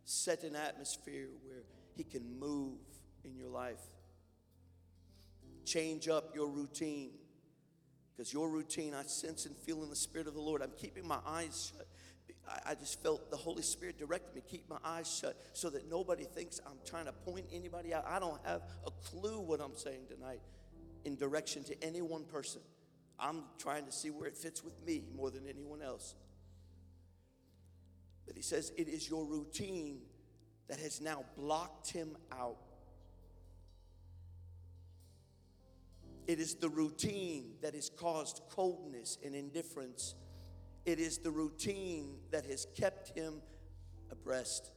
Set 0.05 0.43
an 0.43 0.57
atmosphere 0.57 1.29
where 1.45 1.63
He 1.97 2.03
can 2.03 2.39
move 2.39 2.79
in 3.25 3.37
your 3.37 3.49
life. 3.49 3.81
Change 5.65 6.09
up 6.09 6.35
your 6.35 6.49
routine. 6.49 7.11
Because 8.17 8.33
your 8.33 8.49
routine, 8.49 8.95
I 8.95 9.05
sense 9.05 9.47
and 9.47 9.57
feel 9.57 9.83
in 9.83 9.91
the 9.91 9.97
Spirit 9.97 10.27
of 10.27 10.35
the 10.35 10.41
Lord. 10.41 10.63
I'm 10.63 10.73
keeping 10.77 11.07
my 11.07 11.19
eyes 11.27 11.73
shut. 11.73 11.87
I, 12.67 12.75
just 12.75 13.03
felt 13.03 13.31
the 13.31 13.37
Holy 13.39 13.63
Spirit 13.63 13.99
direct 13.99 14.35
me, 14.35 14.43
keep 14.47 14.69
my 14.69 14.77
eyes 14.85 15.19
shut 15.21 15.35
so 15.55 15.71
that 15.71 15.89
nobody 15.91 16.25
thinks 16.25 16.61
I'm 16.67 16.79
trying 16.85 17.07
to 17.07 17.13
point 17.13 17.47
anybody 17.51 17.95
out. 17.95 18.05
I 18.07 18.19
don't 18.19 18.41
have 18.45 18.63
a 18.87 18.91
clue 18.91 19.41
what 19.41 19.61
I'm 19.61 19.77
saying 19.77 20.03
tonight 20.11 20.41
in 21.05 21.17
direction 21.17 21.65
to 21.65 21.85
any 21.85 22.03
one 22.03 22.25
person. 22.25 22.61
I'm 23.19 23.45
trying 23.59 23.87
to 23.87 23.93
see 23.93 24.11
where 24.11 24.27
it 24.27 24.37
fits 24.37 24.65
with 24.65 24.85
me 24.85 25.05
more 25.17 25.31
than 25.31 25.47
anyone 25.49 25.83
else. 25.83 26.15
But 28.27 28.37
he 28.37 28.43
says 28.43 28.73
it 28.77 28.89
is 28.89 29.09
your 29.09 29.25
routine 29.25 30.01
that 30.69 30.79
has 30.81 31.01
now 31.01 31.25
blocked 31.37 31.91
him 31.91 32.17
out. 32.33 32.57
It 36.27 36.41
is 36.41 36.55
the 36.55 36.71
routine 36.71 37.53
that 37.61 37.75
has 37.75 37.91
caused 37.91 38.41
coldness 38.49 39.19
and 39.25 39.35
indifference. 39.35 40.15
It 40.87 40.99
is 40.99 41.19
the 41.19 41.31
routine 41.31 42.17
that 42.31 42.47
has 42.47 42.67
kept 42.75 43.17
him 43.17 43.43
abreast. 44.11 44.71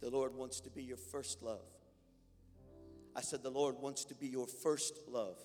The 0.00 0.10
Lord 0.10 0.34
wants 0.34 0.60
to 0.60 0.70
be 0.70 0.82
your 0.82 0.96
first 0.96 1.42
love. 1.42 1.77
I 3.18 3.20
said, 3.20 3.42
The 3.42 3.50
Lord 3.50 3.80
wants 3.80 4.04
to 4.04 4.14
be 4.14 4.28
your 4.28 4.46
first 4.46 4.96
love. 5.08 5.38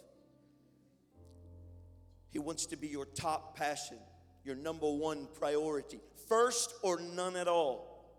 He 2.30 2.38
wants 2.38 2.67
to 2.67 2.78
be 2.78 2.88
your 2.88 3.05
top 3.05 3.57
passion, 3.57 3.97
your 4.43 4.55
number 4.55 4.88
one 4.88 5.28
priority, 5.39 5.99
first 6.30 6.71
or 6.84 6.99
none 6.99 7.36
at 7.36 7.47
all. 7.47 8.13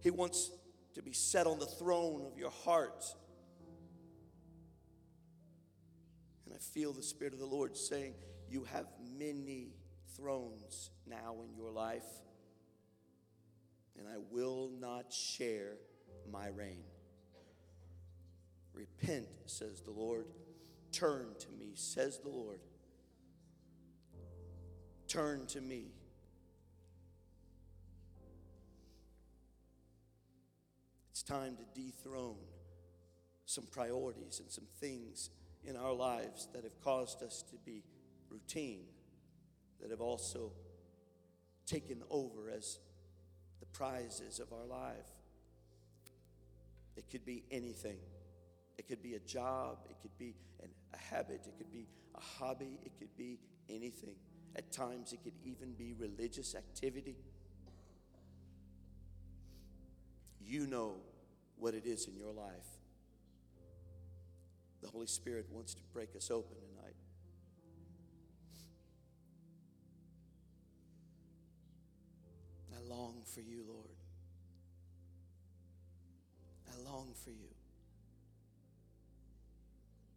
He 0.00 0.10
wants 0.10 0.50
to 0.94 1.02
be 1.02 1.12
set 1.12 1.46
on 1.46 1.58
the 1.58 1.66
throne 1.66 2.24
of 2.24 2.38
your 2.38 2.50
heart. 2.50 3.04
And 6.46 6.54
I 6.54 6.58
feel 6.58 6.94
the 6.94 7.02
Spirit 7.02 7.34
of 7.34 7.38
the 7.40 7.44
Lord 7.44 7.76
saying, 7.76 8.14
You 8.48 8.64
have 8.72 8.86
many 9.18 9.74
thrones 10.16 10.90
now 11.06 11.36
in 11.44 11.54
your 11.54 11.70
life, 11.70 12.06
and 13.98 14.08
I 14.08 14.16
will 14.30 14.70
not 14.80 15.12
share 15.12 15.74
my 16.32 16.48
reign. 16.48 16.84
Repent, 18.78 19.26
says 19.46 19.80
the 19.80 19.90
Lord, 19.90 20.26
Turn 20.92 21.26
to 21.40 21.48
me, 21.50 21.72
says 21.74 22.18
the 22.18 22.30
Lord. 22.30 22.60
Turn 25.08 25.46
to 25.48 25.60
me. 25.60 25.86
It's 31.10 31.22
time 31.22 31.56
to 31.56 31.80
dethrone 31.80 32.36
some 33.44 33.64
priorities 33.70 34.40
and 34.40 34.50
some 34.50 34.66
things 34.80 35.30
in 35.64 35.76
our 35.76 35.92
lives 35.92 36.48
that 36.54 36.62
have 36.62 36.80
caused 36.80 37.22
us 37.22 37.42
to 37.50 37.56
be 37.66 37.82
routine, 38.30 38.84
that 39.80 39.90
have 39.90 40.00
also 40.00 40.52
taken 41.66 42.02
over 42.10 42.50
as 42.50 42.78
the 43.60 43.66
prizes 43.66 44.38
of 44.38 44.52
our 44.52 44.64
life. 44.64 45.10
It 46.96 47.10
could 47.10 47.24
be 47.24 47.42
anything. 47.50 47.98
It 48.78 48.86
could 48.86 49.02
be 49.02 49.14
a 49.14 49.18
job, 49.20 49.78
it 49.90 49.96
could 50.00 50.16
be 50.18 50.34
an, 50.62 50.68
a 50.94 50.96
habit, 50.96 51.42
it 51.46 51.58
could 51.58 51.72
be 51.72 51.88
a 52.14 52.20
hobby, 52.20 52.78
it 52.84 52.92
could 52.98 53.14
be 53.16 53.38
anything. 53.68 54.14
At 54.56 54.72
times, 54.72 55.12
it 55.12 55.22
could 55.24 55.34
even 55.44 55.72
be 55.72 55.94
religious 55.98 56.54
activity. 56.54 57.16
You 60.40 60.66
know 60.66 60.94
what 61.58 61.74
it 61.74 61.84
is 61.84 62.06
in 62.06 62.16
your 62.16 62.32
life. 62.32 62.78
The 64.80 64.88
Holy 64.88 65.06
Spirit 65.06 65.46
wants 65.50 65.74
to 65.74 65.82
break 65.92 66.14
us 66.16 66.30
open 66.30 66.56
tonight. 66.56 66.94
I 72.74 72.88
long 72.88 73.22
for 73.34 73.40
you, 73.40 73.64
Lord. 73.68 73.90
I 76.72 76.90
long 76.90 77.08
for 77.24 77.30
you. 77.30 77.57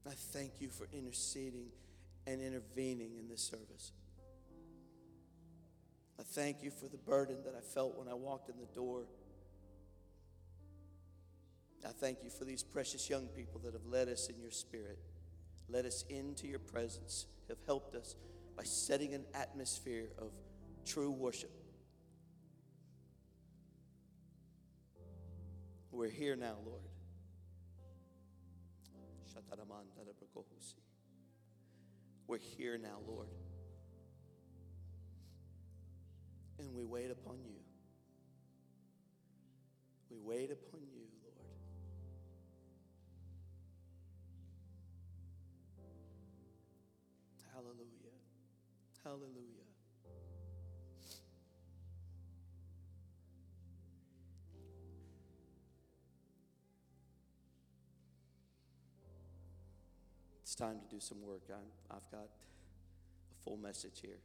I 0.07 0.13
thank 0.13 0.59
you 0.59 0.69
for 0.69 0.87
interceding 0.91 1.67
and 2.27 2.41
intervening 2.41 3.17
in 3.19 3.27
this 3.27 3.41
service. 3.41 3.91
I 6.19 6.23
thank 6.23 6.63
you 6.63 6.71
for 6.71 6.87
the 6.87 6.97
burden 6.97 7.37
that 7.45 7.55
I 7.55 7.61
felt 7.61 7.97
when 7.97 8.07
I 8.07 8.13
walked 8.13 8.49
in 8.49 8.55
the 8.59 8.73
door. 8.75 9.05
I 11.85 11.89
thank 11.89 12.19
you 12.23 12.29
for 12.29 12.45
these 12.45 12.61
precious 12.61 13.09
young 13.09 13.27
people 13.27 13.59
that 13.63 13.73
have 13.73 13.85
led 13.85 14.07
us 14.07 14.29
in 14.29 14.39
your 14.39 14.51
spirit, 14.51 14.99
led 15.67 15.85
us 15.85 16.03
into 16.09 16.47
your 16.47 16.59
presence, 16.59 17.25
have 17.47 17.57
helped 17.65 17.95
us 17.95 18.15
by 18.55 18.63
setting 18.63 19.13
an 19.13 19.25
atmosphere 19.33 20.09
of 20.19 20.31
true 20.85 21.11
worship. 21.11 21.51
We're 25.91 26.09
here 26.09 26.35
now, 26.35 26.55
Lord. 26.65 26.90
We're 32.27 32.37
here 32.37 32.77
now, 32.77 32.99
Lord. 33.05 33.27
And 36.59 36.73
we 36.73 36.85
wait 36.85 37.11
upon 37.11 37.43
you. 37.43 37.59
We 40.09 40.17
wait 40.17 40.49
upon 40.49 40.79
you, 40.93 41.03
Lord. 41.23 41.35
Hallelujah. 47.53 48.15
Hallelujah. 49.03 49.50
It's 60.51 60.55
time 60.57 60.81
to 60.81 60.93
do 60.93 60.99
some 60.99 61.21
work. 61.21 61.43
I'm, 61.49 61.63
I've 61.89 62.11
got 62.11 62.25
a 62.25 63.43
full 63.45 63.55
message 63.55 64.01
here. 64.01 64.19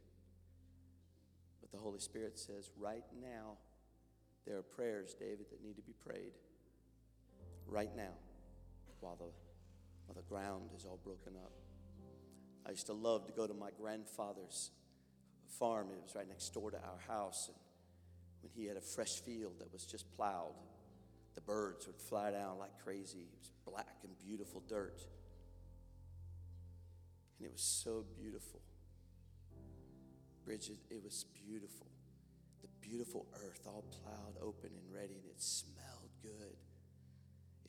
But 1.61 1.71
the 1.71 1.77
Holy 1.77 1.99
Spirit 1.99 2.37
says, 2.37 2.69
right 2.77 3.05
now, 3.21 3.53
there 4.45 4.57
are 4.57 4.61
prayers, 4.61 5.15
David, 5.17 5.45
that 5.51 5.63
need 5.63 5.77
to 5.77 5.81
be 5.81 5.93
prayed. 6.05 6.33
Right 7.65 7.95
now, 7.95 8.11
while 8.99 9.15
the, 9.15 9.31
while 10.05 10.15
the 10.17 10.27
ground 10.27 10.71
is 10.75 10.83
all 10.83 10.99
broken 11.01 11.31
up. 11.41 11.53
I 12.65 12.71
used 12.71 12.87
to 12.87 12.93
love 12.93 13.25
to 13.27 13.31
go 13.31 13.47
to 13.47 13.53
my 13.53 13.69
grandfather's 13.81 14.71
farm. 15.57 15.87
It 15.93 16.03
was 16.03 16.13
right 16.13 16.27
next 16.27 16.49
door 16.49 16.71
to 16.71 16.77
our 16.77 16.99
house. 17.07 17.47
And 17.47 17.55
when 18.41 18.51
he 18.53 18.67
had 18.67 18.75
a 18.75 18.81
fresh 18.81 19.21
field 19.21 19.53
that 19.59 19.71
was 19.71 19.85
just 19.85 20.13
plowed, 20.17 20.55
the 21.35 21.41
birds 21.41 21.87
would 21.87 22.01
fly 22.01 22.31
down 22.31 22.59
like 22.59 22.77
crazy. 22.83 23.19
It 23.19 23.39
was 23.39 23.51
black 23.65 23.99
and 24.03 24.11
beautiful 24.19 24.61
dirt. 24.67 25.07
And 27.37 27.47
it 27.47 27.51
was 27.51 27.61
so 27.61 28.05
beautiful. 28.19 28.61
Bridget, 30.45 30.77
it 30.89 31.03
was 31.03 31.25
beautiful. 31.45 31.87
The 32.61 32.69
beautiful 32.81 33.27
earth 33.45 33.61
all 33.67 33.83
plowed 33.91 34.37
open 34.41 34.71
and 34.73 34.93
ready, 34.93 35.15
and 35.15 35.25
it 35.25 35.41
smelled 35.41 36.09
good. 36.21 36.57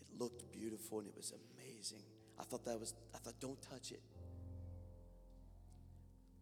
It 0.01 0.07
looked 0.19 0.51
beautiful 0.53 1.01
and 1.01 1.09
it 1.09 1.16
was 1.16 1.33
amazing. 1.33 2.03
I 2.39 2.45
thought 2.45 2.64
that 2.64 2.79
was, 2.79 2.95
I 3.14 3.19
thought, 3.19 3.39
don't 3.41 3.61
touch 3.61 3.91
it. 3.91 4.03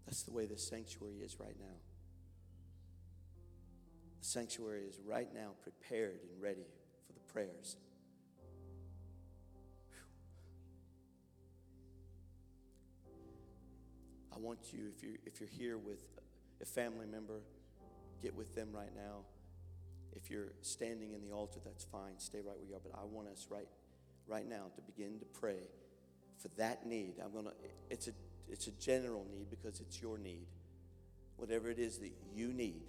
That's 0.06 0.22
the 0.22 0.32
way 0.32 0.46
the 0.46 0.58
sanctuary 0.58 1.16
is 1.16 1.40
right 1.40 1.56
now. 1.58 1.76
The 4.20 4.26
sanctuary 4.26 4.84
is 4.84 5.00
right 5.04 5.32
now 5.34 5.52
prepared 5.62 6.20
and 6.22 6.40
ready 6.40 6.66
for 7.06 7.12
the 7.12 7.32
prayers. 7.32 7.76
I 14.36 14.38
want 14.38 14.58
you, 14.72 14.80
if 14.94 15.02
you're, 15.02 15.16
if 15.24 15.40
you're 15.40 15.48
here 15.48 15.78
with 15.78 16.04
a 16.60 16.66
family 16.66 17.06
member, 17.06 17.40
get 18.22 18.34
with 18.34 18.54
them 18.54 18.68
right 18.70 18.94
now. 18.94 19.20
If 20.12 20.30
you're 20.30 20.52
standing 20.60 21.14
in 21.14 21.22
the 21.26 21.34
altar, 21.34 21.58
that's 21.64 21.84
fine. 21.84 22.18
Stay 22.18 22.38
right 22.38 22.56
where 22.58 22.68
you 22.68 22.74
are. 22.74 22.80
But 22.82 22.98
I 22.98 23.04
want 23.04 23.28
us 23.28 23.46
right, 23.50 23.68
right 24.26 24.46
now 24.46 24.64
to 24.74 24.82
begin 24.82 25.18
to 25.20 25.24
pray 25.24 25.60
for 26.38 26.48
that 26.56 26.86
need. 26.86 27.14
I'm 27.24 27.32
gonna. 27.32 27.54
It's 27.90 28.08
a, 28.08 28.12
it's 28.48 28.66
a 28.66 28.72
general 28.72 29.26
need 29.30 29.48
because 29.50 29.80
it's 29.80 30.00
your 30.02 30.18
need. 30.18 30.46
Whatever 31.36 31.70
it 31.70 31.78
is 31.78 31.98
that 31.98 32.12
you 32.34 32.52
need 32.52 32.82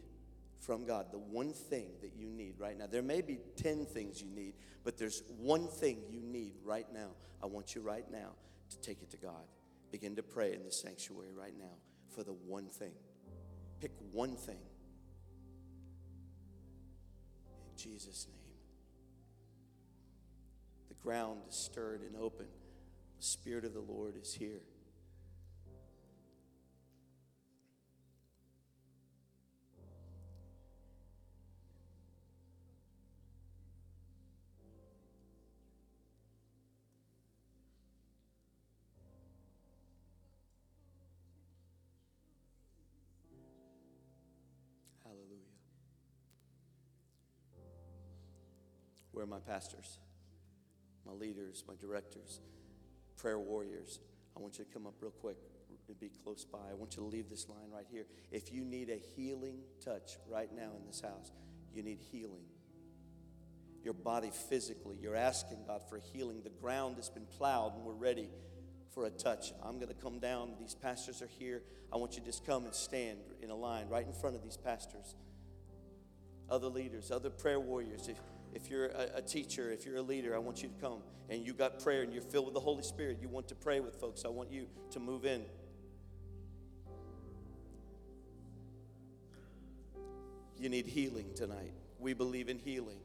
from 0.59 0.85
God, 0.85 1.07
the 1.11 1.17
one 1.17 1.53
thing 1.53 1.87
that 2.01 2.11
you 2.17 2.27
need 2.27 2.55
right 2.57 2.77
now. 2.77 2.87
There 2.87 3.01
may 3.01 3.21
be 3.21 3.39
ten 3.55 3.85
things 3.85 4.21
you 4.21 4.29
need, 4.29 4.53
but 4.83 4.97
there's 4.97 5.23
one 5.37 5.67
thing 5.67 5.99
you 6.09 6.21
need 6.21 6.53
right 6.63 6.87
now. 6.93 7.09
I 7.41 7.45
want 7.45 7.75
you 7.75 7.81
right 7.81 8.09
now 8.11 8.31
to 8.69 8.81
take 8.81 9.01
it 9.01 9.11
to 9.11 9.17
God. 9.17 9.43
Begin 9.91 10.15
to 10.15 10.23
pray 10.23 10.53
in 10.53 10.63
the 10.63 10.71
sanctuary 10.71 11.33
right 11.33 11.57
now 11.57 11.75
for 12.13 12.23
the 12.23 12.33
one 12.33 12.67
thing. 12.67 12.93
Pick 13.79 13.91
one 14.11 14.35
thing. 14.35 14.59
In 17.71 17.77
Jesus' 17.77 18.27
name. 18.27 18.37
The 20.89 20.95
ground 20.95 21.41
is 21.49 21.55
stirred 21.55 22.01
and 22.01 22.15
open. 22.17 22.47
The 23.17 23.23
Spirit 23.23 23.65
of 23.65 23.73
the 23.73 23.79
Lord 23.81 24.15
is 24.21 24.33
here. 24.33 24.61
Are 49.27 49.29
my 49.29 49.39
pastors, 49.39 49.99
my 51.05 51.13
leaders, 51.13 51.63
my 51.67 51.75
directors, 51.79 52.41
prayer 53.17 53.39
warriors? 53.39 53.99
I 54.35 54.39
want 54.39 54.57
you 54.57 54.65
to 54.65 54.71
come 54.71 54.85
up 54.85 54.93
real 55.01 55.11
quick 55.11 55.37
and 55.87 55.99
be 55.99 56.09
close 56.23 56.45
by. 56.45 56.59
I 56.69 56.73
want 56.73 56.95
you 56.95 57.03
to 57.03 57.07
leave 57.07 57.29
this 57.29 57.47
line 57.49 57.69
right 57.73 57.85
here. 57.89 58.05
If 58.31 58.51
you 58.51 58.63
need 58.63 58.89
a 58.89 58.97
healing 59.15 59.59
touch 59.83 60.17
right 60.29 60.53
now 60.53 60.71
in 60.77 60.85
this 60.85 61.01
house, 61.01 61.31
you 61.73 61.83
need 61.83 61.99
healing. 62.11 62.43
Your 63.83 63.93
body 63.93 64.31
physically, 64.49 64.97
you're 64.99 65.15
asking 65.15 65.59
God 65.65 65.81
for 65.87 65.97
healing. 65.97 66.41
The 66.43 66.49
ground 66.49 66.97
has 66.97 67.09
been 67.09 67.25
plowed 67.37 67.75
and 67.75 67.85
we're 67.85 67.93
ready 67.93 68.29
for 68.93 69.05
a 69.05 69.09
touch. 69.09 69.53
I'm 69.63 69.75
going 69.75 69.87
to 69.87 70.01
come 70.01 70.19
down. 70.19 70.53
These 70.59 70.75
pastors 70.75 71.21
are 71.21 71.29
here. 71.39 71.61
I 71.93 71.97
want 71.97 72.13
you 72.13 72.19
to 72.19 72.25
just 72.25 72.45
come 72.45 72.65
and 72.65 72.73
stand 72.73 73.19
in 73.41 73.49
a 73.49 73.55
line 73.55 73.87
right 73.87 74.05
in 74.05 74.13
front 74.13 74.35
of 74.35 74.43
these 74.43 74.57
pastors. 74.57 75.15
Other 76.49 76.67
leaders, 76.67 77.11
other 77.11 77.29
prayer 77.29 77.59
warriors. 77.59 78.07
If, 78.07 78.17
if 78.53 78.69
you're 78.69 78.87
a, 78.87 79.09
a 79.15 79.21
teacher, 79.21 79.71
if 79.71 79.85
you're 79.85 79.97
a 79.97 80.01
leader, 80.01 80.35
I 80.35 80.39
want 80.39 80.63
you 80.63 80.69
to 80.69 80.75
come 80.81 80.99
and 81.29 81.45
you 81.45 81.53
got 81.53 81.83
prayer 81.83 82.03
and 82.03 82.13
you're 82.13 82.21
filled 82.21 82.45
with 82.45 82.53
the 82.53 82.59
Holy 82.59 82.83
Spirit. 82.83 83.19
You 83.21 83.27
want 83.27 83.47
to 83.49 83.55
pray 83.55 83.79
with 83.79 83.95
folks. 83.99 84.23
I 84.25 84.29
want 84.29 84.51
you 84.51 84.67
to 84.91 84.99
move 84.99 85.25
in. 85.25 85.45
You 90.57 90.69
need 90.69 90.87
healing 90.87 91.31
tonight. 91.35 91.73
We 91.99 92.13
believe 92.13 92.49
in 92.49 92.57
healing. 92.57 92.97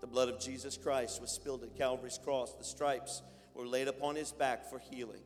The 0.00 0.06
blood 0.06 0.28
of 0.28 0.38
Jesus 0.38 0.76
Christ 0.76 1.20
was 1.20 1.30
spilled 1.30 1.62
at 1.62 1.74
Calvary's 1.76 2.18
cross. 2.22 2.54
The 2.54 2.64
stripes 2.64 3.22
were 3.54 3.66
laid 3.66 3.88
upon 3.88 4.16
his 4.16 4.32
back 4.32 4.68
for 4.68 4.78
healing. 4.78 5.20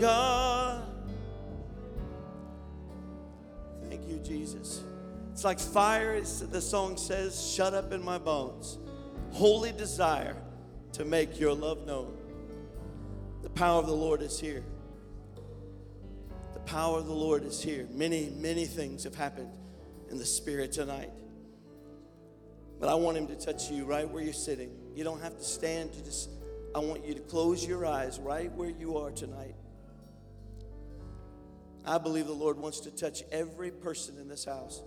God. 0.00 0.84
Thank 3.88 4.08
you, 4.08 4.18
Jesus. 4.18 4.82
It's 5.32 5.44
like 5.44 5.60
fire, 5.60 6.14
as 6.14 6.40
the 6.48 6.60
song 6.60 6.96
says, 6.96 7.52
shut 7.54 7.72
up 7.72 7.92
in 7.92 8.04
my 8.04 8.18
bones. 8.18 8.78
Holy 9.30 9.72
desire 9.72 10.36
to 10.92 11.04
make 11.04 11.38
your 11.38 11.54
love 11.54 11.86
known. 11.86 12.16
The 13.42 13.50
power 13.50 13.78
of 13.78 13.86
the 13.86 13.94
Lord 13.94 14.20
is 14.20 14.40
here. 14.40 14.64
The 16.54 16.60
power 16.60 16.98
of 16.98 17.06
the 17.06 17.14
Lord 17.14 17.44
is 17.44 17.62
here. 17.62 17.86
Many, 17.92 18.32
many 18.36 18.64
things 18.64 19.04
have 19.04 19.14
happened 19.14 19.50
in 20.10 20.18
the 20.18 20.26
Spirit 20.26 20.72
tonight. 20.72 21.10
But 22.80 22.88
I 22.88 22.94
want 22.94 23.16
Him 23.16 23.26
to 23.28 23.36
touch 23.36 23.70
you 23.70 23.84
right 23.84 24.08
where 24.08 24.22
you're 24.22 24.32
sitting. 24.32 24.70
You 24.94 25.04
don't 25.04 25.20
have 25.22 25.38
to 25.38 25.44
stand. 25.44 25.94
You 25.94 26.02
just, 26.02 26.30
I 26.74 26.80
want 26.80 27.04
you 27.04 27.14
to 27.14 27.20
close 27.20 27.64
your 27.64 27.86
eyes 27.86 28.18
right 28.18 28.52
where 28.52 28.70
you 28.70 28.98
are 28.98 29.10
tonight. 29.10 29.54
I 31.88 31.96
believe 31.96 32.26
the 32.26 32.34
Lord 32.34 32.58
wants 32.58 32.80
to 32.80 32.90
touch 32.90 33.22
every 33.32 33.70
person 33.70 34.18
in 34.18 34.28
this 34.28 34.44
house. 34.44 34.82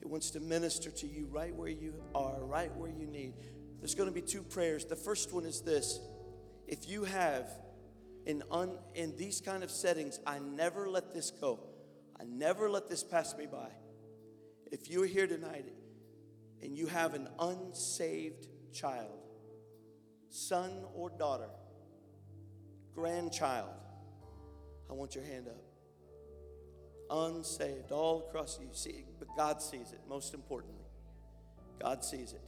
He 0.00 0.06
wants 0.06 0.30
to 0.32 0.40
minister 0.40 0.90
to 0.90 1.06
you 1.06 1.28
right 1.30 1.54
where 1.54 1.68
you 1.68 1.94
are, 2.12 2.44
right 2.44 2.74
where 2.74 2.90
you 2.90 3.06
need. 3.06 3.34
There's 3.78 3.94
going 3.94 4.08
to 4.08 4.14
be 4.14 4.20
two 4.20 4.42
prayers. 4.42 4.84
The 4.84 4.96
first 4.96 5.32
one 5.32 5.44
is 5.44 5.60
this 5.60 6.00
if 6.66 6.88
you 6.88 7.04
have 7.04 7.48
in, 8.26 8.42
un, 8.50 8.78
in 8.96 9.16
these 9.16 9.40
kind 9.40 9.62
of 9.62 9.70
settings, 9.70 10.18
I 10.26 10.40
never 10.40 10.88
let 10.88 11.14
this 11.14 11.30
go. 11.30 11.60
I 12.18 12.24
never 12.24 12.68
let 12.68 12.88
this 12.88 13.04
pass 13.04 13.36
me 13.36 13.46
by. 13.46 13.70
If 14.72 14.90
you're 14.90 15.06
here 15.06 15.28
tonight 15.28 15.66
and 16.62 16.76
you 16.76 16.86
have 16.88 17.14
an 17.14 17.28
unsaved 17.38 18.48
child, 18.72 19.20
son 20.30 20.84
or 20.94 21.10
daughter, 21.10 21.48
grandchild, 22.92 23.70
I 24.90 24.94
want 24.94 25.14
your 25.14 25.24
hand 25.24 25.48
up. 25.48 25.62
Unsaved, 27.10 27.92
all 27.92 28.26
across 28.28 28.58
you. 28.60 28.68
See, 28.72 29.04
but 29.18 29.28
God 29.36 29.62
sees 29.62 29.92
it, 29.92 30.00
most 30.08 30.34
importantly. 30.34 30.84
God 31.80 32.04
sees 32.04 32.32
it. 32.32 32.42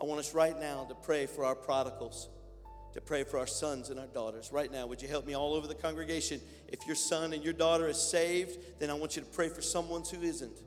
I 0.00 0.04
want 0.04 0.20
us 0.20 0.34
right 0.34 0.58
now 0.58 0.84
to 0.88 0.94
pray 0.94 1.26
for 1.26 1.44
our 1.44 1.54
prodigals 1.54 2.28
to 2.92 3.00
pray 3.00 3.24
for 3.24 3.38
our 3.38 3.46
sons 3.46 3.90
and 3.90 4.00
our 4.00 4.06
daughters. 4.06 4.50
Right 4.52 4.70
now, 4.70 4.86
would 4.86 5.00
you 5.00 5.08
help 5.08 5.26
me 5.26 5.34
all 5.34 5.54
over 5.54 5.66
the 5.66 5.74
congregation? 5.74 6.40
If 6.68 6.86
your 6.86 6.96
son 6.96 7.32
and 7.32 7.44
your 7.44 7.52
daughter 7.52 7.88
is 7.88 8.00
saved, 8.00 8.58
then 8.80 8.90
I 8.90 8.94
want 8.94 9.16
you 9.16 9.22
to 9.22 9.28
pray 9.28 9.48
for 9.48 9.62
someone 9.62 10.02
who 10.10 10.22
isn't. 10.22 10.58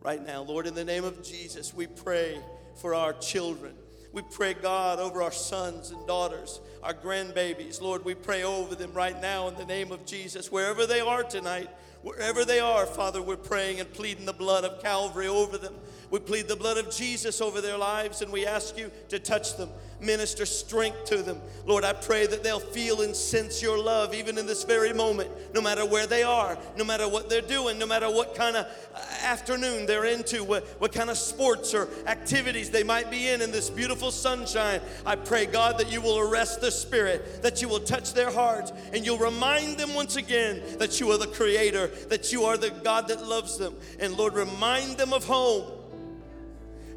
Right 0.00 0.24
now, 0.24 0.42
Lord, 0.42 0.66
in 0.66 0.74
the 0.74 0.84
name 0.84 1.04
of 1.04 1.22
Jesus, 1.22 1.74
we 1.74 1.86
pray 1.86 2.38
for 2.80 2.94
our 2.94 3.12
children. 3.14 3.74
We 4.16 4.22
pray, 4.22 4.54
God, 4.54 4.98
over 4.98 5.22
our 5.22 5.30
sons 5.30 5.90
and 5.90 6.06
daughters, 6.06 6.62
our 6.82 6.94
grandbabies. 6.94 7.82
Lord, 7.82 8.02
we 8.02 8.14
pray 8.14 8.44
over 8.44 8.74
them 8.74 8.94
right 8.94 9.20
now 9.20 9.46
in 9.48 9.56
the 9.56 9.66
name 9.66 9.92
of 9.92 10.06
Jesus. 10.06 10.50
Wherever 10.50 10.86
they 10.86 11.00
are 11.00 11.22
tonight, 11.22 11.68
wherever 12.00 12.42
they 12.42 12.58
are, 12.58 12.86
Father, 12.86 13.20
we're 13.20 13.36
praying 13.36 13.78
and 13.78 13.92
pleading 13.92 14.24
the 14.24 14.32
blood 14.32 14.64
of 14.64 14.82
Calvary 14.82 15.28
over 15.28 15.58
them. 15.58 15.74
We 16.10 16.20
plead 16.20 16.48
the 16.48 16.56
blood 16.56 16.78
of 16.78 16.90
Jesus 16.90 17.42
over 17.42 17.60
their 17.60 17.76
lives 17.76 18.22
and 18.22 18.32
we 18.32 18.46
ask 18.46 18.78
you 18.78 18.90
to 19.10 19.18
touch 19.18 19.58
them 19.58 19.68
minister 20.00 20.44
strength 20.46 21.04
to 21.06 21.22
them. 21.22 21.40
Lord, 21.66 21.84
I 21.84 21.92
pray 21.92 22.26
that 22.26 22.42
they'll 22.42 22.60
feel 22.60 23.02
and 23.02 23.14
sense 23.14 23.62
your 23.62 23.78
love 23.78 24.14
even 24.14 24.38
in 24.38 24.46
this 24.46 24.64
very 24.64 24.92
moment, 24.92 25.30
no 25.54 25.60
matter 25.60 25.84
where 25.86 26.06
they 26.06 26.22
are, 26.22 26.58
no 26.76 26.84
matter 26.84 27.08
what 27.08 27.28
they're 27.28 27.40
doing, 27.40 27.78
no 27.78 27.86
matter 27.86 28.10
what 28.10 28.34
kind 28.34 28.56
of 28.56 28.66
uh, 28.94 28.98
afternoon 29.22 29.86
they're 29.86 30.04
into, 30.04 30.44
what, 30.44 30.64
what 30.80 30.92
kind 30.92 31.10
of 31.10 31.16
sports 31.16 31.74
or 31.74 31.88
activities 32.06 32.70
they 32.70 32.82
might 32.82 33.10
be 33.10 33.28
in 33.28 33.40
in 33.40 33.50
this 33.50 33.70
beautiful 33.70 34.10
sunshine. 34.10 34.80
I 35.04 35.16
pray, 35.16 35.46
God, 35.46 35.78
that 35.78 35.90
you 35.90 36.00
will 36.00 36.18
arrest 36.18 36.60
their 36.60 36.70
spirit, 36.70 37.42
that 37.42 37.62
you 37.62 37.68
will 37.68 37.80
touch 37.80 38.12
their 38.12 38.30
hearts, 38.30 38.72
and 38.92 39.04
you'll 39.04 39.18
remind 39.18 39.78
them 39.78 39.94
once 39.94 40.16
again 40.16 40.62
that 40.78 41.00
you 41.00 41.10
are 41.10 41.18
the 41.18 41.26
creator, 41.26 41.88
that 42.08 42.32
you 42.32 42.44
are 42.44 42.56
the 42.56 42.70
God 42.70 43.08
that 43.08 43.26
loves 43.26 43.58
them. 43.58 43.74
And 43.98 44.16
Lord, 44.16 44.34
remind 44.34 44.96
them 44.98 45.12
of 45.12 45.24
home. 45.24 45.72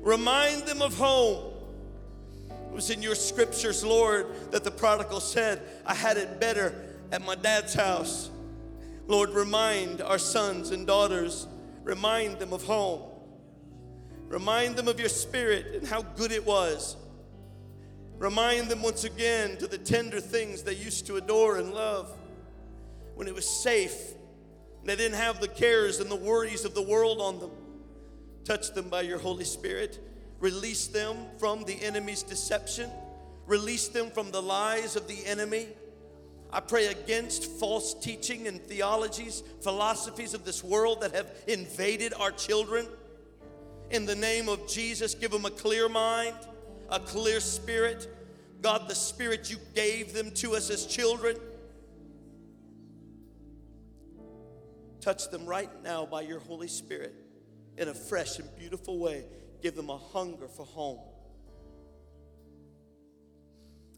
Remind 0.01 0.63
them 0.63 0.81
of 0.81 0.97
home. 0.97 1.48
It 2.69 2.75
was 2.75 2.89
in 2.89 3.01
your 3.01 3.15
scriptures, 3.15 3.83
Lord, 3.83 4.51
that 4.51 4.63
the 4.63 4.71
prodigal 4.71 5.19
said, 5.19 5.61
I 5.85 5.93
had 5.93 6.17
it 6.17 6.39
better 6.39 6.97
at 7.11 7.25
my 7.25 7.35
dad's 7.35 7.73
house. 7.73 8.29
Lord, 9.07 9.31
remind 9.31 10.01
our 10.01 10.19
sons 10.19 10.69
and 10.69 10.85
daughters, 10.85 11.47
remind 11.83 12.37
them 12.37 12.53
of 12.53 12.63
home. 12.63 13.01
Remind 14.27 14.75
them 14.75 14.87
of 14.87 14.99
your 14.99 15.09
spirit 15.09 15.73
and 15.73 15.87
how 15.87 16.03
good 16.03 16.31
it 16.31 16.45
was. 16.45 16.95
Remind 18.19 18.69
them 18.69 18.83
once 18.83 19.03
again 19.03 19.57
to 19.57 19.67
the 19.67 19.77
tender 19.77 20.19
things 20.19 20.61
they 20.61 20.75
used 20.75 21.07
to 21.07 21.15
adore 21.15 21.57
and 21.57 21.73
love 21.73 22.15
when 23.15 23.27
it 23.27 23.33
was 23.33 23.49
safe. 23.49 24.13
They 24.85 24.95
didn't 24.95 25.17
have 25.17 25.41
the 25.41 25.47
cares 25.47 25.99
and 25.99 26.11
the 26.11 26.15
worries 26.15 26.65
of 26.65 26.75
the 26.75 26.81
world 26.81 27.19
on 27.19 27.39
them. 27.39 27.51
Touch 28.43 28.71
them 28.73 28.89
by 28.89 29.01
your 29.01 29.17
Holy 29.17 29.45
Spirit. 29.45 29.99
Release 30.39 30.87
them 30.87 31.17
from 31.37 31.63
the 31.65 31.81
enemy's 31.83 32.23
deception. 32.23 32.89
Release 33.45 33.87
them 33.87 34.09
from 34.11 34.31
the 34.31 34.41
lies 34.41 34.95
of 34.95 35.07
the 35.07 35.25
enemy. 35.25 35.67
I 36.51 36.61
pray 36.61 36.87
against 36.87 37.45
false 37.45 37.93
teaching 37.93 38.47
and 38.47 38.61
theologies, 38.61 39.43
philosophies 39.61 40.33
of 40.33 40.45
this 40.45 40.63
world 40.63 41.01
that 41.01 41.13
have 41.13 41.31
invaded 41.47 42.13
our 42.13 42.31
children. 42.31 42.87
In 43.91 44.05
the 44.05 44.15
name 44.15 44.49
of 44.49 44.67
Jesus, 44.67 45.13
give 45.13 45.31
them 45.31 45.45
a 45.45 45.51
clear 45.51 45.89
mind, 45.89 46.35
a 46.89 46.99
clear 46.99 47.39
spirit. 47.39 48.07
God, 48.61 48.87
the 48.87 48.95
spirit 48.95 49.49
you 49.49 49.57
gave 49.75 50.13
them 50.13 50.31
to 50.35 50.55
us 50.55 50.69
as 50.69 50.85
children. 50.85 51.37
Touch 55.01 55.29
them 55.29 55.45
right 55.45 55.69
now 55.83 56.05
by 56.05 56.21
your 56.21 56.39
Holy 56.39 56.67
Spirit 56.67 57.15
in 57.77 57.87
a 57.87 57.93
fresh 57.93 58.37
and 58.39 58.49
beautiful 58.57 58.99
way. 58.99 59.23
Give 59.61 59.75
them 59.75 59.89
a 59.89 59.97
hunger 59.97 60.47
for 60.47 60.65
home. 60.65 60.99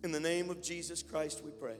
In 0.04 0.12
the 0.12 0.20
name 0.20 0.50
of 0.50 0.62
Jesus 0.62 1.04
Christ, 1.04 1.44
we 1.44 1.52
pray. 1.52 1.78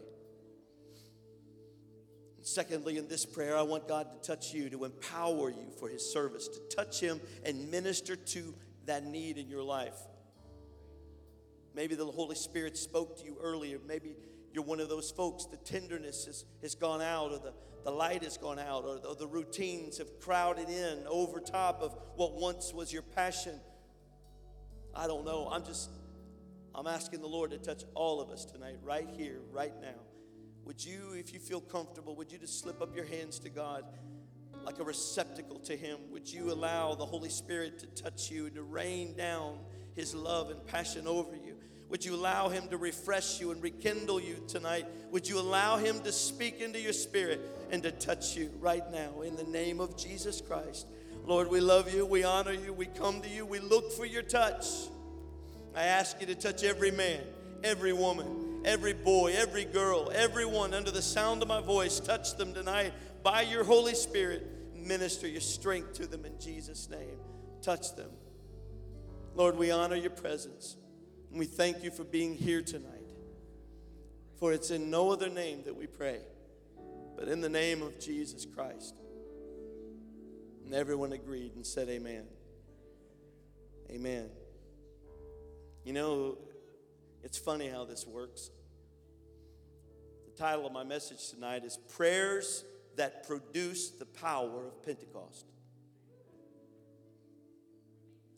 And 2.38 2.46
secondly, 2.46 2.98
in 2.98 3.08
this 3.08 3.26
prayer, 3.26 3.58
I 3.58 3.64
want 3.64 3.88
God 3.88 4.08
to 4.12 4.28
touch 4.28 4.54
you, 4.54 4.70
to 4.70 4.86
empower 4.86 5.50
you 5.50 5.72
for 5.80 5.90
His 5.90 6.12
service, 6.12 6.48
to 6.48 6.76
touch 6.76 7.00
Him 7.00 7.20
and 7.44 7.72
minister 7.72 8.16
to 8.16 8.54
that 8.86 9.06
need 9.06 9.38
in 9.38 9.50
your 9.50 9.64
life. 9.64 9.98
Maybe 11.74 11.96
the 11.96 12.06
Holy 12.06 12.36
Spirit 12.36 12.78
spoke 12.78 13.18
to 13.20 13.26
you 13.26 13.38
earlier. 13.42 13.80
Maybe 13.88 14.16
you're 14.54 14.64
one 14.64 14.80
of 14.80 14.90
those 14.90 15.12
folks, 15.12 15.46
the 15.46 15.58
tenderness 15.58 16.26
has, 16.26 16.46
has 16.62 16.76
gone 16.76 17.02
out, 17.02 17.32
or 17.32 17.40
the, 17.40 17.54
the 17.86 17.92
light 17.92 18.24
has 18.24 18.38
gone 18.38 18.60
out, 18.60 18.84
or, 18.84 19.00
or 19.08 19.16
the 19.16 19.28
routines 19.28 19.98
have 19.98 20.20
crowded 20.20 20.70
in 20.70 21.06
over 21.08 21.40
top 21.40 21.82
of 21.82 21.96
what 22.16 22.34
once 22.34 22.74
was 22.74 22.92
your 22.92 23.02
passion. 23.02 23.60
I 24.96 25.08
don't 25.08 25.26
know. 25.26 25.50
I'm 25.52 25.64
just, 25.64 25.90
I'm 26.76 26.88
asking 26.88 27.22
the 27.22 27.28
Lord 27.28 27.52
to 27.52 27.58
touch 27.58 27.84
all 27.94 28.22
of 28.22 28.30
us 28.30 28.46
tonight, 28.46 28.78
right 28.84 29.08
here, 29.16 29.40
right 29.52 29.74
now. 29.82 30.00
Would 30.66 30.84
you, 30.84 31.14
if 31.16 31.34
you 31.34 31.40
feel 31.40 31.62
comfortable, 31.62 32.16
would 32.16 32.32
you 32.32 32.38
just 32.38 32.60
slip 32.60 32.82
up 32.82 32.96
your 32.96 33.06
hands 33.06 33.40
to 33.40 33.50
God 33.50 33.86
like 34.64 34.80
a 34.80 34.84
receptacle 34.84 35.60
to 35.60 35.76
Him? 35.76 35.98
Would 36.12 36.32
you 36.32 36.52
allow 36.52 36.94
the 36.94 37.06
Holy 37.06 37.30
Spirit 37.30 37.80
to 37.80 37.88
touch 37.88 38.30
you 38.30 38.46
and 38.46 38.56
to 38.56 38.64
rain 38.64 39.16
down 39.16 39.60
His 39.96 40.14
love 40.14 40.52
and 40.52 40.66
passion 40.66 41.08
over 41.08 41.36
you? 41.36 41.56
Would 41.90 42.06
you 42.06 42.16
allow 42.16 42.48
Him 42.48 42.68
to 42.70 42.78
refresh 42.78 43.42
you 43.42 43.52
and 43.52 43.62
rekindle 43.62 44.22
you 44.22 44.44
tonight? 44.48 44.86
Would 45.12 45.28
you 45.28 45.40
allow 45.40 45.78
Him 45.78 46.00
to 46.02 46.12
speak 46.12 46.62
into 46.62 46.80
your 46.80 46.94
spirit 46.94 47.42
and 47.72 47.82
to 47.84 47.92
touch 47.92 48.36
you 48.36 48.52
right 48.60 48.90
now 48.92 49.22
in 49.22 49.36
the 49.36 49.44
name 49.44 49.80
of 49.80 49.98
Jesus 49.98 50.42
Christ? 50.42 50.88
Lord, 51.26 51.50
we 51.50 51.60
love 51.62 51.94
you, 51.94 52.06
we 52.06 52.24
honor 52.24 52.54
you, 52.54 52.74
we 52.74 52.88
come 52.88 53.22
to 53.22 53.30
you, 53.30 53.46
we 53.46 53.60
look 53.60 53.92
for 53.92 54.06
your 54.06 54.24
touch. 54.24 54.66
I 55.76 55.84
ask 55.84 56.20
you 56.20 56.28
to 56.28 56.36
touch 56.36 56.64
every 56.64 56.92
man, 56.92 57.22
every 57.64 57.94
woman, 57.94 58.62
every 58.66 58.94
boy, 58.94 59.34
every 59.36 59.66
girl, 59.66 60.12
everyone 60.14 60.74
under 60.74 60.92
the 60.92 61.02
sound 61.02 61.42
of 61.42 61.48
my 61.48 61.62
voice. 61.62 62.00
Touch 62.00 62.36
them 62.36 62.54
tonight 62.54 62.94
by 63.24 63.42
your 63.42 63.64
Holy 63.64 63.96
Spirit. 63.96 64.46
Minister 64.76 65.28
your 65.28 65.42
strength 65.42 65.94
to 65.94 66.08
them 66.08 66.26
in 66.26 66.40
Jesus' 66.40 66.90
name. 66.90 67.20
Touch 67.62 67.96
them. 67.96 68.10
Lord, 69.36 69.58
we 69.58 69.72
honor 69.72 69.96
your 69.96 70.12
presence. 70.12 70.76
And 71.30 71.40
we 71.40 71.46
thank 71.46 71.84
you 71.84 71.92
for 71.92 72.04
being 72.04 72.36
here 72.36 72.62
tonight. 72.62 72.92
For 74.38 74.52
it's 74.54 74.72
in 74.72 74.90
no 74.90 75.12
other 75.12 75.30
name 75.30 75.64
that 75.66 75.76
we 75.76 75.88
pray, 75.88 76.20
but 77.16 77.28
in 77.28 77.42
the 77.42 77.50
name 77.50 77.82
of 77.84 78.00
Jesus 78.00 78.46
Christ. 78.46 78.96
And 80.72 80.80
everyone 80.80 81.12
agreed 81.12 81.56
and 81.56 81.68
said, 81.68 81.90
Amen. 81.90 82.24
Amen. 83.90 84.30
You 85.84 85.92
know, 85.92 86.38
it's 87.24 87.38
funny 87.38 87.68
how 87.68 87.84
this 87.84 88.08
works. 88.08 88.52
The 90.28 90.42
title 90.42 90.66
of 90.66 90.72
my 90.72 90.86
message 90.86 91.30
tonight 91.30 91.66
is 91.66 91.78
Prayers 91.98 92.64
That 92.96 93.28
Produce 93.28 93.90
the 93.90 94.06
Power 94.06 94.68
of 94.68 94.82
Pentecost. 94.86 95.46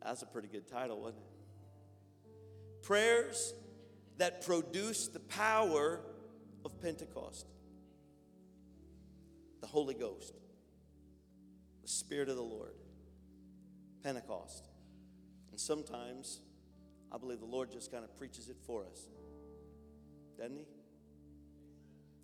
That's 0.01 0.23
a 0.23 0.25
pretty 0.25 0.47
good 0.47 0.67
title, 0.67 1.01
wasn't 1.01 1.21
it? 1.21 2.81
Prayers 2.81 3.53
that 4.17 4.43
produce 4.43 5.07
the 5.07 5.19
power 5.19 5.99
of 6.65 6.81
Pentecost. 6.81 7.45
The 9.61 9.67
Holy 9.67 9.93
Ghost, 9.93 10.33
the 11.83 11.89
Spirit 11.89 12.29
of 12.29 12.37
the 12.37 12.41
Lord, 12.41 12.73
Pentecost. 14.01 14.69
And 15.51 15.59
sometimes 15.59 16.39
I 17.11 17.17
believe 17.17 17.39
the 17.39 17.45
Lord 17.45 17.71
just 17.71 17.91
kind 17.91 18.03
of 18.03 18.17
preaches 18.17 18.49
it 18.49 18.57
for 18.65 18.85
us. 18.85 19.07
Doesn't 20.37 20.57
He? 20.57 20.65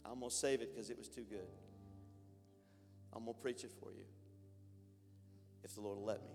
I'm 0.04 0.20
going 0.20 0.32
to 0.32 0.36
save 0.36 0.62
it 0.62 0.74
because 0.74 0.90
it 0.90 0.98
was 0.98 1.10
too 1.10 1.26
good. 1.30 1.48
I'm 3.14 3.26
going 3.26 3.36
to 3.36 3.42
preach 3.42 3.64
it 3.64 3.72
for 3.80 3.92
you 3.92 4.06
if 5.64 5.76
the 5.76 5.82
Lord 5.82 5.98
will 5.98 6.06
let 6.06 6.22
me. 6.22 6.34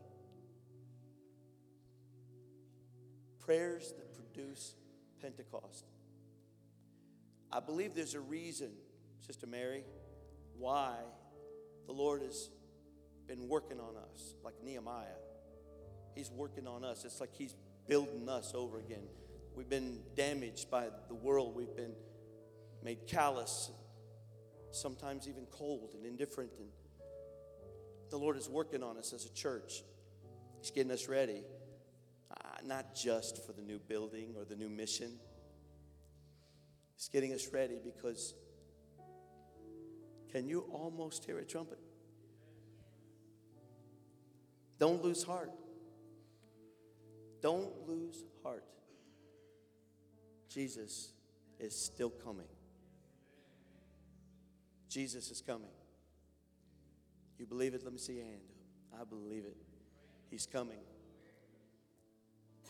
Prayers 3.40 3.92
that 3.96 4.14
produce 4.14 4.74
Pentecost. 5.20 5.84
I 7.50 7.60
believe 7.60 7.94
there's 7.94 8.14
a 8.14 8.20
reason, 8.20 8.70
Sister 9.26 9.46
Mary, 9.46 9.84
why 10.56 10.94
the 11.86 11.92
Lord 11.92 12.22
has 12.22 12.50
been 13.26 13.48
working 13.48 13.80
on 13.80 13.96
us, 13.96 14.34
like 14.44 14.54
Nehemiah. 14.62 15.06
He's 16.14 16.30
working 16.30 16.66
on 16.66 16.84
us. 16.84 17.04
It's 17.04 17.20
like 17.20 17.34
He's 17.34 17.54
building 17.86 18.28
us 18.28 18.52
over 18.54 18.78
again. 18.78 19.04
We've 19.54 19.68
been 19.68 20.00
damaged 20.16 20.70
by 20.70 20.88
the 21.08 21.14
world, 21.14 21.54
we've 21.54 21.76
been 21.76 21.94
made 22.82 23.06
callous, 23.06 23.70
sometimes 24.72 25.28
even 25.28 25.46
cold 25.46 25.94
and 25.94 26.04
indifferent. 26.04 26.50
And 26.58 26.68
the 28.10 28.16
Lord 28.16 28.36
is 28.36 28.48
working 28.48 28.82
on 28.82 28.96
us 28.96 29.12
as 29.12 29.26
a 29.26 29.32
church. 29.32 29.82
He's 30.60 30.70
getting 30.70 30.92
us 30.92 31.08
ready, 31.08 31.42
uh, 32.30 32.34
not 32.64 32.94
just 32.94 33.44
for 33.46 33.52
the 33.52 33.62
new 33.62 33.78
building 33.78 34.34
or 34.36 34.44
the 34.44 34.56
new 34.56 34.68
mission. 34.68 35.10
He's 36.96 37.08
getting 37.08 37.32
us 37.32 37.48
ready 37.52 37.78
because 37.82 38.34
can 40.32 40.48
you 40.48 40.64
almost 40.72 41.24
hear 41.24 41.38
a 41.38 41.44
trumpet? 41.44 41.78
Don't 44.78 45.02
lose 45.02 45.22
heart. 45.22 45.50
Don't 47.40 47.86
lose 47.86 48.24
heart. 48.42 48.64
Jesus 50.48 51.12
is 51.58 51.78
still 51.78 52.10
coming. 52.10 52.46
Jesus 54.88 55.30
is 55.30 55.40
coming. 55.40 55.70
You 57.38 57.46
believe 57.46 57.74
it? 57.74 57.82
Let 57.84 57.92
me 57.92 57.98
see 57.98 58.14
your 58.14 58.24
hand. 58.24 58.40
I 59.00 59.04
believe 59.04 59.44
it. 59.44 59.56
He's 60.30 60.46
coming. 60.46 60.78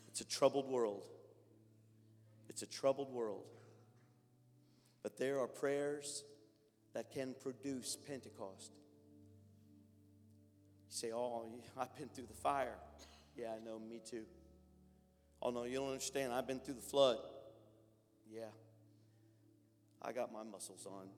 It's 0.09 0.21
a 0.21 0.25
troubled 0.25 0.69
world. 0.69 1.07
It's 2.49 2.63
a 2.63 2.67
troubled 2.67 3.13
world. 3.13 3.45
But 5.03 5.19
there 5.19 5.39
are 5.41 5.47
prayers 5.47 6.25
that 6.95 7.13
can 7.13 7.35
produce 7.43 7.97
Pentecost. 7.97 8.73
Say, 10.95 11.11
Oh, 11.13 11.45
I've 11.77 11.93
been 11.97 12.09
through 12.09 12.27
the 12.27 12.35
fire. 12.35 12.77
Yeah, 13.37 13.49
I 13.61 13.65
know, 13.65 13.81
me 13.81 14.01
too. 14.09 14.23
Oh, 15.43 15.51
no, 15.51 15.65
you 15.65 15.79
don't 15.79 15.89
understand. 15.89 16.33
I've 16.33 16.47
been 16.47 16.61
through 16.61 16.75
the 16.75 16.83
flood. 16.83 17.19
Yeah, 18.31 18.53
I 20.01 20.13
got 20.13 20.33
my 20.33 20.45
muscles 20.45 20.87
on. 20.87 21.09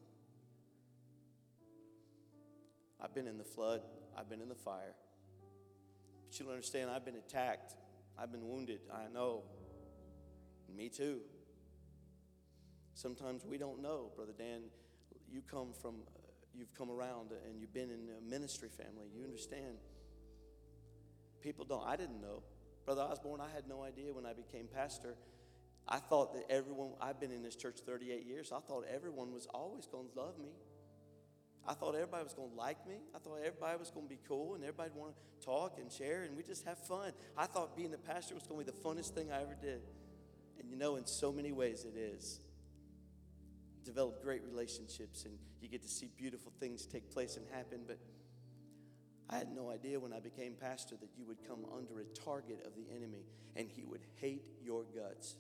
I've 3.03 3.15
been 3.15 3.27
in 3.27 3.37
the 3.37 3.45
flood, 3.45 3.83
I've 4.19 4.31
been 4.31 4.41
in 4.41 4.49
the 4.49 4.55
fire. 4.55 4.95
But 6.25 6.39
you 6.39 6.47
don't 6.47 6.55
understand, 6.55 6.91
I've 6.91 7.05
been 7.05 7.17
attacked, 7.17 7.75
I've 8.19 8.33
been 8.33 8.49
wounded. 8.49 8.81
I 8.91 9.13
know. 9.13 9.43
Me 10.75 10.89
too. 10.89 11.21
Sometimes 12.95 13.45
we 13.45 13.59
don't 13.59 13.83
know, 13.83 14.11
Brother 14.17 14.33
Dan. 14.37 14.63
You 15.31 15.43
come 15.43 15.75
from, 15.81 15.97
you've 16.57 16.75
come 16.75 16.91
around 16.91 17.31
and 17.47 17.61
you've 17.61 17.75
been 17.75 17.91
in 17.91 18.09
a 18.19 18.31
ministry 18.31 18.69
family. 18.69 19.09
You 19.15 19.25
understand. 19.25 19.79
People 21.43 21.65
don't. 21.65 21.87
I 21.87 21.97
didn't 21.97 22.21
know. 22.21 22.43
Brother 22.85 23.03
Osborne, 23.03 23.41
I 23.41 23.51
had 23.55 23.69
no 23.69 23.83
idea 23.83 24.15
when 24.15 24.27
I 24.27 24.33
became 24.33 24.67
pastor. 24.73 25.17
I 25.89 25.99
thought 25.99 26.35
that 26.35 26.45
everyone, 26.51 26.91
I've 27.01 27.21
been 27.21 27.31
in 27.31 27.43
this 27.43 27.57
church 27.57 27.81
38 27.85 28.27
years, 28.27 28.53
I 28.53 28.61
thought 28.61 28.85
everyone 28.93 29.33
was 29.33 29.47
always 29.53 29.87
going 29.87 30.09
to 30.13 30.21
love 30.21 30.39
me. 30.39 30.51
I 31.69 31.75
thought 31.75 31.95
everybody 31.95 32.23
was 32.23 32.35
going 32.35 32.51
to 32.51 32.57
like 32.57 32.87
me. 32.87 32.97
I 33.15 33.19
thought 33.19 33.39
everybody 33.45 33.79
was 33.79 33.91
going 33.91 34.07
to 34.07 34.11
be 34.11 34.21
cool 34.29 34.55
and 34.55 34.63
everybody 34.63 34.91
want 34.95 35.15
to 35.15 35.47
talk 35.47 35.79
and 35.81 35.91
share 35.91 36.23
and 36.23 36.37
we 36.37 36.43
just 36.45 36.65
have 36.65 36.79
fun. 36.79 37.13
I 37.37 37.47
thought 37.47 37.77
being 37.77 37.93
a 37.93 37.99
pastor 37.99 38.35
was 38.35 38.45
going 38.45 38.65
to 38.65 38.73
be 38.73 38.79
the 38.79 38.89
funnest 38.89 39.11
thing 39.11 39.33
I 39.33 39.43
ever 39.43 39.57
did. 39.61 39.81
And 40.61 40.71
you 40.71 40.77
know, 40.77 40.97
in 40.97 41.07
so 41.07 41.33
many 41.33 41.51
ways 41.51 41.85
it 41.85 41.99
is. 41.99 42.41
Develop 43.87 44.21
great 44.21 44.43
relationships 44.45 45.25
and 45.25 45.39
you 45.63 45.69
get 45.69 45.81
to 45.83 45.89
see 45.89 46.11
beautiful 46.19 46.53
things 46.59 46.87
take 46.87 47.09
place 47.13 47.37
and 47.37 47.47
happen. 47.53 47.81
But 47.87 47.99
I 49.31 49.37
had 49.37 49.55
no 49.55 49.71
idea 49.71 50.01
when 50.01 50.13
I 50.13 50.19
became 50.19 50.55
pastor 50.61 50.97
that 51.01 51.11
you 51.17 51.25
would 51.25 51.39
come 51.47 51.65
under 51.73 52.01
a 52.01 52.05
target 52.25 52.67
of 52.67 52.73
the 52.75 52.85
enemy 52.95 53.25
and 53.55 53.69
he 53.69 53.85
would 53.85 54.03
hate 54.21 54.43
your 54.61 54.85
guts 54.95 55.37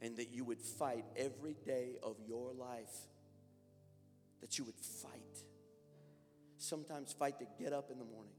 and 0.00 0.16
that 0.16 0.30
you 0.32 0.44
would 0.44 0.62
fight 0.62 1.04
every 1.16 1.56
day 1.66 1.96
of 2.02 2.16
your 2.26 2.52
life 2.52 2.94
that 4.40 4.58
you 4.58 4.64
would 4.64 4.78
fight. 4.78 5.44
Sometimes 6.58 7.12
fight 7.12 7.40
to 7.40 7.46
get 7.60 7.72
up 7.72 7.90
in 7.90 7.98
the 7.98 8.04
morning. 8.04 8.34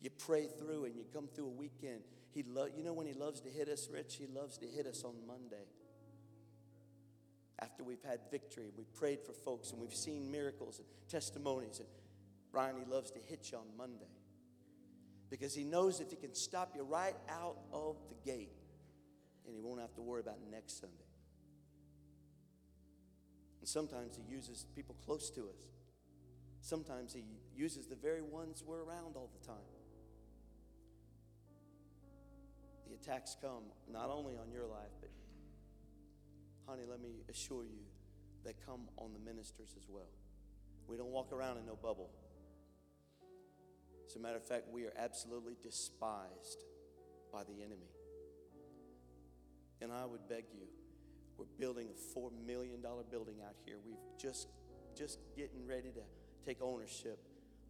You 0.00 0.10
pray 0.10 0.46
through 0.58 0.86
and 0.86 0.96
you 0.96 1.04
come 1.12 1.28
through 1.32 1.46
a 1.46 1.50
weekend. 1.50 2.00
He 2.32 2.42
lo- 2.42 2.68
you 2.74 2.82
know 2.82 2.92
when 2.92 3.06
he 3.06 3.12
loves 3.12 3.40
to 3.42 3.50
hit 3.50 3.68
us, 3.68 3.88
Rich? 3.92 4.16
He 4.16 4.26
loves 4.26 4.58
to 4.58 4.66
hit 4.66 4.86
us 4.86 5.04
on 5.04 5.14
Monday. 5.26 5.66
After 7.62 7.84
we've 7.84 8.02
had 8.02 8.20
victory, 8.30 8.70
we've 8.76 8.92
prayed 8.94 9.20
for 9.20 9.32
folks 9.32 9.72
and 9.72 9.80
we've 9.80 9.94
seen 9.94 10.30
miracles 10.30 10.78
and 10.78 10.88
testimonies. 11.08 11.78
And 11.78 11.88
Brian, 12.50 12.76
he 12.76 12.90
loves 12.90 13.10
to 13.12 13.20
hit 13.20 13.50
you 13.52 13.58
on 13.58 13.66
Monday 13.76 14.08
because 15.30 15.54
he 15.54 15.62
knows 15.62 16.00
if 16.00 16.10
he 16.10 16.16
can 16.16 16.34
stop 16.34 16.72
you 16.74 16.82
right 16.82 17.14
out 17.28 17.58
of 17.72 17.96
the 18.08 18.30
gate, 18.30 18.50
and 19.46 19.54
he 19.54 19.60
won't 19.60 19.80
have 19.80 19.94
to 19.94 20.02
worry 20.02 20.20
about 20.20 20.38
next 20.50 20.80
Sunday. 20.80 20.96
And 23.60 23.68
sometimes 23.68 24.16
he 24.16 24.22
uses 24.32 24.66
people 24.74 24.96
close 25.04 25.30
to 25.30 25.42
us. 25.42 25.70
Sometimes 26.60 27.12
he 27.12 27.24
uses 27.54 27.86
the 27.86 27.94
very 27.94 28.22
ones 28.22 28.64
we're 28.66 28.82
around 28.82 29.16
all 29.16 29.30
the 29.40 29.46
time. 29.46 29.56
The 32.88 32.94
attacks 32.94 33.36
come 33.40 33.64
not 33.90 34.10
only 34.10 34.36
on 34.36 34.50
your 34.50 34.66
life, 34.66 34.90
but, 35.00 35.10
honey, 36.70 36.84
let 36.88 37.02
me 37.02 37.24
assure 37.28 37.64
you, 37.64 37.82
they 38.44 38.54
come 38.64 38.82
on 38.96 39.12
the 39.12 39.18
ministers 39.18 39.74
as 39.76 39.88
well. 39.88 40.12
We 40.86 40.96
don't 40.96 41.10
walk 41.10 41.32
around 41.32 41.58
in 41.58 41.66
no 41.66 41.74
bubble. 41.74 42.10
As 44.06 44.14
a 44.14 44.20
matter 44.20 44.36
of 44.36 44.44
fact, 44.44 44.64
we 44.72 44.84
are 44.84 44.92
absolutely 44.96 45.56
despised 45.60 46.64
by 47.32 47.42
the 47.42 47.62
enemy. 47.64 47.90
And 49.80 49.92
I 49.92 50.06
would 50.06 50.28
beg 50.28 50.44
you, 50.54 50.66
we're 51.38 51.46
building 51.58 51.88
a 51.90 52.14
four 52.14 52.30
million 52.46 52.82
dollar 52.82 53.02
building 53.02 53.36
out 53.44 53.54
here. 53.64 53.76
We've 53.84 53.96
just 54.20 54.48
just 54.96 55.18
getting 55.36 55.66
ready 55.66 55.90
to 55.90 56.02
take 56.44 56.60
ownership 56.60 57.18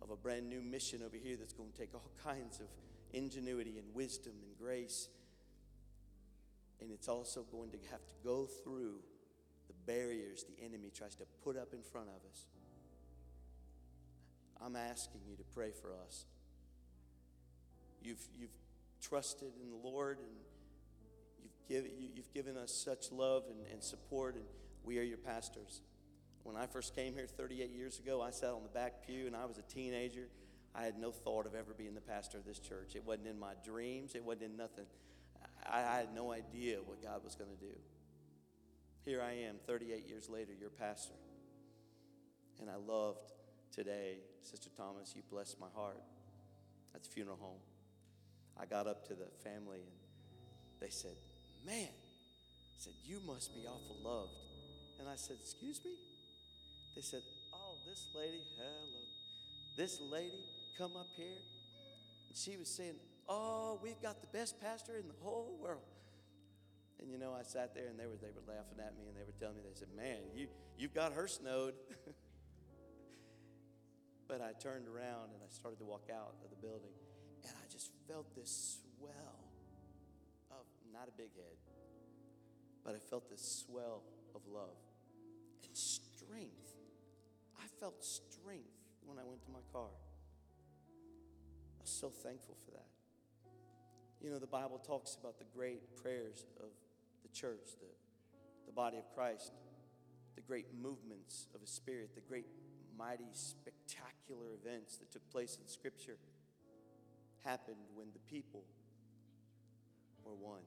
of 0.02 0.10
a 0.10 0.16
brand 0.16 0.48
new 0.48 0.60
mission 0.60 1.02
over 1.04 1.16
here 1.16 1.36
that's 1.38 1.52
going 1.52 1.70
to 1.70 1.78
take 1.78 1.94
all 1.94 2.10
kinds 2.24 2.60
of 2.60 2.66
ingenuity 3.12 3.78
and 3.78 3.94
wisdom 3.94 4.32
and 4.42 4.58
grace. 4.58 5.08
And 6.80 6.90
it's 6.90 7.08
also 7.08 7.44
going 7.50 7.70
to 7.70 7.78
have 7.90 8.06
to 8.06 8.14
go 8.24 8.46
through 8.46 8.96
the 9.68 9.92
barriers 9.92 10.44
the 10.44 10.64
enemy 10.64 10.90
tries 10.94 11.14
to 11.16 11.24
put 11.44 11.56
up 11.56 11.72
in 11.72 11.82
front 11.82 12.08
of 12.08 12.30
us. 12.30 12.46
I'm 14.62 14.76
asking 14.76 15.20
you 15.28 15.36
to 15.36 15.44
pray 15.54 15.70
for 15.70 15.92
us. 16.06 16.26
You've, 18.02 18.22
you've 18.38 18.56
trusted 19.00 19.52
in 19.62 19.70
the 19.70 19.76
Lord 19.76 20.18
and 20.18 20.28
you've, 21.42 21.68
give, 21.68 21.86
you, 21.86 22.08
you've 22.14 22.32
given 22.32 22.56
us 22.56 22.72
such 22.72 23.10
love 23.10 23.44
and, 23.48 23.58
and 23.72 23.82
support, 23.82 24.34
and 24.34 24.44
we 24.84 24.98
are 24.98 25.02
your 25.02 25.18
pastors. 25.18 25.80
When 26.42 26.56
I 26.56 26.66
first 26.66 26.94
came 26.94 27.14
here 27.14 27.26
38 27.26 27.70
years 27.70 27.98
ago, 27.98 28.22
I 28.22 28.30
sat 28.30 28.50
on 28.50 28.62
the 28.62 28.68
back 28.68 29.06
pew 29.06 29.26
and 29.26 29.36
I 29.36 29.44
was 29.44 29.58
a 29.58 29.62
teenager. 29.62 30.28
I 30.74 30.84
had 30.84 30.98
no 30.98 31.10
thought 31.10 31.46
of 31.46 31.54
ever 31.54 31.74
being 31.76 31.94
the 31.94 32.00
pastor 32.00 32.38
of 32.38 32.44
this 32.44 32.58
church. 32.58 32.94
It 32.94 33.04
wasn't 33.04 33.28
in 33.28 33.38
my 33.38 33.52
dreams, 33.64 34.14
it 34.14 34.24
wasn't 34.24 34.44
in 34.52 34.56
nothing. 34.56 34.86
I, 35.70 35.78
I 35.80 35.96
had 35.98 36.14
no 36.14 36.32
idea 36.32 36.78
what 36.84 37.02
God 37.02 37.22
was 37.24 37.34
going 37.34 37.50
to 37.50 37.56
do. 37.56 37.72
Here 39.04 39.22
I 39.22 39.32
am, 39.48 39.56
38 39.66 40.08
years 40.08 40.28
later, 40.28 40.52
your 40.58 40.70
pastor. 40.70 41.14
And 42.60 42.68
I 42.68 42.76
loved 42.76 43.32
today, 43.72 44.18
Sister 44.42 44.68
Thomas, 44.76 45.14
you 45.16 45.22
blessed 45.30 45.58
my 45.60 45.68
heart 45.74 46.00
at 46.94 47.02
the 47.02 47.08
funeral 47.08 47.38
home. 47.40 47.60
I 48.58 48.66
got 48.66 48.86
up 48.86 49.06
to 49.08 49.14
the 49.14 49.28
family 49.42 49.78
and 49.78 49.96
they 50.80 50.90
said, 50.90 51.16
Man, 51.66 51.88
said, 52.76 52.94
you 53.04 53.20
must 53.26 53.54
be 53.54 53.66
awful 53.66 53.96
loved. 54.02 54.32
And 54.98 55.08
I 55.08 55.16
said, 55.16 55.36
Excuse 55.40 55.80
me? 55.84 55.92
They 56.94 57.02
said, 57.02 57.22
Oh, 57.52 57.76
this 57.86 58.06
lady, 58.14 58.42
hello. 58.56 59.04
This 59.76 60.00
lady 60.00 60.44
come 60.76 60.96
up 60.96 61.08
here 61.16 61.40
and 62.28 62.36
she 62.36 62.56
was 62.56 62.68
saying, 62.68 62.94
Oh, 63.32 63.78
we've 63.80 64.02
got 64.02 64.20
the 64.20 64.26
best 64.26 64.60
pastor 64.60 64.96
in 64.96 65.06
the 65.06 65.14
whole 65.22 65.56
world. 65.62 65.86
And 67.00 67.10
you 67.10 67.16
know, 67.16 67.32
I 67.32 67.44
sat 67.44 67.74
there 67.74 67.86
and 67.86 67.98
they 67.98 68.06
were 68.06 68.18
they 68.20 68.34
were 68.34 68.42
laughing 68.46 68.78
at 68.84 68.98
me 68.98 69.06
and 69.06 69.16
they 69.16 69.22
were 69.22 69.38
telling 69.38 69.56
me, 69.56 69.62
they 69.62 69.78
said, 69.78 69.88
Man, 69.96 70.18
you 70.34 70.48
you've 70.76 70.92
got 70.92 71.12
her 71.12 71.28
snowed. 71.28 71.74
But 74.30 74.40
I 74.40 74.52
turned 74.62 74.86
around 74.86 75.34
and 75.34 75.42
I 75.42 75.50
started 75.50 75.80
to 75.80 75.84
walk 75.84 76.06
out 76.06 76.36
of 76.44 76.50
the 76.50 76.60
building, 76.64 76.94
and 77.42 77.50
I 77.50 77.66
just 77.68 77.90
felt 78.06 78.32
this 78.36 78.78
swell 78.78 79.42
of 80.52 80.64
not 80.92 81.08
a 81.08 81.10
big 81.10 81.34
head, 81.34 81.58
but 82.84 82.94
I 82.94 83.00
felt 83.00 83.28
this 83.28 83.64
swell 83.66 84.04
of 84.36 84.42
love 84.46 84.78
and 85.64 85.76
strength. 85.76 86.78
I 87.58 87.66
felt 87.80 88.04
strength 88.04 88.78
when 89.04 89.18
I 89.18 89.24
went 89.24 89.42
to 89.42 89.50
my 89.50 89.66
car. 89.72 89.90
I 91.74 91.82
was 91.82 91.90
so 91.90 92.10
thankful 92.10 92.54
for 92.64 92.70
that. 92.70 92.99
You 94.20 94.30
know, 94.30 94.38
the 94.38 94.46
Bible 94.46 94.78
talks 94.78 95.16
about 95.18 95.38
the 95.38 95.46
great 95.54 95.96
prayers 95.96 96.44
of 96.58 96.68
the 97.22 97.28
church, 97.30 97.70
the, 97.80 97.86
the 98.66 98.72
body 98.72 98.98
of 98.98 99.04
Christ, 99.14 99.52
the 100.34 100.42
great 100.42 100.66
movements 100.74 101.46
of 101.54 101.60
His 101.62 101.70
Spirit, 101.70 102.14
the 102.14 102.20
great, 102.20 102.46
mighty, 102.98 103.24
spectacular 103.32 104.48
events 104.62 104.98
that 104.98 105.10
took 105.10 105.28
place 105.30 105.56
in 105.60 105.66
Scripture 105.66 106.18
happened 107.44 107.78
when 107.94 108.08
the 108.12 108.18
people 108.30 108.62
were 110.22 110.34
one, 110.34 110.60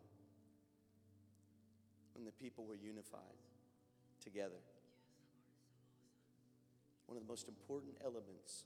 when 2.14 2.26
the 2.26 2.32
people 2.32 2.66
were 2.66 2.76
unified 2.76 3.38
together. 4.24 4.62
One 7.06 7.18
of 7.18 7.24
the 7.24 7.30
most 7.30 7.48
important 7.48 7.94
elements 8.04 8.66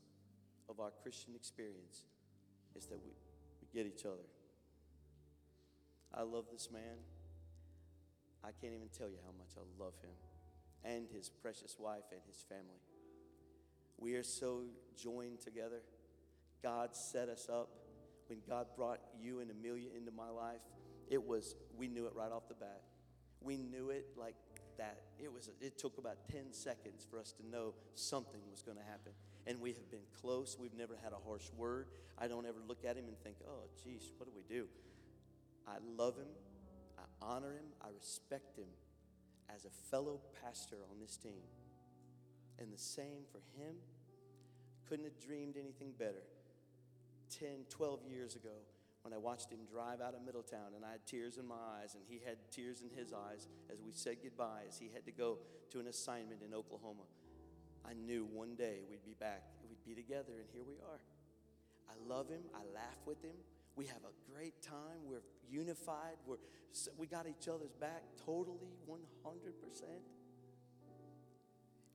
of 0.70 0.80
our 0.80 0.92
Christian 1.04 1.36
experience 1.36 2.06
is 2.74 2.86
that 2.86 3.00
we, 3.04 3.12
we 3.60 3.68
get 3.74 3.86
each 3.86 4.06
other. 4.06 4.24
I 6.14 6.24
love 6.24 6.46
this 6.52 6.70
man. 6.72 7.04
I 8.44 8.50
can't 8.62 8.74
even 8.74 8.90
tell 8.96 9.10
you 9.10 9.18
how 9.26 9.34
much 9.38 9.52
I 9.58 9.84
love 9.84 9.94
him 10.02 10.12
and 10.84 11.08
his 11.14 11.30
precious 11.30 11.76
wife 11.80 12.04
and 12.12 12.22
his 12.28 12.46
family. 12.48 12.82
We 13.98 14.16
are 14.16 14.24
so 14.24 14.64
joined 14.96 15.42
together. 15.42 15.82
God 16.64 16.96
set 16.96 17.30
us 17.30 17.48
up. 17.52 17.70
When 18.28 18.40
God 18.48 18.68
brought 18.76 19.00
you 19.20 19.40
and 19.40 19.50
Amelia 19.50 19.90
into 19.96 20.12
my 20.12 20.30
life, 20.30 20.62
it 21.10 21.26
was, 21.26 21.56
we 21.78 21.88
knew 21.88 22.08
it 22.08 22.14
right 22.16 22.32
off 22.32 22.48
the 22.48 22.56
bat. 22.56 22.82
We 23.42 23.58
knew 23.58 23.90
it 23.90 24.08
like 24.18 24.36
that. 24.78 25.04
It 25.18 25.32
was, 25.32 25.50
it 25.62 25.78
took 25.78 25.98
about 25.98 26.18
10 26.32 26.52
seconds 26.52 27.08
for 27.10 27.20
us 27.20 27.32
to 27.34 27.48
know 27.48 27.74
something 27.96 28.42
was 28.52 28.62
going 28.62 28.78
to 28.78 28.84
happen. 28.84 29.14
And 29.46 29.62
we 29.62 29.70
have 29.70 29.90
been 29.90 30.06
close. 30.20 30.58
We've 30.60 30.76
never 30.78 30.98
had 31.02 31.14
a 31.14 31.28
harsh 31.28 31.46
word. 31.56 31.88
I 32.18 32.28
don't 32.28 32.46
ever 32.46 32.60
look 32.68 32.84
at 32.84 32.98
him 32.98 33.06
and 33.08 33.18
think, 33.20 33.38
oh, 33.48 33.64
geez, 33.84 34.12
what 34.18 34.26
do 34.26 34.34
we 34.36 34.44
do? 34.54 34.68
I 35.68 35.78
love 35.98 36.16
him. 36.18 36.30
I 36.98 37.04
honor 37.22 37.52
him. 37.52 37.66
I 37.82 37.88
respect 37.96 38.58
him 38.58 38.70
as 39.54 39.66
a 39.66 39.70
fellow 39.92 40.22
pastor 40.44 40.78
on 40.90 41.00
this 41.00 41.18
team. 41.18 41.44
And 42.60 42.72
the 42.74 42.78
same 42.78 43.26
for 43.32 43.40
him. 43.62 43.76
Couldn't 44.90 45.06
have 45.06 45.20
dreamed 45.20 45.56
anything 45.58 45.92
better. 45.98 46.24
10, 47.40 47.68
12 47.70 48.00
years 48.10 48.36
ago, 48.36 48.56
when 49.02 49.14
I 49.14 49.18
watched 49.18 49.52
him 49.52 49.60
drive 49.70 50.02
out 50.02 50.16
of 50.16 50.24
Middletown 50.26 50.76
and 50.76 50.84
I 50.84 50.92
had 50.92 51.06
tears 51.06 51.38
in 51.38 51.46
my 51.46 51.60
eyes 51.80 51.96
and 51.96 52.04
he 52.08 52.22
had 52.26 52.38
tears 52.52 52.82
in 52.82 52.90
his 52.98 53.14
eyes 53.14 53.48
as 53.72 53.80
we 53.82 53.92
said 53.92 54.18
goodbye, 54.24 54.64
as 54.68 54.78
he 54.78 54.90
had 54.94 55.06
to 55.06 55.12
go 55.12 55.38
to 55.72 55.80
an 55.80 55.88
assignment 55.88 56.42
in 56.42 56.54
Oklahoma. 56.54 57.04
I 57.86 57.94
knew 57.94 58.28
one 58.32 58.56
day 58.56 58.80
we'd 58.90 59.06
be 59.06 59.16
back, 59.20 59.44
we'd 59.64 59.84
be 59.86 59.96
together, 59.96 60.34
and 60.40 60.48
here 60.52 60.64
we 60.68 60.76
are. 60.76 61.00
I 61.88 61.96
love 62.08 62.28
him. 62.30 62.42
I 62.54 62.60
laugh 62.74 63.00
with 63.06 63.24
him. 63.24 63.36
We 63.78 63.86
have 63.86 64.04
a 64.04 64.34
great 64.34 64.60
time. 64.64 65.06
We're 65.06 65.22
unified. 65.48 66.18
We're, 66.26 66.38
we 66.98 67.06
got 67.06 67.28
each 67.28 67.48
other's 67.48 67.74
back 67.80 68.04
totally 68.26 68.74
100%. 68.90 68.98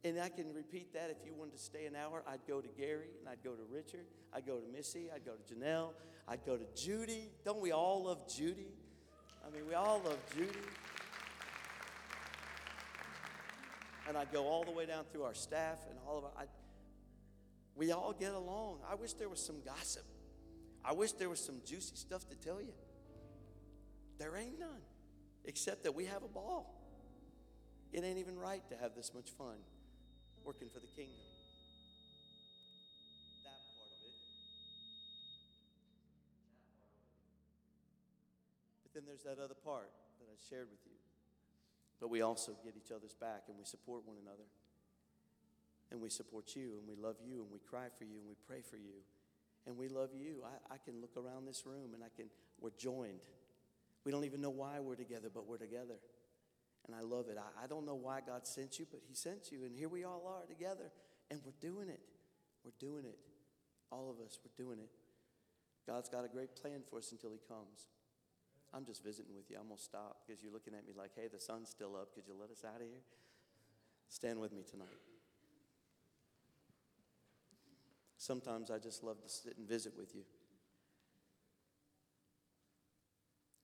And 0.05 0.19
I 0.21 0.29
can 0.29 0.53
repeat 0.55 0.95
that 0.95 1.11
if 1.11 1.27
you 1.27 1.35
wanted 1.35 1.57
to 1.57 1.63
stay 1.63 1.87
an 1.87 1.97
hour, 1.97 2.23
I'd 2.27 2.47
go 2.47 2.61
to 2.61 2.69
Gary 2.69 3.09
and 3.21 3.29
I'd 3.29 3.43
go 3.43 3.53
to 3.53 3.63
Richard, 3.71 4.07
I'd 4.33 4.47
go 4.47 4.59
to 4.59 4.67
Missy, 4.73 5.11
I'd 5.15 5.25
go 5.25 5.33
to 5.33 5.55
Janelle, 5.55 5.91
I'd 6.27 6.45
go 6.47 6.57
to 6.57 6.65
Judy. 6.75 7.31
Don't 7.45 7.61
we 7.61 7.73
all 7.73 8.05
love 8.05 8.33
Judy? 8.33 8.69
I 9.47 9.55
mean, 9.55 9.67
we 9.67 9.75
all 9.75 10.01
love 10.05 10.19
Judy. 10.37 10.59
And 14.09 14.17
I'd 14.17 14.33
go 14.33 14.47
all 14.47 14.65
the 14.65 14.73
way 14.73 14.87
down 14.87 15.05
through 15.13 15.23
our 15.25 15.35
staff 15.35 15.79
and 15.89 15.99
all 16.07 16.19
of 16.19 16.25
our. 16.25 16.31
I'd, 16.39 16.49
we 17.75 17.91
all 17.91 18.13
get 18.13 18.35
along. 18.35 18.79
I 18.89 18.95
wish 18.95 19.15
there 19.15 19.29
was 19.29 19.45
some 19.45 19.63
gossip. 19.65 20.05
I 20.85 20.93
wish 20.93 21.13
there 21.13 21.29
was 21.29 21.41
some 21.41 21.61
juicy 21.65 21.97
stuff 21.97 22.29
to 22.29 22.37
tell 22.37 22.61
you. 22.61 22.73
There 24.19 24.37
ain't 24.37 24.59
none, 24.59 24.83
except 25.45 25.85
that 25.85 25.95
we 25.95 26.07
have 26.07 26.23
a 26.23 26.29
ball. 26.29 26.79
It 27.93 28.05
ain't 28.05 28.19
even 28.19 28.39
right 28.39 28.67
to 28.71 28.77
have 28.77 28.95
this 28.97 29.13
much 29.15 29.31
fun 29.31 29.57
working 30.45 30.69
for 30.73 30.81
the 30.81 30.87
kingdom. 30.87 31.21
But 38.83 38.95
then 38.95 39.03
there's 39.07 39.23
that 39.23 39.43
other 39.43 39.55
part 39.55 39.91
that 40.21 40.27
I 40.27 40.37
shared 40.51 40.69
with 40.71 40.81
you. 40.85 40.99
But 42.01 42.11
we 42.11 42.23
also 42.23 42.53
get 42.65 42.75
each 42.77 42.91
other's 42.91 43.15
back 43.15 43.45
and 43.49 43.57
we 43.57 43.65
support 43.65 44.03
one 44.05 44.17
another. 44.21 44.49
And 45.91 46.01
we 46.01 46.09
support 46.09 46.57
you 46.57 46.75
and 46.81 46.89
we 46.89 46.97
love 46.97 47.17
you 47.25 47.43
and 47.43 47.53
we 47.53 47.61
cry 47.61 47.87
for 47.97 48.05
you 48.05 48.19
and 48.19 48.27
we 48.27 48.35
pray 48.47 48.61
for 48.61 48.77
you. 48.77 49.05
And 49.67 49.77
we 49.77 49.89
love 49.89 50.11
you. 50.15 50.43
I, 50.45 50.75
I 50.75 50.77
can 50.79 51.01
look 51.01 51.17
around 51.17 51.47
this 51.47 51.65
room 51.67 51.95
and 51.95 52.03
I 52.03 52.09
can, 52.15 52.27
we're 52.61 52.71
joined. 52.77 53.21
We 54.05 54.11
don't 54.11 54.25
even 54.25 54.41
know 54.41 54.51
why 54.51 54.81
we're 54.81 54.97
together, 54.97 55.29
but 55.33 55.47
we're 55.47 55.59
together. 55.59 55.95
And 56.87 56.97
I 56.97 57.01
love 57.01 57.27
it. 57.29 57.39
I, 57.39 57.65
I 57.65 57.67
don't 57.69 57.87
know 57.87 57.95
why 57.95 58.21
God 58.27 58.47
sent 58.47 58.79
you, 58.79 58.87
but 58.91 59.01
He 59.09 59.15
sent 59.15 59.53
you. 59.53 59.65
And 59.65 59.77
here 59.77 59.89
we 59.89 60.05
all 60.05 60.25
are 60.27 60.47
together. 60.47 60.91
And 61.31 61.41
we're 61.45 61.53
doing 61.61 61.89
it. 61.89 62.01
We're 62.65 62.73
doing 62.81 63.05
it. 63.05 63.19
All 63.91 64.11
of 64.11 64.25
us, 64.25 64.39
we're 64.43 64.65
doing 64.65 64.79
it. 64.79 64.91
God's 65.87 66.09
got 66.09 66.25
a 66.25 66.29
great 66.29 66.57
plan 66.57 66.81
for 66.89 66.99
us 66.99 67.13
until 67.13 67.31
He 67.31 67.41
comes. 67.47 67.87
I'm 68.75 68.85
just 68.85 69.05
visiting 69.05 69.35
with 69.37 69.51
you. 69.51 69.57
I'm 69.61 69.67
going 69.69 69.79
to 69.79 69.83
stop 69.83 70.23
because 70.27 70.43
you're 70.43 70.53
looking 70.53 70.75
at 70.75 70.87
me 70.87 70.93
like, 70.97 71.11
hey, 71.15 71.29
the 71.33 71.41
sun's 71.41 71.69
still 71.69 71.95
up. 71.95 72.15
Could 72.15 72.25
you 72.27 72.35
let 72.39 72.51
us 72.51 72.65
out 72.65 72.81
of 72.81 72.89
here? 72.89 73.05
Stand 74.09 74.41
with 74.41 74.53
me 74.53 74.63
tonight. 74.69 75.12
Sometimes 78.23 78.71
I 78.71 78.79
just 78.79 79.03
love 79.03 79.21
to 79.21 79.29
sit 79.29 79.57
and 79.59 79.67
visit 79.69 79.95
with 79.99 80.15
you. 80.15 80.21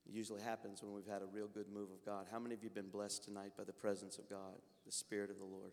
It 0.04 0.12
usually 0.12 0.42
happens 0.42 0.82
when 0.82 0.92
we've 0.92 1.06
had 1.06 1.22
a 1.22 1.26
real 1.26 1.46
good 1.46 1.68
move 1.72 1.90
of 1.92 2.04
God. 2.04 2.26
How 2.28 2.40
many 2.40 2.56
of 2.56 2.64
you 2.64 2.68
have 2.68 2.74
been 2.74 2.90
blessed 2.90 3.22
tonight 3.22 3.52
by 3.56 3.62
the 3.62 3.72
presence 3.72 4.18
of 4.18 4.28
God, 4.28 4.56
the 4.84 4.90
Spirit 4.90 5.30
of 5.30 5.38
the 5.38 5.44
Lord? 5.44 5.70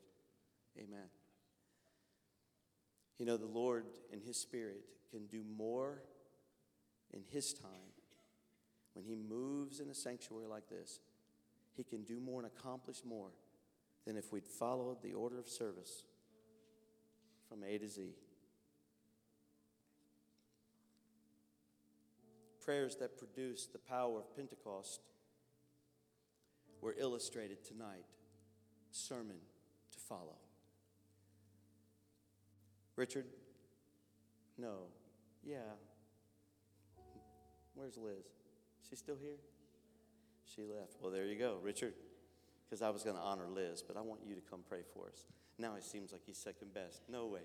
Amen. 0.77 1.07
You 3.17 3.25
know, 3.25 3.37
the 3.37 3.47
Lord 3.47 3.85
in 4.13 4.21
His 4.21 4.37
Spirit 4.37 4.81
can 5.09 5.25
do 5.25 5.43
more 5.57 6.03
in 7.11 7.21
His 7.31 7.53
time. 7.53 7.89
When 8.93 9.03
He 9.03 9.15
moves 9.15 9.79
in 9.79 9.89
a 9.89 9.95
sanctuary 9.95 10.45
like 10.45 10.69
this, 10.69 10.99
He 11.75 11.83
can 11.83 12.03
do 12.03 12.19
more 12.19 12.39
and 12.39 12.51
accomplish 12.55 12.97
more 13.03 13.31
than 14.05 14.15
if 14.15 14.31
we'd 14.31 14.45
followed 14.45 15.01
the 15.01 15.13
order 15.13 15.39
of 15.39 15.47
service 15.47 16.03
from 17.49 17.63
A 17.63 17.79
to 17.79 17.89
Z. 17.89 18.13
prayers 22.65 22.95
that 22.97 23.17
produced 23.17 23.71
the 23.71 23.79
power 23.79 24.17
of 24.17 24.35
Pentecost 24.35 25.01
were 26.81 26.95
illustrated 26.97 27.63
tonight. 27.63 28.05
Sermon 28.91 29.37
to 29.91 29.99
follow. 29.99 30.37
Richard? 32.95 33.25
No. 34.57 34.87
Yeah. 35.43 35.57
Where's 37.75 37.97
Liz? 37.97 38.25
She 38.89 38.95
still 38.95 39.17
here? 39.21 39.37
She 40.55 40.63
left. 40.63 40.97
Well, 41.01 41.11
there 41.11 41.25
you 41.25 41.37
go, 41.37 41.59
Richard. 41.61 41.93
Because 42.65 42.81
I 42.81 42.89
was 42.89 43.03
going 43.03 43.15
to 43.15 43.21
honor 43.21 43.47
Liz, 43.47 43.83
but 43.85 43.97
I 43.97 44.01
want 44.01 44.21
you 44.25 44.33
to 44.33 44.41
come 44.41 44.61
pray 44.67 44.81
for 44.93 45.07
us. 45.07 45.25
Now 45.59 45.75
it 45.75 45.83
seems 45.83 46.11
like 46.11 46.21
he's 46.25 46.37
second 46.37 46.73
best. 46.73 47.01
No 47.09 47.27
way. 47.27 47.41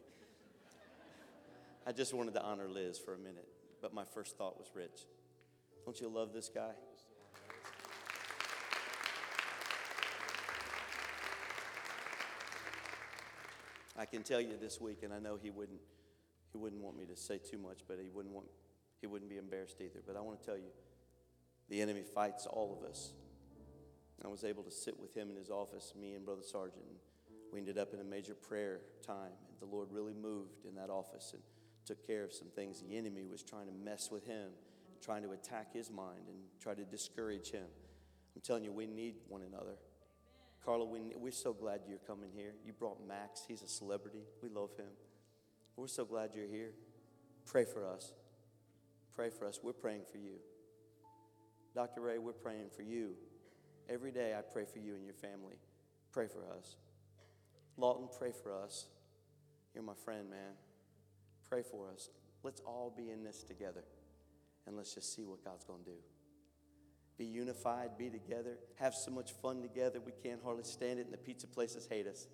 I 1.86 1.92
just 1.92 2.14
wanted 2.14 2.34
to 2.34 2.42
honor 2.42 2.68
Liz 2.68 2.98
for 2.98 3.14
a 3.14 3.18
minute 3.18 3.48
but 3.80 3.94
my 3.94 4.04
first 4.04 4.36
thought 4.36 4.58
was 4.58 4.70
Rich. 4.74 5.06
Don't 5.84 6.00
you 6.00 6.08
love 6.08 6.32
this 6.32 6.50
guy? 6.52 6.72
I 13.98 14.06
can 14.06 14.22
tell 14.22 14.40
you 14.40 14.56
this 14.58 14.80
week, 14.80 15.02
and 15.02 15.12
I 15.12 15.18
know 15.18 15.36
he 15.40 15.50
wouldn't, 15.50 15.80
he 16.52 16.58
wouldn't 16.58 16.80
want 16.80 16.96
me 16.96 17.04
to 17.06 17.16
say 17.16 17.38
too 17.38 17.58
much, 17.58 17.80
but 17.86 17.98
he 18.02 18.08
wouldn't 18.08 18.34
want, 18.34 18.46
he 19.00 19.06
wouldn't 19.06 19.30
be 19.30 19.36
embarrassed 19.36 19.76
either. 19.80 20.00
But 20.06 20.16
I 20.16 20.20
want 20.20 20.40
to 20.40 20.46
tell 20.46 20.56
you, 20.56 20.70
the 21.68 21.80
enemy 21.80 22.02
fights 22.02 22.46
all 22.46 22.78
of 22.80 22.88
us. 22.88 23.12
I 24.24 24.28
was 24.28 24.44
able 24.44 24.62
to 24.64 24.70
sit 24.70 24.98
with 25.00 25.14
him 25.14 25.30
in 25.30 25.36
his 25.36 25.48
office, 25.48 25.94
me 25.98 26.14
and 26.14 26.24
Brother 26.24 26.42
Sargent. 26.42 26.84
And 26.86 26.96
we 27.52 27.58
ended 27.58 27.78
up 27.78 27.94
in 27.94 28.00
a 28.00 28.04
major 28.04 28.34
prayer 28.34 28.80
time, 29.06 29.32
and 29.48 29.58
the 29.60 29.74
Lord 29.74 29.88
really 29.90 30.14
moved 30.14 30.66
in 30.68 30.74
that 30.74 30.90
office 30.90 31.32
and 31.32 31.42
took 31.84 32.06
care 32.06 32.24
of 32.24 32.32
some 32.32 32.48
things. 32.48 32.80
The 32.80 32.96
enemy 32.96 33.26
was 33.26 33.42
trying 33.42 33.66
to 33.66 33.72
mess 33.72 34.10
with 34.10 34.26
him, 34.26 34.50
trying 35.02 35.22
to 35.22 35.32
attack 35.32 35.72
his 35.72 35.90
mind 35.90 36.28
and 36.28 36.36
try 36.60 36.74
to 36.74 36.84
discourage 36.84 37.50
him. 37.50 37.66
I'm 38.34 38.42
telling 38.42 38.64
you, 38.64 38.72
we 38.72 38.86
need 38.86 39.14
one 39.28 39.42
another. 39.42 39.74
Carla, 40.64 40.84
we, 40.84 41.00
we're 41.16 41.32
so 41.32 41.52
glad 41.52 41.80
you're 41.88 41.98
coming 41.98 42.30
here. 42.34 42.52
You 42.64 42.72
brought 42.72 42.98
Max, 43.06 43.42
he's 43.48 43.62
a 43.62 43.68
celebrity. 43.68 44.22
We 44.42 44.48
love 44.48 44.70
him. 44.76 44.90
We're 45.76 45.86
so 45.86 46.04
glad 46.04 46.30
you're 46.34 46.46
here. 46.46 46.72
Pray 47.46 47.64
for 47.64 47.86
us. 47.86 48.12
Pray 49.14 49.30
for 49.30 49.46
us. 49.46 49.60
We're 49.62 49.72
praying 49.72 50.02
for 50.10 50.18
you. 50.18 50.34
Dr. 51.74 52.02
Ray, 52.02 52.18
we're 52.18 52.32
praying 52.32 52.68
for 52.76 52.82
you. 52.82 53.14
Every 53.88 54.12
day 54.12 54.34
I 54.38 54.42
pray 54.42 54.64
for 54.70 54.78
you 54.78 54.94
and 54.94 55.04
your 55.04 55.14
family. 55.14 55.56
Pray 56.12 56.26
for 56.26 56.44
us. 56.56 56.76
Lawton, 57.76 58.08
pray 58.18 58.32
for 58.42 58.52
us. 58.52 58.86
You're 59.74 59.84
my 59.84 59.94
friend, 60.04 60.28
man. 60.28 60.52
Pray 61.50 61.62
for 61.62 61.90
us. 61.92 62.08
Let's 62.44 62.60
all 62.60 62.94
be 62.96 63.10
in 63.10 63.24
this 63.24 63.42
together 63.42 63.82
and 64.66 64.76
let's 64.76 64.94
just 64.94 65.14
see 65.14 65.24
what 65.24 65.44
God's 65.44 65.64
going 65.64 65.82
to 65.84 65.90
do. 65.90 65.96
Be 67.18 67.24
unified, 67.24 67.98
be 67.98 68.08
together, 68.08 68.56
have 68.76 68.94
so 68.94 69.10
much 69.10 69.32
fun 69.42 69.60
together. 69.60 70.00
We 70.00 70.12
can't 70.22 70.40
hardly 70.42 70.64
stand 70.64 71.00
it, 71.00 71.04
and 71.04 71.12
the 71.12 71.18
pizza 71.18 71.46
places 71.46 71.86
hate 71.90 72.06
us. 72.06 72.28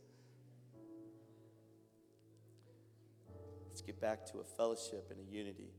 Let's 3.68 3.82
get 3.82 4.00
back 4.00 4.24
to 4.26 4.38
a 4.38 4.44
fellowship 4.44 5.10
and 5.10 5.18
a 5.18 5.34
unity. 5.34 5.70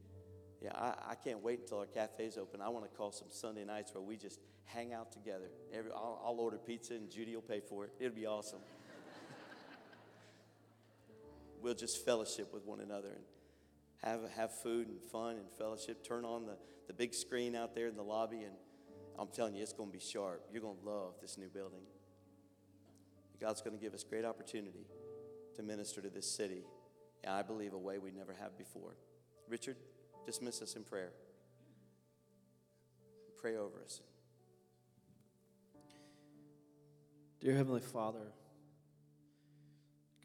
Yeah, 0.61 0.72
I, 0.76 1.11
I 1.11 1.15
can't 1.15 1.41
wait 1.41 1.59
until 1.61 1.80
our 1.80 1.85
cafe's 1.85 2.38
open. 2.38 2.59
I 2.59 2.69
want 2.69 2.84
to 2.84 2.97
call 2.97 3.11
some 3.11 3.30
Sunday 3.30 3.64
nights 3.64 3.93
where 3.93 4.01
we 4.01 4.18
just 4.18 4.41
hang 4.65 4.91
out 4.91 5.11
together. 5.11 5.49
Every, 5.72 5.91
I'll, 5.91 6.22
I'll 6.26 6.39
order 6.39 6.57
pizza 6.57 6.95
and 6.95 7.09
Judy 7.09 7.35
will 7.35 7.41
pay 7.43 7.61
for 7.61 7.85
it. 7.85 7.91
It'll 7.99 8.15
be 8.15 8.26
awesome. 8.26 8.59
We'll 11.68 11.76
just 11.76 12.06
fellowship 12.06 12.53
with 12.53 12.65
one 12.65 12.80
another 12.80 13.10
and 13.10 13.23
have, 14.02 14.31
have 14.38 14.57
food 14.61 14.88
and 14.88 15.02
fun 15.11 15.35
and 15.35 15.52
fellowship. 15.57 16.02
Turn 16.02 16.23
on 16.23 16.45
the, 16.45 16.57
the 16.88 16.94
big 16.94 17.14
screen 17.14 17.57
out 17.57 17.76
there 17.76 17.88
in 17.88 17.95
the 17.98 18.03
lobby, 18.03 18.44
and 18.44 18.56
I'm 19.19 19.27
telling 19.27 19.53
you, 19.53 19.64
it's 19.64 19.73
going 19.73 19.89
to 19.89 19.94
be 19.94 19.99
sharp. 19.99 20.45
You're 20.49 20.61
going 20.61 20.77
to 20.77 20.89
love 20.89 21.15
this 21.22 21.38
new 21.38 21.49
building. 21.49 21.81
God's 23.41 23.61
going 23.61 23.77
to 23.77 23.84
give 23.84 23.94
us 23.94 24.06
great 24.06 24.23
opportunity 24.23 24.88
to 25.57 25.61
minister 25.61 26.02
to 26.02 26.10
this 26.10 26.26
city, 26.26 26.64
and 27.26 27.34
I 27.34 27.41
believe 27.41 27.73
a 27.73 27.77
way 27.77 27.98
we 27.98 28.11
never 28.11 28.34
have 28.34 28.57
before. 28.57 28.95
Richard, 29.49 29.76
dismiss 30.26 30.61
us 30.61 30.77
in 30.77 30.85
prayer. 30.85 31.11
Pray 33.41 33.57
over 33.57 33.84
us. 33.84 33.99
Dear 37.41 37.56
Heavenly 37.56 37.81
Father, 37.81 38.31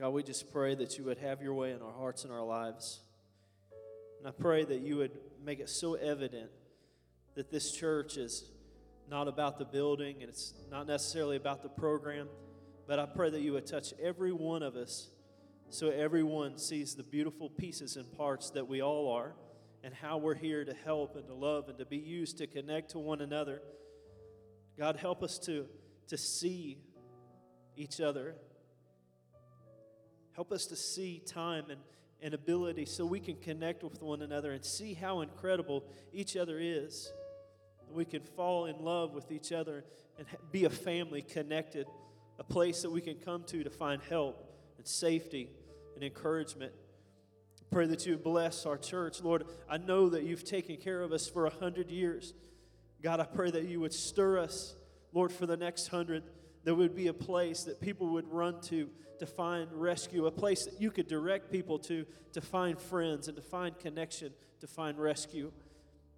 God, 0.03 0.15
we 0.15 0.25
just 0.25 0.53
pray 0.53 0.75
that 0.75 0.99
you 0.99 1.05
would 1.05 1.19
have 1.19 1.43
your 1.43 1.55
way 1.55 1.71
in 1.71 1.81
our 1.81 1.93
hearts 1.93 2.25
and 2.25 2.33
our 2.33 2.43
lives. 2.43 2.99
And 4.19 4.27
I 4.27 4.33
pray 4.33 4.65
that 4.65 4.81
you 4.81 4.97
would 4.97 5.13
make 5.45 5.61
it 5.61 5.69
so 5.69 5.95
evident 5.95 6.51
that 7.37 7.53
this 7.53 7.71
church 7.71 8.17
is 8.17 8.51
not 9.09 9.29
about 9.29 9.61
the 9.61 9.65
building 9.65 10.17
and 10.21 10.29
it's 10.29 10.55
not 10.73 10.89
necessarily 10.89 11.37
about 11.37 11.63
the 11.63 11.69
program, 11.69 12.29
but 12.89 12.99
I 12.99 13.07
pray 13.07 13.31
that 13.31 13.43
you 13.43 13.53
would 13.53 13.65
touch 13.65 13.95
every 14.03 14.33
one 14.33 14.65
of 14.65 14.75
us 14.75 15.09
so 15.71 15.91
everyone 15.91 16.59
sees 16.59 16.97
the 16.97 17.05
beautiful 17.05 17.49
pieces 17.49 17.95
and 17.95 18.13
parts 18.17 18.51
that 18.51 18.67
we 18.67 18.83
all 18.83 19.09
are 19.13 19.37
and 19.85 19.95
how 19.95 20.19
we're 20.19 20.35
here 20.35 20.65
to 20.65 20.75
help 20.85 21.15
and 21.15 21.29
to 21.29 21.35
love 21.35 21.69
and 21.69 21.79
to 21.79 21.87
be 21.87 21.99
used 21.99 22.39
to 22.39 22.49
connect 22.49 22.91
to 22.91 22.99
one 22.99 23.21
another. 23.21 23.63
God, 24.77 24.97
help 24.97 25.23
us 25.23 25.39
to, 25.47 25.67
to 26.09 26.19
see 26.19 26.79
each 27.77 28.01
other. 28.01 28.35
Help 30.35 30.53
us 30.53 30.67
to 30.67 30.77
see 30.77 31.23
time 31.27 31.65
and, 31.71 31.81
and 32.23 32.35
ability 32.35 32.87
so 32.87 33.05
we 33.05 33.21
can 33.21 33.37
connect 33.37 33.83
with 33.83 34.01
one 34.01 34.23
another 34.23 34.53
and 34.53 34.65
see 34.65 34.95
how 34.95 35.21
incredible 35.21 35.85
each 36.13 36.37
other 36.37 36.59
is. 36.61 37.13
We 37.91 38.05
can 38.05 38.23
fall 38.23 38.67
in 38.67 38.79
love 38.83 39.13
with 39.13 39.31
each 39.31 39.53
other 39.53 39.85
and 40.19 40.27
be 40.51 40.65
a 40.65 40.71
family 40.71 41.23
connected, 41.23 41.87
a 42.39 42.45
place 42.45 42.83
that 42.83 42.91
we 42.91 43.01
can 43.01 43.17
come 43.17 43.45
to 43.45 43.63
to 43.63 43.71
find 43.71 44.01
help 44.09 44.51
and 44.79 44.87
safety 44.87 45.51
and 45.95 46.03
encouragement. 46.03 46.73
Pray 47.71 47.87
that 47.87 48.07
you 48.07 48.17
bless 48.17 48.67
our 48.67 48.79
church. 48.79 49.23
Lord, 49.23 49.45
I 49.69 49.79
know 49.79 50.09
that 50.11 50.25
you've 50.25 50.45
taken 50.45 50.77
care 50.77 51.03
of 51.03 51.13
us 51.13 51.29
for 51.29 51.47
a 51.47 51.51
hundred 51.51 51.91
years. 51.91 52.35
God, 53.03 53.21
I 53.21 53.25
pray 53.25 53.51
that 53.51 53.65
you 53.65 53.81
would 53.81 53.93
stir 53.93 54.39
us, 54.39 54.75
Lord, 55.13 55.33
for 55.33 55.47
the 55.47 55.57
next 55.57 55.89
hundred. 55.89 56.23
There 56.65 56.75
would 56.75 56.95
be 56.95 57.09
a 57.09 57.15
place 57.15 57.65
that 57.65 57.81
people 57.81 58.09
would 58.09 58.29
run 58.31 58.61
to 58.63 58.89
to 59.23 59.27
find 59.27 59.69
rescue, 59.73 60.27
a 60.27 60.31
place 60.31 60.65
that 60.65 60.81
you 60.81 60.91
could 60.91 61.07
direct 61.07 61.51
people 61.51 61.79
to 61.79 62.05
to 62.33 62.41
find 62.41 62.79
friends 62.79 63.29
and 63.29 63.37
to 63.37 63.43
find 63.43 63.79
connection, 63.79 64.33
to 64.61 64.67
find 64.67 64.99
rescue. 64.99 65.53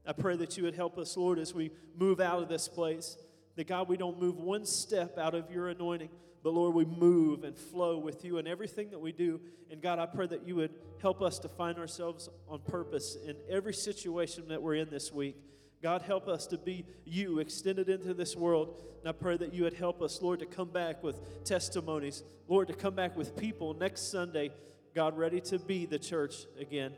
I 0.06 0.12
pray 0.12 0.36
that 0.36 0.56
you 0.56 0.64
would 0.64 0.74
help 0.74 0.98
us, 0.98 1.16
Lord, 1.16 1.38
as 1.38 1.54
we 1.54 1.70
move 1.96 2.20
out 2.20 2.42
of 2.42 2.48
this 2.48 2.68
place. 2.68 3.16
That 3.56 3.66
God, 3.66 3.88
we 3.88 3.96
don't 3.96 4.20
move 4.20 4.38
one 4.38 4.64
step 4.66 5.18
out 5.18 5.34
of 5.34 5.50
your 5.50 5.68
anointing, 5.68 6.10
but 6.42 6.54
Lord, 6.54 6.74
we 6.74 6.84
move 6.84 7.44
and 7.44 7.56
flow 7.56 7.98
with 7.98 8.24
you 8.24 8.38
in 8.38 8.46
everything 8.46 8.90
that 8.90 8.98
we 8.98 9.12
do. 9.12 9.40
And 9.70 9.80
God, 9.80 9.98
I 9.98 10.06
pray 10.06 10.26
that 10.26 10.46
you 10.46 10.56
would 10.56 10.72
help 11.00 11.22
us 11.22 11.38
to 11.40 11.48
find 11.48 11.78
ourselves 11.78 12.28
on 12.48 12.60
purpose 12.60 13.16
in 13.26 13.36
every 13.48 13.74
situation 13.74 14.48
that 14.48 14.60
we're 14.60 14.74
in 14.74 14.90
this 14.90 15.12
week. 15.12 15.36
God, 15.84 16.00
help 16.00 16.28
us 16.28 16.46
to 16.46 16.56
be 16.56 16.86
you 17.04 17.40
extended 17.40 17.90
into 17.90 18.14
this 18.14 18.34
world. 18.34 18.82
And 19.00 19.08
I 19.10 19.12
pray 19.12 19.36
that 19.36 19.52
you 19.52 19.64
would 19.64 19.74
help 19.74 20.00
us, 20.00 20.22
Lord, 20.22 20.40
to 20.40 20.46
come 20.46 20.70
back 20.70 21.04
with 21.04 21.44
testimonies. 21.44 22.22
Lord, 22.48 22.68
to 22.68 22.74
come 22.74 22.94
back 22.94 23.14
with 23.18 23.36
people 23.36 23.74
next 23.74 24.10
Sunday, 24.10 24.50
God, 24.94 25.18
ready 25.18 25.42
to 25.42 25.58
be 25.58 25.84
the 25.84 25.98
church 25.98 26.46
again. 26.58 26.94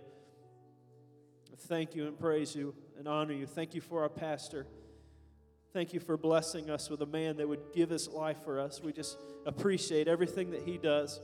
Thank 1.62 1.96
you 1.96 2.06
and 2.06 2.16
praise 2.16 2.54
you 2.54 2.76
and 2.96 3.08
honor 3.08 3.32
you. 3.32 3.44
Thank 3.44 3.74
you 3.74 3.80
for 3.80 4.02
our 4.02 4.08
pastor. 4.08 4.68
Thank 5.72 5.92
you 5.92 5.98
for 5.98 6.16
blessing 6.16 6.70
us 6.70 6.88
with 6.88 7.02
a 7.02 7.06
man 7.06 7.38
that 7.38 7.48
would 7.48 7.72
give 7.74 7.90
his 7.90 8.06
life 8.06 8.38
for 8.44 8.60
us. 8.60 8.80
We 8.80 8.92
just 8.92 9.18
appreciate 9.46 10.06
everything 10.06 10.52
that 10.52 10.62
he 10.62 10.78
does. 10.78 11.18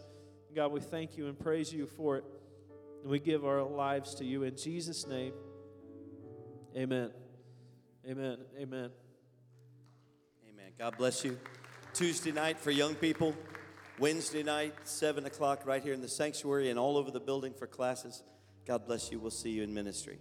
God, 0.52 0.72
we 0.72 0.80
thank 0.80 1.16
you 1.16 1.28
and 1.28 1.39
praise 1.39 1.72
you 1.72 1.86
for 1.86 2.16
it. 2.16 2.24
And 3.02 3.10
we 3.12 3.20
give 3.20 3.44
our 3.44 3.62
lives 3.62 4.16
to 4.16 4.24
you 4.24 4.43
in 4.43 4.56
Jesus' 4.56 5.06
name. 5.06 5.32
Amen. 6.76 7.22
Amen. 8.09 8.39
Amen. 8.59 8.91
Amen. 10.49 10.73
God 10.77 10.97
bless 10.99 11.24
you. 11.24 11.39
Tuesday 11.95 12.33
night 12.33 12.59
for 12.59 12.73
young 12.73 12.97
people, 12.97 13.33
Wednesday 14.01 14.43
night, 14.43 14.74
7 14.83 15.24
o'clock, 15.24 15.65
right 15.66 15.81
here 15.81 15.93
in 15.93 16.01
the 16.01 16.09
sanctuary 16.09 16.69
and 16.69 16.81
all 16.81 16.97
over 16.97 17.12
the 17.12 17.20
building 17.20 17.55
for 17.55 17.69
classes. 17.69 18.24
God 18.66 18.87
bless 18.87 19.12
you. 19.12 19.20
We'll 19.20 19.31
see 19.31 19.51
you 19.51 19.62
in 19.62 19.73
ministry. 19.73 20.19